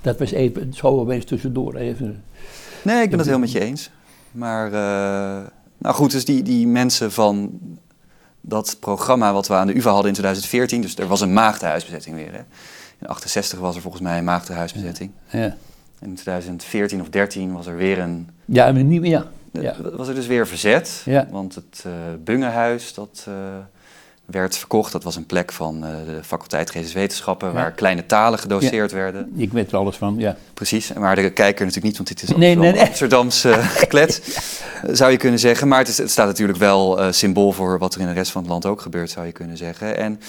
Dat 0.00 0.18
was 0.18 0.30
even, 0.30 0.72
zo 0.74 0.86
opeens 0.86 1.24
tussendoor 1.24 1.74
even. 1.74 2.24
Nee, 2.82 3.02
ik 3.02 3.10
ben 3.10 3.18
het 3.18 3.28
heel 3.28 3.38
met 3.38 3.52
je 3.52 3.60
eens. 3.60 3.90
Maar, 4.30 4.66
eh, 4.66 5.46
nou 5.78 5.94
goed, 5.94 6.10
dus 6.10 6.24
die, 6.24 6.42
die 6.42 6.66
mensen 6.66 7.12
van 7.12 7.58
dat 8.40 8.76
programma 8.80 9.32
wat 9.32 9.48
we 9.48 9.54
aan 9.54 9.66
de 9.66 9.76
UvA 9.76 9.90
hadden 9.90 10.08
in 10.08 10.12
2014, 10.12 10.80
dus 10.80 10.96
er 10.96 11.06
was 11.06 11.20
een 11.20 11.32
maagdenhuisbezetting 11.32 12.16
weer. 12.16 12.32
Hè? 12.32 12.42
In 12.98 13.06
68 13.06 13.58
was 13.58 13.76
er 13.76 13.82
volgens 13.82 14.02
mij 14.02 14.18
een 14.18 14.24
maagdenhuisbezetting. 14.24 15.10
Ja, 15.30 15.56
in 16.00 16.14
2014 16.14 17.00
of 17.00 17.08
13 17.08 17.52
was 17.52 17.66
er 17.66 17.76
weer 17.76 17.98
een, 17.98 18.28
ja 18.44 18.72
maar 18.72 18.84
niet 18.84 19.00
meer. 19.00 19.10
Ja. 19.10 19.26
Ja. 19.52 19.76
was 19.96 20.08
er 20.08 20.14
dus 20.14 20.26
weer 20.26 20.46
verzet. 20.46 21.02
Ja. 21.04 21.26
Want 21.30 21.54
het 21.54 21.82
eh 21.86 21.92
Bungehuis, 22.24 22.94
dat 22.94 23.24
eh, 23.28 23.34
werd 24.30 24.56
verkocht. 24.56 24.92
Dat 24.92 25.04
was 25.04 25.16
een 25.16 25.26
plek 25.26 25.52
van 25.52 25.84
eh, 25.84 25.90
de 26.06 26.24
faculteit 26.24 26.70
Geesteswetenschappen, 26.70 27.48
Ja. 27.48 27.54
waar 27.54 27.72
kleine 27.72 28.06
talen 28.06 28.38
gedoseerd 28.38 28.92
werden. 28.92 29.32
Ik 29.36 29.52
weet 29.52 29.72
er 29.72 29.78
alles 29.78 29.96
van, 29.96 30.14
ja. 30.18 30.36
Precies, 30.54 30.92
maar 30.92 31.14
de 31.14 31.30
kijker 31.30 31.64
natuurlijk 31.66 31.86
niet, 31.86 31.96
want 31.96 32.08
dit 32.08 32.22
is 32.22 32.28
Nee, 32.28 32.36
Amsterdam, 32.36 32.62
nee, 32.62 32.72
nee. 32.72 32.88
Amsterdams 32.88 33.44
eh, 33.44 33.66
geklet, 33.82 34.40
eh, 34.82 34.90
zou 34.94 35.10
je 35.10 35.16
kunnen 35.16 35.38
zeggen. 35.40 35.68
Maar 35.68 35.78
het, 35.78 35.88
is, 35.88 35.98
het 35.98 36.10
staat 36.10 36.26
natuurlijk 36.26 36.58
wel 36.58 37.00
eh, 37.00 37.12
symbool 37.12 37.52
voor 37.52 37.78
wat 37.78 37.94
er 37.94 38.00
in 38.00 38.06
de 38.06 38.12
rest 38.12 38.30
van 38.30 38.42
het 38.42 38.50
land 38.50 38.66
ook 38.66 38.80
gebeurt, 38.80 39.10
zou 39.10 39.26
je 39.26 39.32
kunnen 39.32 39.56
zeggen. 39.56 39.96
En 39.96 40.20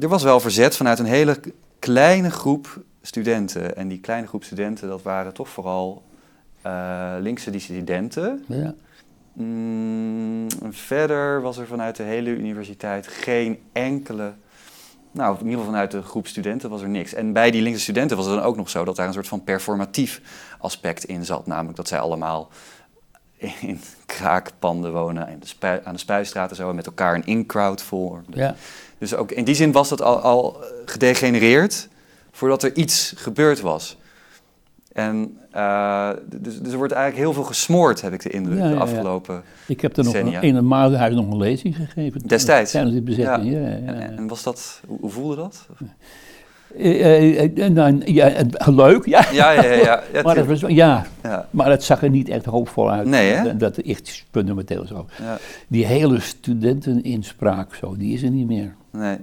er 0.00 0.08
was 0.08 0.22
wel 0.22 0.40
verzet 0.40 0.76
vanuit 0.76 0.98
een 0.98 1.04
hele 1.06 1.40
kleine 1.78 2.30
groep 2.30 2.82
studenten. 3.02 3.76
En 3.76 3.88
die 3.88 4.00
kleine 4.00 4.26
groep 4.26 4.44
studenten, 4.44 4.88
dat 4.88 5.02
waren 5.02 5.32
toch 5.34 5.48
vooral 5.48 6.02
eh, 6.62 7.12
linkse 7.20 7.50
dissidenten. 7.50 8.44
ja. 8.46 8.74
Mm, 9.38 10.46
verder 10.70 11.40
was 11.42 11.58
er 11.58 11.66
vanuit 11.66 11.96
de 11.96 12.02
hele 12.02 12.30
universiteit 12.30 13.06
geen 13.06 13.58
enkele. 13.72 14.32
Nou, 15.10 15.32
in 15.32 15.38
ieder 15.38 15.58
geval 15.58 15.72
vanuit 15.72 15.90
de 15.90 16.02
groep 16.02 16.26
studenten 16.26 16.70
was 16.70 16.82
er 16.82 16.88
niks. 16.88 17.14
En 17.14 17.32
bij 17.32 17.50
die 17.50 17.62
linkse 17.62 17.82
studenten 17.82 18.16
was 18.16 18.26
het 18.26 18.34
dan 18.34 18.44
ook 18.44 18.56
nog 18.56 18.70
zo 18.70 18.84
dat 18.84 18.96
daar 18.96 19.06
een 19.06 19.12
soort 19.12 19.28
van 19.28 19.44
performatief 19.44 20.20
aspect 20.58 21.04
in 21.04 21.24
zat. 21.24 21.46
Namelijk 21.46 21.76
dat 21.76 21.88
zij 21.88 21.98
allemaal 21.98 22.50
in 23.58 23.80
kraakpanden 24.06 24.92
wonen 24.92 25.28
en 25.28 25.38
de 25.38 25.46
spui- 25.46 25.80
aan 25.84 25.92
de 25.92 26.00
Spuistraat 26.00 26.50
en 26.50 26.56
zo 26.56 26.68
en 26.68 26.74
met 26.74 26.86
elkaar 26.86 27.14
een 27.14 27.26
in-crowd 27.26 27.82
vormden. 27.82 28.40
ja. 28.40 28.54
Dus 28.98 29.14
ook 29.14 29.30
in 29.30 29.44
die 29.44 29.54
zin 29.54 29.72
was 29.72 29.88
dat 29.88 30.02
al, 30.02 30.18
al 30.20 30.64
gedegenereerd 30.84 31.88
voordat 32.30 32.62
er 32.62 32.76
iets 32.76 33.12
gebeurd 33.16 33.60
was. 33.60 33.98
En 34.98 35.38
eh, 35.50 36.10
dus, 36.40 36.58
dus 36.60 36.72
er 36.72 36.78
wordt 36.78 36.92
eigenlijk 36.92 37.24
heel 37.24 37.32
veel 37.32 37.42
gesmoord, 37.42 38.00
heb 38.00 38.12
ik 38.12 38.22
de 38.22 38.30
indruk, 38.30 38.58
Ja, 38.58 38.64
ja, 38.64 38.70
de 38.70 38.80
afgelopen. 38.80 39.42
Ik 39.66 39.80
heb 39.80 39.96
er 39.96 40.04
nog 40.04 40.14
een, 40.14 40.42
in 40.42 40.54
het 40.54 40.64
Maardenhuis 40.64 41.14
nog 41.14 41.30
een 41.30 41.36
lezing 41.36 41.76
gegeven. 41.76 42.20
Destijds? 42.26 42.70
Tijdens 42.70 43.02
bezetting, 43.02 43.52
ja. 43.52 43.60
En, 43.60 44.26
was 44.26 44.42
dat, 44.42 44.80
hoe, 44.86 45.10
voelde 45.10 45.36
dat? 45.36 45.66
Eh, 46.76 47.64
eh, 47.64 47.72
nou, 47.72 48.12
ja, 48.12 48.32
leuk, 48.66 49.06
ja. 49.06 49.26
Ja, 49.32 49.50
ja, 49.50 49.62
ja. 49.62 50.02
ja, 50.12 50.22
maar, 50.24 50.36
het 50.36 50.46
was, 50.46 50.60
ja, 50.60 51.06
ja, 51.22 51.48
maar 51.50 51.70
het 51.70 51.84
zag 51.84 52.02
er 52.02 52.10
niet 52.10 52.28
echt 52.28 52.44
hoopvol 52.44 52.90
uit. 52.90 53.06
Nee, 53.06 53.30
hè? 53.30 53.42
Dat, 53.42 53.58
dat 53.58 53.76
echt 53.76 54.24
fundamenteel 54.30 54.86
zo. 54.86 55.06
Die 55.68 55.86
hele 55.86 56.20
studenteninspraak, 56.20 57.74
zo, 57.74 57.96
die 57.96 58.14
is 58.14 58.22
er 58.22 58.30
niet 58.30 58.46
meer. 58.46 58.74
nee. 58.92 59.16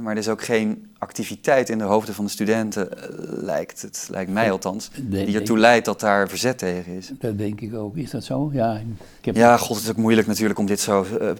Maar 0.00 0.12
er 0.12 0.18
is 0.18 0.28
ook 0.28 0.42
geen 0.42 0.90
activiteit 0.98 1.68
in 1.68 1.78
de 1.78 1.84
hoofden 1.84 2.14
van 2.14 2.24
de 2.24 2.30
studenten, 2.30 2.98
eh, 2.98 3.08
lijkt 3.42 3.82
het, 3.82 4.08
lijkt 4.10 4.30
mij 4.30 4.50
althans, 4.50 4.90
die 5.02 5.38
ertoe 5.38 5.58
leidt 5.58 5.84
dat 5.84 6.00
daar 6.00 6.28
verzet 6.28 6.58
tegen 6.58 6.92
is. 6.92 7.10
Dat 7.18 7.38
denk 7.38 7.60
ik 7.60 7.74
ook. 7.74 7.96
Is 7.96 8.10
dat 8.10 8.24
zo? 8.24 8.50
Ja, 8.52 8.82
ik 9.18 9.24
heb 9.24 9.36
Ja, 9.36 9.56
god, 9.56 9.76
het 9.76 9.84
is 9.84 9.90
ook 9.90 9.96
moeilijk 9.96 10.26
natuurlijk 10.26 10.58
om 10.58 10.66
dit 10.66 10.80
zo 10.80 11.04
eh, 11.20 11.30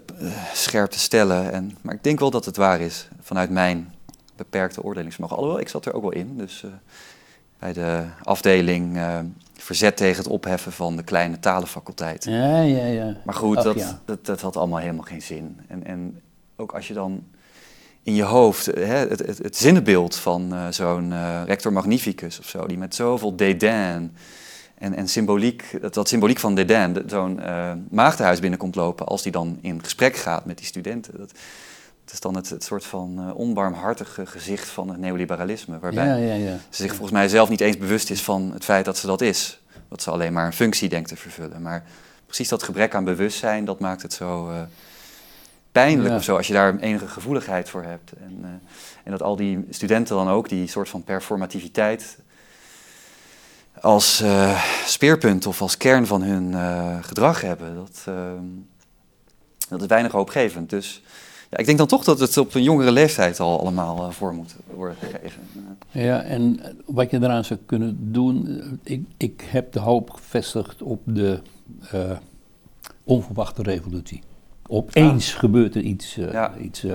scherp 0.53 0.91
te 0.91 0.99
stellen. 0.99 1.53
En, 1.53 1.77
maar 1.81 1.95
ik 1.95 2.05
denk 2.05 2.19
wel 2.19 2.31
dat 2.31 2.45
het 2.45 2.57
waar 2.57 2.81
is, 2.81 3.09
vanuit 3.21 3.51
mijn 3.51 3.93
beperkte 4.37 4.83
oordelingsvermogen. 4.83 5.37
Alhoewel, 5.37 5.61
ik 5.63 5.69
zat 5.69 5.87
er 5.87 5.95
ook 5.95 6.03
wel 6.03 6.13
in. 6.13 6.37
Dus 6.37 6.63
eh, 6.65 6.71
bij 7.59 7.73
de 7.73 8.05
afdeling 8.23 8.99
verzet 9.63 9.97
tegen 9.97 10.23
het 10.23 10.33
opheffen 10.33 10.73
van 10.73 10.97
de 10.97 11.03
kleine 11.03 11.39
talenfaculteit. 11.39 12.25
Ja, 12.25 12.61
ja, 12.61 12.85
ja. 12.87 13.17
Maar 13.25 13.35
goed, 13.35 13.57
Ach, 13.57 13.65
dat, 13.65 13.79
ja. 13.79 14.01
dat, 14.05 14.27
dat 14.27 14.41
had 14.41 14.57
allemaal 14.57 14.79
helemaal 14.79 15.05
geen 15.05 15.23
zin. 15.23 15.61
En, 15.69 15.85
en 15.85 16.21
ook 16.57 16.73
als 16.73 16.89
je 16.89 16.95
dan 16.95 17.25
in 18.03 18.15
je 18.15 18.23
hoofd 18.23 18.69
eh, 18.69 18.87
hè, 18.87 18.95
het, 18.95 19.27
het, 19.27 19.39
het 19.39 19.57
zinnenbeeld 19.57 20.17
van 20.17 20.55
eh, 20.55 20.67
zo'n 20.71 21.13
eh, 21.13 21.43
rector 21.47 21.73
magnificus 21.73 22.39
of 22.39 22.49
zo, 22.49 22.67
die 22.67 22.79
met 22.79 22.95
zoveel 22.95 23.37
dédain 23.37 24.17
en, 24.79 24.95
en 24.95 25.09
symboliek, 25.09 25.79
dat, 25.81 25.95
dat 25.95 26.09
symboliek 26.09 26.39
van 26.39 26.55
dédain, 26.55 27.03
zo'n 27.07 27.41
maagdenhuis 27.91 28.41
binnenkomt 28.41 28.75
lopen 28.75 29.07
als 29.07 29.23
die 29.23 29.33
dan 29.33 29.59
in 29.61 29.83
gesprek 29.83 30.17
gaat 30.17 30.45
met 30.45 30.59
die 30.59 30.67
studenten. 30.67 31.19
Dat, 31.19 31.31
dat 32.05 32.13
is 32.13 32.21
dan 32.21 32.37
het, 32.37 32.51
het 32.51 32.65
soort 32.65 32.85
van 32.85 33.35
onbarmhartige 33.35 34.27
gezicht 34.27 34.69
van 34.69 34.89
het 34.89 34.99
neoliberalisme, 34.99 35.79
waarbij 35.79 36.07
Ja, 36.07 36.15
ja, 36.15 36.35
ja. 36.35 36.59
ze 36.71 36.83
zich 36.83 36.91
volgens 36.91 37.11
mij 37.11 37.29
zelf 37.29 37.49
niet 37.49 37.61
eens 37.61 37.79
bewust 37.79 38.11
is 38.11 38.23
van 38.23 38.51
het 38.53 38.65
feit 38.65 38.85
dat 38.85 38.99
ze 38.99 39.07
dat 39.07 39.21
is. 39.21 39.61
Dat 39.89 40.03
ze 40.03 40.11
alleen 40.11 40.33
maar 40.33 40.47
een 40.47 40.53
functie 40.53 40.89
denkt 40.89 41.09
te 41.09 41.17
vervullen. 41.17 41.63
Maar 41.63 41.85
precies 42.27 42.49
dat 42.49 42.63
gebrek 42.63 42.95
aan 42.95 43.05
bewustzijn, 43.05 43.65
dat 43.65 43.81
maakt 43.81 44.03
het 44.03 44.13
zo 44.13 44.51
pijnlijk 45.73 46.09
Ja. 46.09 46.17
of 46.17 46.25
zo, 46.25 46.37
als 46.37 46.47
je 46.47 46.53
daar 46.53 46.79
enige 46.79 47.09
gevoeligheid 47.09 47.69
voor 47.69 47.83
hebt. 47.83 48.13
En, 48.13 48.39
eh, 48.43 48.51
en 49.05 49.11
dat 49.11 49.23
al 49.23 49.37
die 49.37 49.67
studenten 49.71 50.17
dan 50.17 50.29
ook 50.29 50.49
die 50.49 50.67
soort 50.67 50.89
van 50.89 51.05
performativiteit 51.05 52.19
als 53.81 54.21
eh, 54.21 54.63
speerpunt 54.85 55.47
of 55.47 55.63
als 55.63 55.77
kern 55.77 56.07
van 56.07 56.23
hun 56.23 56.55
eh, 56.55 56.97
gedrag 57.01 57.41
hebben. 57.41 57.75
Dat, 57.75 58.05
dat 59.69 59.81
is 59.81 59.87
weinig 59.87 60.13
hoopgevend. 60.13 60.71
Dus 60.71 61.03
ja, 61.51 61.59
ik 61.59 61.67
denk 61.67 61.79
dan 61.79 61.87
toch 61.87 62.05
dat 62.05 62.21
het 62.21 62.37
op 62.37 62.55
een 62.55 62.63
jongere 62.63 62.93
leeftijd 62.93 63.41
al 63.41 63.61
allemaal 63.61 64.13
voor 64.13 64.35
moet 64.35 64.57
worden 64.75 64.97
gegeven. 64.97 65.43
Ja, 65.91 66.23
en 66.23 66.61
wat 66.87 67.11
je 67.11 67.17
eraan 67.17 67.45
zou 67.45 67.61
kunnen 67.67 68.13
doen, 68.13 68.63
ik, 68.83 69.05
ik 69.17 69.45
heb 69.47 69.73
de 69.73 69.81
hoop 69.81 70.11
gevestigd 70.11 70.83
op 70.83 71.01
de 71.05 71.41
onverwachte 73.05 73.63
revolutie. 73.63 74.23
Opeens 74.73 75.35
gebeurt 75.35 75.75
er 75.75 75.83
iets, 75.83 76.17
eh, 76.17 76.33
Ja. 76.33 76.53
iets 76.61 76.85
eh, 76.85 76.93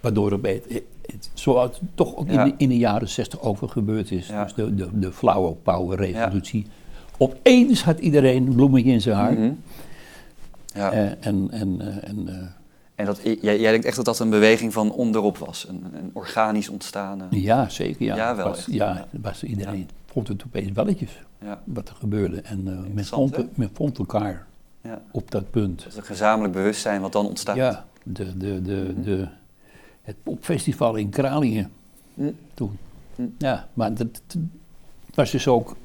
waardoor 0.00 0.32
het, 0.32 0.42
het, 0.68 0.82
het- 1.06 1.30
zoals 1.34 1.70
het 1.80 1.88
toch 1.94 2.16
ook 2.16 2.30
Ja. 2.30 2.44
in, 2.44 2.48
de, 2.50 2.54
in 2.56 2.68
de 2.68 2.76
jaren 2.78 3.08
zestig 3.08 3.40
over 3.40 3.68
gebeurd 3.68 4.10
is, 4.10 4.26
Ja. 4.26 4.42
dus 4.42 4.54
de, 4.54 4.74
de, 4.74 4.88
de 4.98 5.12
flower 5.12 5.54
power 5.54 5.98
revolutie. 5.98 6.66
Opeens 7.18 7.84
had 7.84 7.98
iedereen 7.98 8.46
een 8.46 8.54
bloemetje 8.54 8.90
in 8.90 9.00
zijn 9.00 9.16
haar. 9.16 9.32
Mhm. 9.32 9.50
Ja. 10.74 10.92
Eh, 10.92 11.00
en 11.26 11.48
en, 11.50 11.80
en 12.02 12.28
eh, 12.28 12.34
En 12.94 13.04
dat, 13.06 13.20
jij, 13.22 13.60
jij 13.60 13.70
denkt 13.70 13.86
echt 13.86 13.96
dat 13.96 14.04
dat 14.04 14.18
een 14.18 14.30
beweging 14.30 14.72
van 14.72 14.92
onderop 14.92 15.38
was, 15.38 15.66
een, 15.68 15.84
een 15.94 16.10
organisch 16.12 16.68
ontstaan. 16.68 17.20
eh. 17.20 17.42
ja, 17.42 17.68
zeker. 17.68 18.04
Ja, 18.06 18.16
Ja, 18.16 18.36
wel 18.36 18.48
was, 18.48 18.58
echt. 18.58 18.72
ja, 18.72 18.94
Ja. 19.12 19.18
was 19.20 19.42
iedereen 19.44 19.88
vond 20.06 20.28
het 20.28 20.42
opeens 20.46 20.70
welletjes 20.72 21.10
Ja, 21.44 21.60
wat 21.64 21.88
er 21.88 21.94
gebeurde. 21.94 22.40
En 22.40 22.62
eh, 22.66 22.94
men, 22.94 23.04
vond, 23.04 23.56
men 23.56 23.70
vond 23.72 23.98
elkaar 23.98 24.46
ja. 24.86 25.02
op 25.10 25.30
dat 25.30 25.50
punt. 25.50 25.78
Dat 25.82 25.92
is 25.92 25.96
een 25.96 26.04
gezamenlijk 26.04 26.54
bewustzijn 26.54 27.00
wat 27.00 27.12
dan 27.12 27.26
ontstaat. 27.26 27.56
Ja, 27.56 27.84
de, 28.02 28.36
de, 28.36 28.62
de, 28.62 28.90
Mhm. 28.92 29.02
de, 29.02 29.28
het 30.02 30.16
popfestival 30.22 30.94
in 30.94 31.08
Kralingen 31.10 31.72
Hm. 32.14 32.30
toen. 32.54 32.78
Hm. 33.14 33.22
Ja, 33.38 33.68
maar 33.74 33.94
dat, 33.94 34.06
was 35.14 35.30
dus 35.30 35.48
ook 35.48 35.76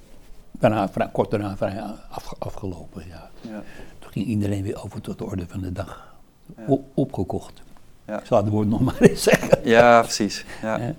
daarna, 0.51 0.89
kort 1.11 1.31
daarna 1.31 1.57
vrij 1.57 1.81
af, 2.09 2.33
afgelopen. 2.39 3.03
Ja. 3.07 3.29
Ja. 3.41 3.63
Toen 3.99 4.11
ging 4.11 4.25
iedereen 4.25 4.63
weer 4.63 4.83
over 4.83 5.01
tot 5.01 5.17
de 5.17 5.23
orde 5.25 5.45
van 5.47 5.61
de 5.61 5.71
dag. 5.71 6.15
Ja. 6.57 6.63
O- 6.67 6.83
opgekocht. 6.93 7.61
Ja. 8.05 8.19
Ik 8.19 8.25
zal 8.25 8.37
het 8.37 8.47
woord 8.51 8.67
nog 8.67 8.81
maar 8.81 9.01
eens 9.01 9.23
zeggen. 9.23 9.59
Ja, 9.69 10.01
precies. 10.01 10.45
Ja. 10.61 10.93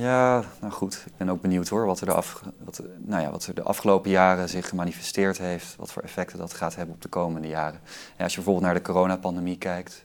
Ja. 0.00 0.44
nou 0.60 0.72
goed. 0.72 1.02
Ik 1.06 1.16
ben 1.16 1.28
ook 1.28 1.40
benieuwd 1.40 1.68
hoor, 1.68 1.86
wat 1.86 2.00
er, 2.00 2.06
de 2.06 2.12
af, 2.12 2.42
wat, 2.64 2.82
nou 2.98 3.22
ja, 3.22 3.30
wat 3.30 3.46
er 3.46 3.54
de 3.54 3.62
afgelopen 3.62 4.10
jaren 4.10 4.48
zich 4.48 4.68
gemanifesteerd 4.68 5.38
heeft. 5.38 5.76
Wat 5.76 5.92
voor 5.92 6.02
effecten 6.02 6.38
dat 6.38 6.52
gaat 6.52 6.76
hebben 6.76 6.94
op 6.94 7.02
de 7.02 7.08
komende 7.08 7.48
jaren. 7.48 7.80
Ja, 8.16 8.22
als 8.24 8.30
je 8.32 8.36
bijvoorbeeld 8.36 8.64
naar 8.64 8.74
de 8.74 8.82
coronapandemie 8.92 9.58
kijkt. 9.58 10.04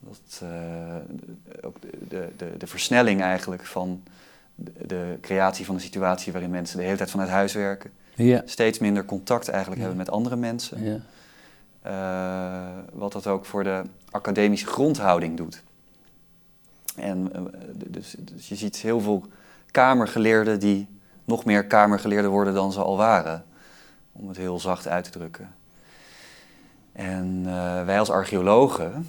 Dat, 0.00 0.40
eh, 0.42 0.94
ook 1.64 1.76
de, 2.08 2.28
de, 2.36 2.56
de, 2.58 2.66
versnelling 2.66 3.20
eigenlijk 3.22 3.66
van 3.66 4.02
de, 4.54 4.72
de 4.86 5.18
creatie 5.20 5.64
van 5.64 5.74
een 5.74 5.80
situatie 5.80 6.32
waarin 6.32 6.50
mensen 6.50 6.78
de 6.78 6.84
hele 6.84 6.96
tijd 6.96 7.10
vanuit 7.10 7.28
huis 7.30 7.52
werken. 7.52 7.90
Ja. 8.14 8.42
Steeds 8.44 8.78
minder 8.78 9.04
contact 9.04 9.48
eigenlijk 9.48 9.80
Ja. 9.80 9.86
hebben 9.86 10.04
met 10.06 10.14
andere 10.14 10.36
mensen. 10.36 10.84
ja. 10.84 11.00
Eh, 11.82 12.78
wat 12.92 13.12
dat 13.12 13.26
ook 13.26 13.44
voor 13.46 13.64
de 13.64 13.82
academische 14.10 14.66
grondhouding 14.66 15.36
doet. 15.36 15.62
En 17.00 17.32
eh, 17.34 17.42
dus, 17.74 18.14
dus 18.18 18.48
je 18.48 18.56
ziet 18.56 18.76
heel 18.76 19.00
veel 19.00 19.24
kamergeleerden 19.70 20.60
die 20.60 20.86
nog 21.24 21.44
meer 21.44 21.66
kamergeleerden 21.66 22.30
worden 22.30 22.54
dan 22.54 22.72
ze 22.72 22.82
al 22.82 22.96
waren. 22.96 23.44
Om 24.12 24.28
het 24.28 24.36
heel 24.36 24.60
zacht 24.60 24.88
uit 24.88 25.04
te 25.04 25.10
drukken. 25.10 25.54
En 26.92 27.42
eh, 27.46 27.84
wij 27.84 27.98
als 27.98 28.10
archeologen 28.10 29.08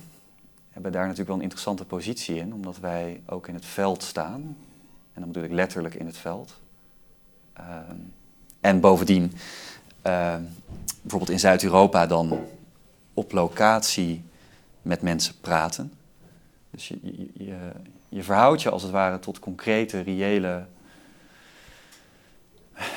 hebben 0.72 0.92
daar 0.92 1.02
natuurlijk 1.02 1.28
wel 1.28 1.38
een 1.38 1.44
interessante 1.44 1.86
positie 1.86 2.36
in, 2.36 2.54
omdat 2.54 2.80
wij 2.80 3.22
ook 3.26 3.48
in 3.48 3.54
het 3.54 3.66
veld 3.66 4.04
staan. 4.04 4.42
En 5.14 5.22
dan 5.22 5.28
bedoel 5.28 5.44
ik 5.44 5.52
letterlijk 5.52 5.94
in 5.94 6.06
het 6.06 6.18
veld. 6.18 6.60
Ehm, 7.54 7.96
en 8.62 8.80
bovendien, 8.80 9.34
ehm, 10.02 10.42
bijvoorbeeld 11.02 11.32
in 11.32 11.39
Zuid-Europa 11.39 12.06
dan 12.08 12.39
op 13.14 13.32
locatie 13.32 14.24
met 14.82 15.02
mensen 15.02 15.39
praten. 15.42 15.94
Dus 16.72 16.88
je, 16.88 16.99
je, 17.34 17.72
je, 18.09 18.24
verhoudt 18.24 18.61
je 18.61 18.69
als 18.69 18.82
het 18.82 18.91
ware 18.91 19.19
tot 19.19 19.39
concrete, 19.39 19.99
reële 19.99 20.65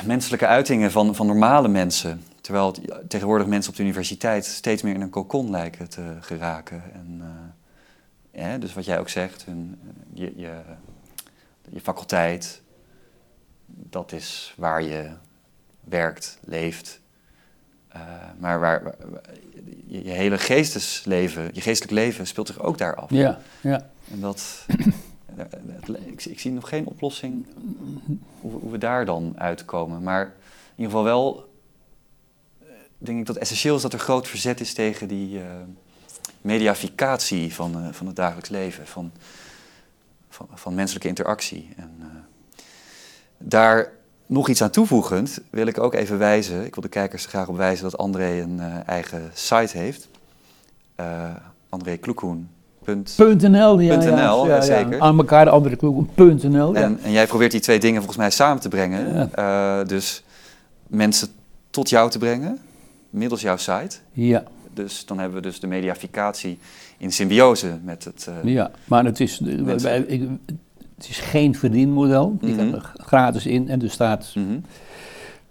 menselijke 0.04 0.46
uitingen 0.46 0.90
van, 0.90 1.14
van 1.14 1.26
normale 1.26 1.68
mensen. 1.68 2.22
Terwijl 2.40 2.74
tegenwoordig 3.08 3.46
mensen 3.46 3.70
op 3.70 3.76
de 3.76 3.82
universiteit 3.82 4.44
steeds 4.44 4.82
meer 4.82 4.94
in 4.94 5.00
een 5.00 5.10
cocon 5.10 5.50
lijken 5.50 5.88
te 5.88 6.16
geraken. 6.20 6.82
En, 6.92 7.22
eh, 8.32 8.60
dus 8.60 8.74
wat 8.74 8.84
jij 8.84 8.98
ook 8.98 9.08
zegt, 9.08 9.44
hun, 9.44 9.78
je, 10.12 10.32
je, 10.36 10.60
je 11.68 11.80
faculteit, 11.80 12.62
dat 13.66 14.12
is 14.12 14.54
waar 14.56 14.82
je 14.82 15.10
werkt, 15.80 16.38
leeft. 16.44 17.00
Uh, 17.96 18.00
maar 18.38 18.60
waar, 18.60 18.82
waar, 18.82 18.94
je, 19.86 20.04
je, 20.04 20.10
hele 20.10 20.38
geestesleven, 20.38 21.50
je 21.52 21.60
geestelijk 21.60 21.92
leven 21.92 22.26
speelt 22.26 22.46
zich 22.46 22.60
ook 22.60 22.78
daar 22.78 22.94
af. 22.94 23.10
Ja, 23.10 23.40
ja. 23.60 23.90
En 24.10 24.20
dat, 24.20 24.66
ik, 26.06 26.24
ik, 26.24 26.40
zie 26.40 26.50
nog 26.50 26.68
geen 26.68 26.86
oplossing 26.86 27.46
hoe, 28.40 28.52
hoe, 28.52 28.70
we 28.70 28.78
daar 28.78 29.04
dan 29.04 29.34
uitkomen. 29.36 30.02
Maar 30.02 30.24
in 30.24 30.32
ieder 30.76 30.92
geval 30.92 31.04
wel, 31.04 31.52
denk 32.98 33.18
ik 33.18 33.26
dat 33.26 33.36
essentieel 33.36 33.76
is 33.76 33.82
dat 33.82 33.92
er 33.92 33.98
groot 33.98 34.28
verzet 34.28 34.60
is 34.60 34.74
tegen 34.74 35.08
die 35.08 35.38
uh, 35.38 35.44
mediaficatie 36.40 37.54
van, 37.54 37.84
uh, 37.84 37.92
van 37.92 38.06
het 38.06 38.16
dagelijks 38.16 38.48
leven, 38.48 38.86
van, 38.86 39.12
van, 40.28 40.48
van 40.54 40.74
menselijke 40.74 41.08
interactie. 41.08 41.72
En 41.76 42.26
daar 43.38 43.92
nog 44.34 44.48
iets 44.48 44.62
aan 44.62 44.70
toevoegend 44.70 45.38
wil 45.50 45.66
ik 45.66 45.78
ook 45.78 45.94
even 45.94 46.18
wijzen, 46.18 46.64
ik 46.64 46.74
wil 46.74 46.82
de 46.82 46.88
kijkers 46.88 47.24
er 47.24 47.28
graag 47.28 47.48
op 47.48 47.56
wijzen 47.56 47.84
dat 47.84 47.98
André 47.98 48.40
een 48.40 48.56
uh, 48.56 48.66
eigen 48.86 49.30
site 49.34 49.78
heeft. 49.78 50.08
Uh, 51.00 51.06
André 51.68 51.96
Kloekhoen. 51.96 52.48
.nl, 52.84 53.80
ja, 53.80 54.02
ja, 54.02 54.46
ja, 54.46 54.60
zeker. 54.60 55.00
Aan 55.00 55.18
elkaar 55.18 55.44
de 55.44 55.50
andere 55.50 55.76
Kloekhoen.nl. 55.76 56.74
En, 56.74 56.98
en, 57.02 57.12
jij 57.12 57.26
probeert 57.26 57.50
die 57.50 57.60
twee 57.60 57.78
dingen 57.78 57.96
volgens 57.96 58.18
mij 58.18 58.30
samen 58.30 58.62
te 58.62 58.68
brengen. 58.68 59.30
Uh, 59.38 59.84
dus 59.86 60.22
mensen 60.86 61.28
tot 61.70 61.88
jou 61.88 62.10
te 62.10 62.18
brengen, 62.18 62.58
middels 63.10 63.40
jouw 63.40 63.56
site. 63.56 63.96
Ja. 64.12 64.42
Dus 64.74 65.06
dan 65.06 65.18
hebben 65.18 65.36
we 65.36 65.48
dus 65.48 65.60
de 65.60 65.66
mediaficatie 65.66 66.58
in 66.98 67.12
symbiose 67.12 67.78
met 67.82 68.04
het... 68.04 68.26
Uh, 68.44 68.52
ja, 68.52 68.70
maar 68.84 69.04
het 69.04 69.20
is, 69.20 69.40
wij, 69.64 69.98
ik, 70.00 70.28
het 70.96 71.08
is 71.08 71.18
geen 71.18 71.54
verdienmodel. 71.54 72.36
Je 72.40 72.46
Mhm. 72.46 72.56
kan 72.56 72.74
er 72.74 72.92
gratis 72.96 73.46
in 73.46 73.68
en 73.68 73.82
er 73.82 73.90
staat... 73.90 74.32
Mm 74.34 74.46
-hmm. 74.46 74.62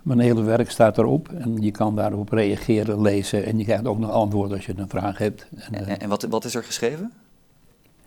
Mijn 0.02 0.20
hele 0.20 0.42
werk 0.42 0.72
staat 0.72 0.98
erop 0.98 1.30
en 1.30 1.62
je 1.62 1.72
kan 1.72 1.96
daarop 1.96 2.30
reageren, 2.30 3.02
lezen 3.02 3.46
en 3.46 3.58
je 3.58 3.64
krijgt 3.64 3.86
ook 3.86 4.00
nog 4.00 4.12
antwoord 4.12 4.52
als 4.52 4.66
je 4.66 4.74
een 4.76 4.90
vraag 4.90 5.18
hebt. 5.18 5.48
En, 5.72 5.88
en, 5.88 6.00
en 6.00 6.10
wat, 6.10 6.24
wat, 6.30 6.46
is 6.46 6.56
er 6.56 6.64
geschreven? 6.64 7.12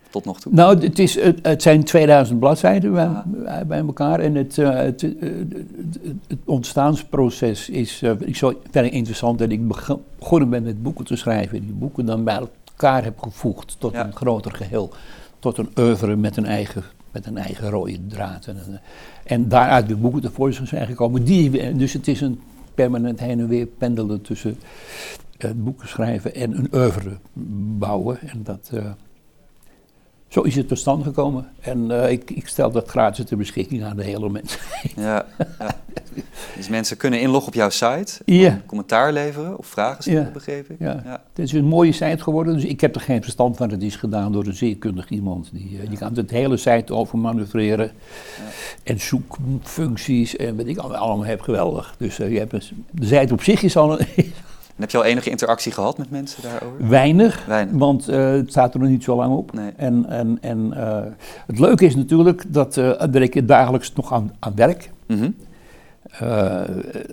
Tot 0.09 0.25
nog 0.25 0.39
toe? 0.39 0.53
Nou, 0.53 0.79
het, 0.79 0.99
is, 0.99 1.15
het, 1.15 1.39
het 1.41 1.61
zijn 1.61 1.83
2000 1.83 2.39
bladzijden 2.39 2.93
bij, 2.93 3.05
ah. 3.05 3.61
bij 3.67 3.79
elkaar 3.79 4.19
en 4.19 4.35
het, 4.35 4.57
uh, 4.57 4.75
het, 4.75 5.01
uh, 5.01 5.11
het, 6.27 6.37
ontstaansproces 6.45 7.69
is 7.69 8.01
uh, 8.01 8.11
ik 8.19 8.35
zo 8.35 8.53
verder 8.71 8.91
interessant 8.91 9.39
dat 9.39 9.49
ik 9.49 9.67
begonnen 9.67 10.49
ben 10.49 10.63
met 10.63 10.83
boeken 10.83 11.05
te 11.05 11.15
schrijven. 11.15 11.61
Die 11.61 11.73
boeken 11.73 12.05
dan 12.05 12.23
bij 12.23 12.39
elkaar 12.39 13.03
heb 13.03 13.19
gevoegd 13.19 13.75
tot 13.79 13.93
ja. 13.93 14.05
een 14.05 14.15
groter 14.15 14.51
geheel, 14.51 14.89
tot 15.39 15.57
een 15.57 15.69
oeuvre 15.77 16.15
met 16.15 16.37
een 16.37 16.45
eigen 16.45 16.83
met 17.17 17.25
een 17.25 17.37
eigen 17.37 17.69
rode 17.69 18.07
draad. 18.07 18.45
En, 18.45 18.81
en 19.23 19.47
daaruit 19.47 19.87
de 19.87 19.95
boeken 19.95 20.21
tevoorschijn 20.21 20.67
zijn 20.67 20.87
gekomen. 20.87 21.23
Die, 21.23 21.75
dus 21.75 21.93
het 21.93 22.07
is 22.07 22.21
een 22.21 22.39
permanent 22.73 23.19
heen 23.19 23.39
en 23.39 23.47
weer 23.47 23.65
pendelen 23.65 24.21
tussen 24.21 24.57
uh, 25.45 25.51
boeken 25.55 25.87
schrijven 25.87 26.35
en 26.35 26.57
een 26.57 26.67
oeuvre 26.73 27.17
bouwen. 27.77 28.19
En 28.21 28.43
dat, 28.43 28.71
zo 30.27 30.41
is 30.41 30.55
het 30.55 30.67
tot 30.67 30.79
stand 30.79 31.03
gekomen. 31.03 31.49
En 31.59 31.91
uh, 31.91 32.11
ik, 32.11 32.31
ik, 32.31 32.47
stel 32.47 32.71
dat 32.71 32.87
gratis 32.87 33.25
ter 33.25 33.37
beschikking 33.37 33.83
aan 33.83 33.95
de 33.95 34.03
hele 34.03 34.29
mensheid. 34.29 34.93
Ja, 34.95 35.25
ja. 35.59 35.75
Dus 36.55 36.69
mensen 36.69 36.97
kunnen 36.97 37.21
inloggen 37.21 37.47
op 37.47 37.53
jouw 37.53 37.69
site, 37.69 38.21
ja. 38.25 38.61
commentaar 38.65 39.13
leveren 39.13 39.57
of 39.57 39.65
vragen 39.67 40.03
stellen, 40.03 40.21
ja. 40.21 40.31
begreep 40.31 40.69
ik. 40.69 40.75
Ja. 40.79 41.01
ja. 41.05 41.21
Het 41.33 41.39
is 41.39 41.51
een 41.51 41.65
mooie 41.65 41.91
site 41.91 42.23
geworden, 42.23 42.53
dus 42.53 42.63
ik 42.63 42.81
heb 42.81 42.95
er 42.95 43.01
geen 43.01 43.23
verstand 43.23 43.57
van. 43.57 43.69
Het 43.69 43.83
is 43.83 43.95
gedaan 43.95 44.31
door 44.31 44.45
een 44.45 44.55
zeer 44.55 44.77
kundig 44.77 45.09
iemand. 45.09 45.49
Die, 45.53 45.79
uh, 45.81 45.89
die 45.89 45.97
kan 45.97 46.13
het 46.13 46.31
hele 46.31 46.57
site 46.57 46.93
over 46.93 47.17
manoeuvreren. 47.17 47.91
En 48.83 48.99
zoekfuncties 48.99 50.35
en 50.35 50.55
wat 50.55 50.67
ik 50.67 50.77
allemaal 50.77 51.25
heb, 51.25 51.41
geweldig. 51.41 51.95
Dus 51.97 52.19
uh, 52.19 52.31
je 52.31 52.37
hebt 52.37 52.53
een, 52.53 52.85
de 52.91 53.05
site 53.05 53.33
op 53.33 53.43
zich 53.43 53.63
is 53.63 53.77
al 53.77 53.99
een, 53.99 54.07
en 54.15 54.33
heb 54.79 54.91
je 54.91 54.97
al 54.97 55.03
enige 55.03 55.29
interactie 55.29 55.71
gehad 55.71 55.97
met 55.97 56.11
mensen 56.11 56.43
daarover? 56.43 56.87
Weinig, 56.87 57.45
Weinig. 57.45 57.75
want 57.75 58.09
uh, 58.09 58.31
het 58.31 58.49
staat 58.49 58.73
er 58.73 58.79
nog 58.79 58.89
niet 58.89 59.03
zo 59.03 59.15
lang 59.15 59.35
op. 59.35 59.53
Nee. 59.53 59.71
En, 59.75 60.05
en, 60.09 60.37
en 60.41 60.73
uh, 60.77 60.99
het 61.47 61.59
leuke 61.59 61.85
is 61.85 61.95
natuurlijk 61.95 62.43
dat, 62.47 62.77
uh, 62.77 62.99
dat 62.99 63.15
ik 63.15 63.47
dagelijks 63.47 63.93
nog 63.93 64.13
aan, 64.13 64.35
aan 64.39 64.55
werk. 64.55 64.91
Mm 65.07 65.17
-hmm. 65.19 65.35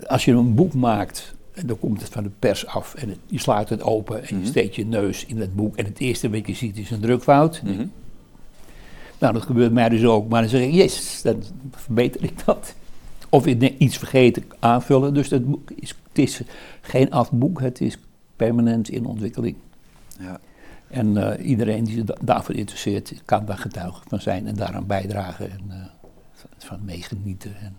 als 0.07 0.25
je 0.25 0.31
een 0.31 0.55
boek 0.55 0.73
maakt, 0.73 1.35
dan 1.65 1.79
komt 1.79 2.01
het 2.01 2.11
van 2.11 2.23
de 2.23 2.31
pers 2.39 2.67
af 2.67 2.93
en 2.93 3.09
het, 3.09 3.17
je 3.25 3.39
slaat 3.39 3.69
het 3.69 3.83
open 3.83 4.15
en 4.15 4.21
Mhm. 4.21 4.27
je 4.29 4.35
mm 4.35 4.41
-hmm. 4.41 4.49
steekt 4.49 4.75
je 4.75 4.85
neus 4.85 5.25
in 5.25 5.39
het 5.39 5.55
boek. 5.55 5.75
En 5.75 5.85
het 5.85 5.99
eerste 5.99 6.29
wat 6.29 6.47
je 6.47 6.53
ziet 6.53 6.77
is 6.77 6.91
een 6.91 6.99
drukfout. 6.99 7.61
Mm 7.63 7.75
-hmm. 7.75 7.91
Nou, 9.19 9.33
dat 9.33 9.43
gebeurt 9.43 9.71
mij 9.71 9.89
dus 9.89 10.03
ook. 10.03 10.29
Maar 10.29 10.41
dan 10.41 10.49
zeg 10.49 10.61
ik, 10.61 10.73
yes, 10.73 11.21
dan 11.21 11.43
verbeter 11.71 12.23
ik 12.23 12.45
dat. 12.45 12.75
Of 13.29 13.45
iets 13.45 13.97
vergeten 13.97 14.43
aanvullen. 14.59 15.13
Dus 15.13 15.29
het, 15.29 15.45
boek 15.49 15.71
is, 15.71 15.95
het 16.15 16.27
is 16.27 16.41
geen 16.81 17.11
afboek, 17.11 17.61
het 17.61 17.81
is 17.81 17.97
permanent 18.35 18.89
in 18.89 19.05
ontwikkeling. 19.05 19.55
Ja. 20.19 20.39
En 20.87 21.15
uh, 21.15 21.47
iedereen 21.47 21.83
die 21.83 21.95
zich 21.95 22.03
daarvoor 22.03 22.55
interesseert, 22.55 23.13
kan 23.25 23.45
daar 23.45 23.57
getuige 23.57 24.01
van 24.07 24.21
zijn 24.21 24.47
en 24.47 24.55
daaraan 24.55 24.87
bijdragen 24.87 25.51
en 25.51 25.61
uh, 25.69 25.75
van 26.57 26.79
meegenieten. 26.85 27.55
En, 27.61 27.75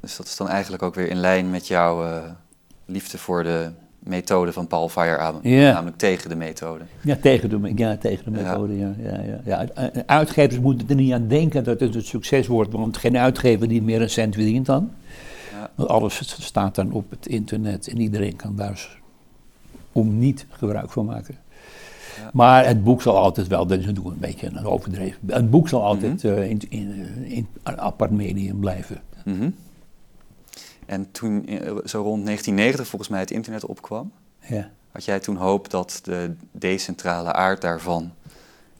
dus 0.00 0.16
dat 0.16 0.26
is 0.26 0.36
dan 0.36 0.48
eigenlijk 0.48 0.82
ook 0.82 0.94
weer 0.94 1.08
in 1.08 1.16
lijn 1.16 1.50
met 1.50 1.66
jouw 1.66 2.04
uh, 2.04 2.22
liefde 2.84 3.18
voor 3.18 3.42
de 3.42 3.70
methode 3.98 4.52
van 4.52 4.66
Paul 4.66 4.88
Feyerabend, 4.88 5.44
ja. 5.44 5.72
namelijk 5.72 5.96
tegen 5.96 6.28
de 6.28 6.36
methode. 6.36 6.84
Ja, 7.00 7.16
tegen 7.16 7.48
de, 7.48 7.72
ja, 7.74 7.96
tegen 7.96 8.24
de 8.24 8.30
methode, 8.30 8.78
ja. 8.78 8.94
ja, 8.98 9.20
ja, 9.20 9.40
ja. 9.44 9.68
Uitgevers 10.06 10.60
moeten 10.60 10.88
er 10.88 10.94
niet 10.94 11.12
aan 11.12 11.28
denken 11.28 11.64
dat 11.64 11.80
het 11.80 11.94
een 11.94 12.02
succes 12.02 12.46
wordt, 12.46 12.72
want 12.72 12.96
geen 12.96 13.16
uitgever 13.16 13.68
die 13.68 13.82
meer 13.82 14.02
een 14.02 14.10
cent 14.10 14.34
verdient 14.34 14.66
dan. 14.66 14.90
Ja. 15.64 15.70
Want 15.74 15.88
alles 15.88 16.42
staat 16.44 16.74
dan 16.74 16.92
op 16.92 17.10
het 17.10 17.26
internet 17.26 17.88
en 17.88 18.00
iedereen 18.00 18.36
kan 18.36 18.56
daar 18.56 18.98
om 19.92 20.18
niet 20.18 20.46
gebruik 20.50 20.90
van 20.90 21.04
maken. 21.04 21.38
Ja. 22.16 22.30
Maar 22.32 22.66
het 22.66 22.84
boek 22.84 23.02
zal 23.02 23.16
altijd 23.16 23.46
wel, 23.46 23.66
dat 23.66 23.78
is 23.78 23.86
natuurlijk 23.86 24.14
een 24.14 24.20
beetje 24.20 24.46
een 24.46 24.66
overdreven. 24.66 25.18
Het 25.26 25.50
boek 25.50 25.68
zal 25.68 25.84
altijd 25.84 26.22
mm 26.22 26.30
-hmm. 26.30 26.38
uh, 26.38 26.50
in, 26.50 26.60
in, 26.68 27.06
in, 27.24 27.46
een 27.62 27.80
apart 27.80 28.10
medium 28.10 28.60
blijven. 28.60 29.00
Mm 29.24 29.38
-hmm. 29.38 29.54
En 30.86 31.10
toen, 31.10 31.46
eh, 31.46 31.58
zo 31.84 32.02
rond 32.02 32.24
1990 32.24 32.86
volgens 32.86 33.10
mij 33.10 33.20
het 33.20 33.30
internet 33.30 33.66
opkwam, 33.66 34.12
ja. 34.40 34.70
had 34.92 35.04
jij 35.04 35.20
toen 35.20 35.36
hoop 35.36 35.70
dat 35.70 36.00
de 36.02 36.34
decentrale 36.52 37.32
aard 37.32 37.60
daarvan 37.60 38.12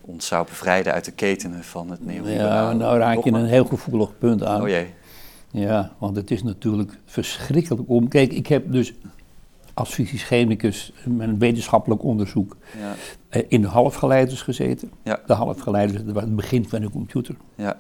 ons 0.01 0.27
zou 0.27 0.47
bevrijden 0.47 0.93
uit 0.93 1.05
de 1.05 1.13
ketenen 1.13 1.65
van 1.65 1.91
het 1.91 2.05
neoliberale 2.05 2.71
Ja, 2.71 2.73
nou 2.73 2.99
raak 2.99 3.25
je 3.25 3.31
een 3.31 3.47
heel 3.47 3.65
gevoelig 3.65 4.19
punt 4.19 4.45
aan. 4.45 4.63
Oh 4.63 4.69
jee. 4.69 4.95
Ja, 5.61 5.93
want 5.99 6.17
het 6.17 6.31
is 6.31 6.43
natuurlijk 6.43 6.99
verschrikkelijk 7.05 7.89
om. 7.89 8.09
Kijk, 8.09 8.33
ik 8.33 8.47
heb 8.47 8.73
dus 8.73 8.93
als 9.75 9.91
fysisch 9.95 10.23
chemicus 10.23 10.93
een 11.05 11.39
wetenschappelijk 11.39 12.03
onderzoek 12.03 12.57
Ja. 12.81 12.95
eh, 13.29 13.43
in 13.49 13.61
de 13.61 13.67
halfgeleiders 13.67 14.43
gezeten. 14.43 14.91
Ja. 15.03 15.21
De 15.27 15.33
halfgeleiders, 15.33 16.05
dat 16.05 16.15
was 16.15 16.23
het 16.23 16.37
begin 16.37 16.69
van 16.69 16.81
de 16.81 16.91
computer. 16.91 17.35
Ja. 17.55 17.77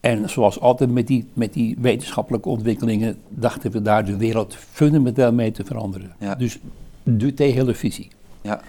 En 0.00 0.30
zoals 0.30 0.60
altijd 0.60 0.90
met 0.92 1.06
die, 1.06 1.26
met 1.32 1.52
die 1.52 1.76
wetenschappelijke 1.80 2.48
ontwikkelingen 2.48 3.16
dachten 3.28 3.70
we 3.70 3.82
daar 3.82 4.04
de 4.04 4.16
wereld 4.16 4.54
fundamenteel 4.54 5.32
mee 5.32 5.50
te 5.50 5.64
veranderen. 5.64 6.12
Ja. 6.18 6.34
Dus 6.34 6.58
de 7.02 7.34
televisie. 7.34 8.08
Ja. 8.42 8.60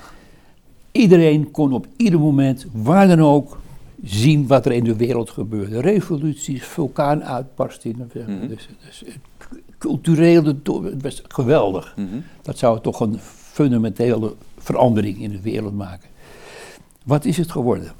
Iedereen 0.92 1.52
kon 1.52 1.74
op 1.74 1.88
ieder 1.98 2.20
moment, 2.20 2.66
waar 2.72 3.08
dan 3.08 3.20
ook, 3.22 3.60
zien 4.06 4.48
wat 4.48 4.66
er 4.66 4.72
in 4.72 4.84
de 4.84 4.96
wereld 4.96 5.30
gebeurde. 5.30 5.82
Revoluties, 5.82 6.64
vulkaanuitbarstingen. 6.64 8.12
Mhm. 8.14 8.48
dus, 8.48 8.70
dus 8.86 9.04
het 9.06 9.18
culturele, 9.78 10.62
to- 10.62 10.84
het 10.84 11.02
was 11.02 11.22
geweldig. 11.28 11.94
Mhm. 11.98 12.08
Dat 12.42 12.58
zou 12.58 12.82
toch 12.82 13.00
een 13.00 13.20
fundamentele 13.52 14.34
verandering 14.58 15.22
in 15.22 15.30
de 15.30 15.42
wereld 15.42 15.76
maken. 15.76 16.10
Wat 17.04 17.26
is 17.26 17.38
het 17.38 17.52
geworden, 17.52 17.92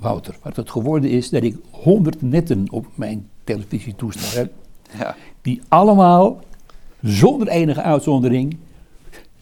Wouter? 0.00 0.36
Wat 0.42 0.56
het 0.56 0.70
geworden 0.70 1.10
is 1.10 1.30
dat 1.30 1.42
ik 1.42 1.56
honderd 1.70 2.22
netten 2.22 2.66
op 2.70 2.86
mijn 2.94 3.28
televisietoestel 3.44 4.38
heb, 4.40 4.52
Ja. 4.98 5.16
die 5.42 5.60
allemaal, 5.68 6.40
zonder 7.02 7.48
enige 7.48 7.82
uitzondering, 7.82 8.56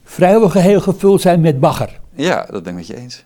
vrijwel 0.02 0.48
geheel 0.48 0.80
gevuld 0.80 1.20
zijn 1.20 1.40
met 1.40 1.60
bagger. 1.60 2.00
ja, 2.14 2.46
dat 2.50 2.62
ben 2.62 2.72
ik 2.72 2.78
met 2.78 2.86
je 2.86 2.96
eens. 2.96 3.24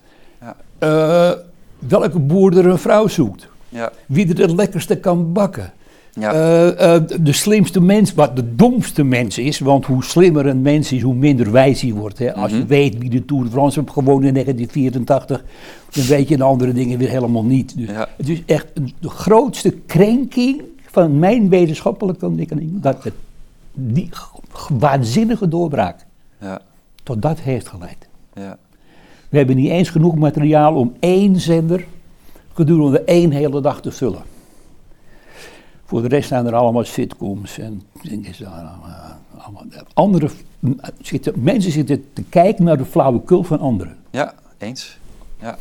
Eh, 0.79 1.31
welke 1.79 2.19
boer 2.19 2.59
er 2.59 2.67
een 2.67 2.79
vrouw 2.79 3.07
zoekt. 3.07 3.49
Ja. 3.69 3.93
Wie 4.07 4.35
er 4.35 4.41
het 4.41 4.53
lekkerste 4.55 4.97
kan 4.97 5.33
bakken. 5.33 5.73
Ja. 6.13 6.33
Eh, 6.33 6.95
eh, 6.95 7.03
de 7.21 7.33
slimste 7.33 7.81
mens, 7.81 8.15
wat 8.15 8.37
de 8.37 8.55
domste 8.55 9.03
mens 9.03 9.39
is. 9.39 9.59
Want 9.59 9.87
hoe 9.87 10.05
slimmer 10.05 10.47
een 10.47 10.63
mens 10.63 10.93
is, 10.93 11.03
hoe 11.03 11.15
minder 11.15 11.51
wijs 11.53 11.81
hij 11.81 11.93
wordt. 11.93 12.19
Hè. 12.19 12.35
Als 12.35 12.51
je 12.51 12.59
Mhm. 12.59 12.67
weet 12.67 12.99
wie 12.99 13.11
de 13.11 13.25
Tour 13.25 13.45
de 13.45 13.51
France 13.51 13.81
heeft 13.81 13.93
gewonnen 13.93 14.27
in 14.29 14.33
1984, 14.35 15.45
dan 15.91 16.05
weet 16.05 16.29
je 16.29 16.37
de 16.37 16.43
andere 16.43 16.73
dingen 16.73 16.99
weer 16.99 17.09
helemaal 17.09 17.45
niet. 17.45 17.77
Dus 17.77 17.89
Ja. 17.89 18.09
Het 18.17 18.29
is 18.29 18.43
echt 18.47 18.67
de 19.01 19.09
grootste 19.09 19.71
krenking 19.87 20.63
van 20.91 21.19
mijn 21.19 21.49
wetenschappelijke 21.49 22.27
ontwikkeling. 22.27 22.81
Dat 22.81 23.05
het, 23.05 23.15
die 23.73 24.09
waanzinnige 24.79 25.49
doorbraak 25.49 26.07
ja. 26.41 26.61
tot 27.03 27.23
dat 27.23 27.41
heeft 27.41 27.69
geleid. 27.69 28.09
Ja. 28.35 28.57
We 29.29 29.37
hebben 29.39 29.57
niet 29.57 29.71
eens 29.71 29.89
genoeg 29.91 30.15
materiaal 30.15 30.75
om 30.75 30.95
één 31.01 31.41
zender 31.41 31.87
gedurende 32.55 33.01
één 33.05 33.31
hele 33.31 33.61
dag 33.61 33.81
te 33.81 33.91
vullen. 33.93 34.23
Voor 35.85 36.03
de 36.03 36.09
rest 36.09 36.29
zijn 36.29 36.47
er 36.47 36.55
allemaal 36.55 36.85
sitcoms 36.85 37.59
en 37.59 37.83
allemaal. 38.45 39.67
Andere, 39.95 40.31
zitten, 41.01 41.33
mensen 41.43 41.73
zitten 41.73 42.05
te 42.13 42.23
kijken 42.23 42.65
naar 42.65 42.77
de 42.77 42.85
flauwekul 42.85 43.43
van 43.45 43.59
anderen. 43.61 43.97
Ja, 44.11 44.35
eens. 44.59 44.99
Ja. 45.41 45.59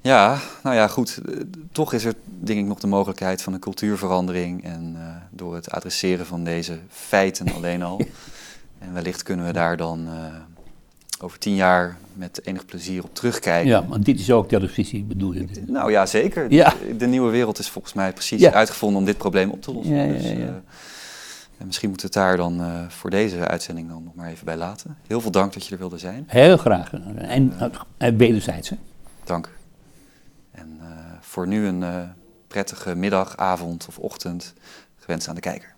Ja, 0.00 0.38
nou 0.62 0.76
ja, 0.76 0.88
goed. 0.88 1.20
eh, 1.28 1.36
Toch 1.72 1.92
is 1.92 2.04
er 2.04 2.14
denk 2.24 2.58
ik 2.58 2.66
nog 2.66 2.78
de 2.78 2.86
mogelijkheid 2.86 3.42
van 3.42 3.52
een 3.52 3.58
cultuurverandering. 3.60 4.64
En 4.64 4.96
eh, 4.98 5.06
door 5.30 5.54
het 5.54 5.70
adresseren 5.70 6.26
van 6.26 6.44
deze 6.44 6.78
feiten 6.90 7.52
alleen 7.56 7.82
al. 7.82 8.00
En 8.78 8.92
wellicht 8.92 9.22
kunnen 9.22 9.46
we 9.46 9.52
daar 9.52 9.76
dan 9.76 10.06
eh, 10.06 10.14
over 11.20 11.38
tien 11.38 11.54
jaar 11.54 11.96
met 12.12 12.40
enig 12.46 12.64
plezier 12.64 13.04
op 13.04 13.14
terugkijken. 13.14 13.68
Ja, 13.70 13.86
want 13.86 14.04
dit 14.04 14.20
is 14.20 14.30
ook 14.30 14.48
televisie, 14.48 15.04
bedoel 15.04 15.32
je? 15.32 15.46
Nou 15.66 15.90
ja, 15.90 16.06
zeker. 16.06 16.50
Ja. 16.52 16.74
De, 16.88 16.96
de 16.96 17.06
nieuwe 17.06 17.30
wereld 17.30 17.58
is 17.58 17.68
volgens 17.70 17.94
mij 17.94 18.12
precies 18.12 18.40
Ja. 18.40 18.52
uitgevonden 18.52 18.98
om 18.98 19.04
dit 19.04 19.16
probleem 19.18 19.50
op 19.50 19.62
te 19.62 19.72
lossen. 19.72 19.94
Ja, 19.94 20.12
Dus, 20.12 20.24
eh, 20.24 20.38
en 21.58 21.66
misschien 21.66 21.88
moeten 21.88 22.10
we 22.10 22.18
het 22.18 22.26
daar 22.26 22.36
dan 22.36 22.60
eh, 22.60 22.88
voor 22.88 23.10
deze 23.10 23.36
uitzending 23.48 23.88
dan 23.88 24.04
nog 24.04 24.14
maar 24.14 24.28
even 24.28 24.44
bij 24.44 24.56
laten. 24.56 24.96
Heel 25.06 25.20
veel 25.20 25.30
dank 25.30 25.52
dat 25.52 25.66
je 25.66 25.72
er 25.72 25.78
wilde 25.78 25.98
zijn. 25.98 26.24
Heel 26.26 26.56
graag. 26.56 26.92
En, 27.16 27.52
en 27.96 28.16
wederzijds. 28.16 28.68
Hè? 28.68 28.76
Dank. 29.24 29.50
En 30.50 30.76
eh, 30.80 30.86
voor 31.20 31.46
nu 31.46 31.66
een 31.66 31.82
eh, 31.82 32.02
prettige 32.48 32.94
middag, 32.94 33.36
avond 33.36 33.86
of 33.88 33.98
ochtend 33.98 34.54
gewenst 34.96 35.28
aan 35.28 35.34
de 35.34 35.40
kijker. 35.40 35.74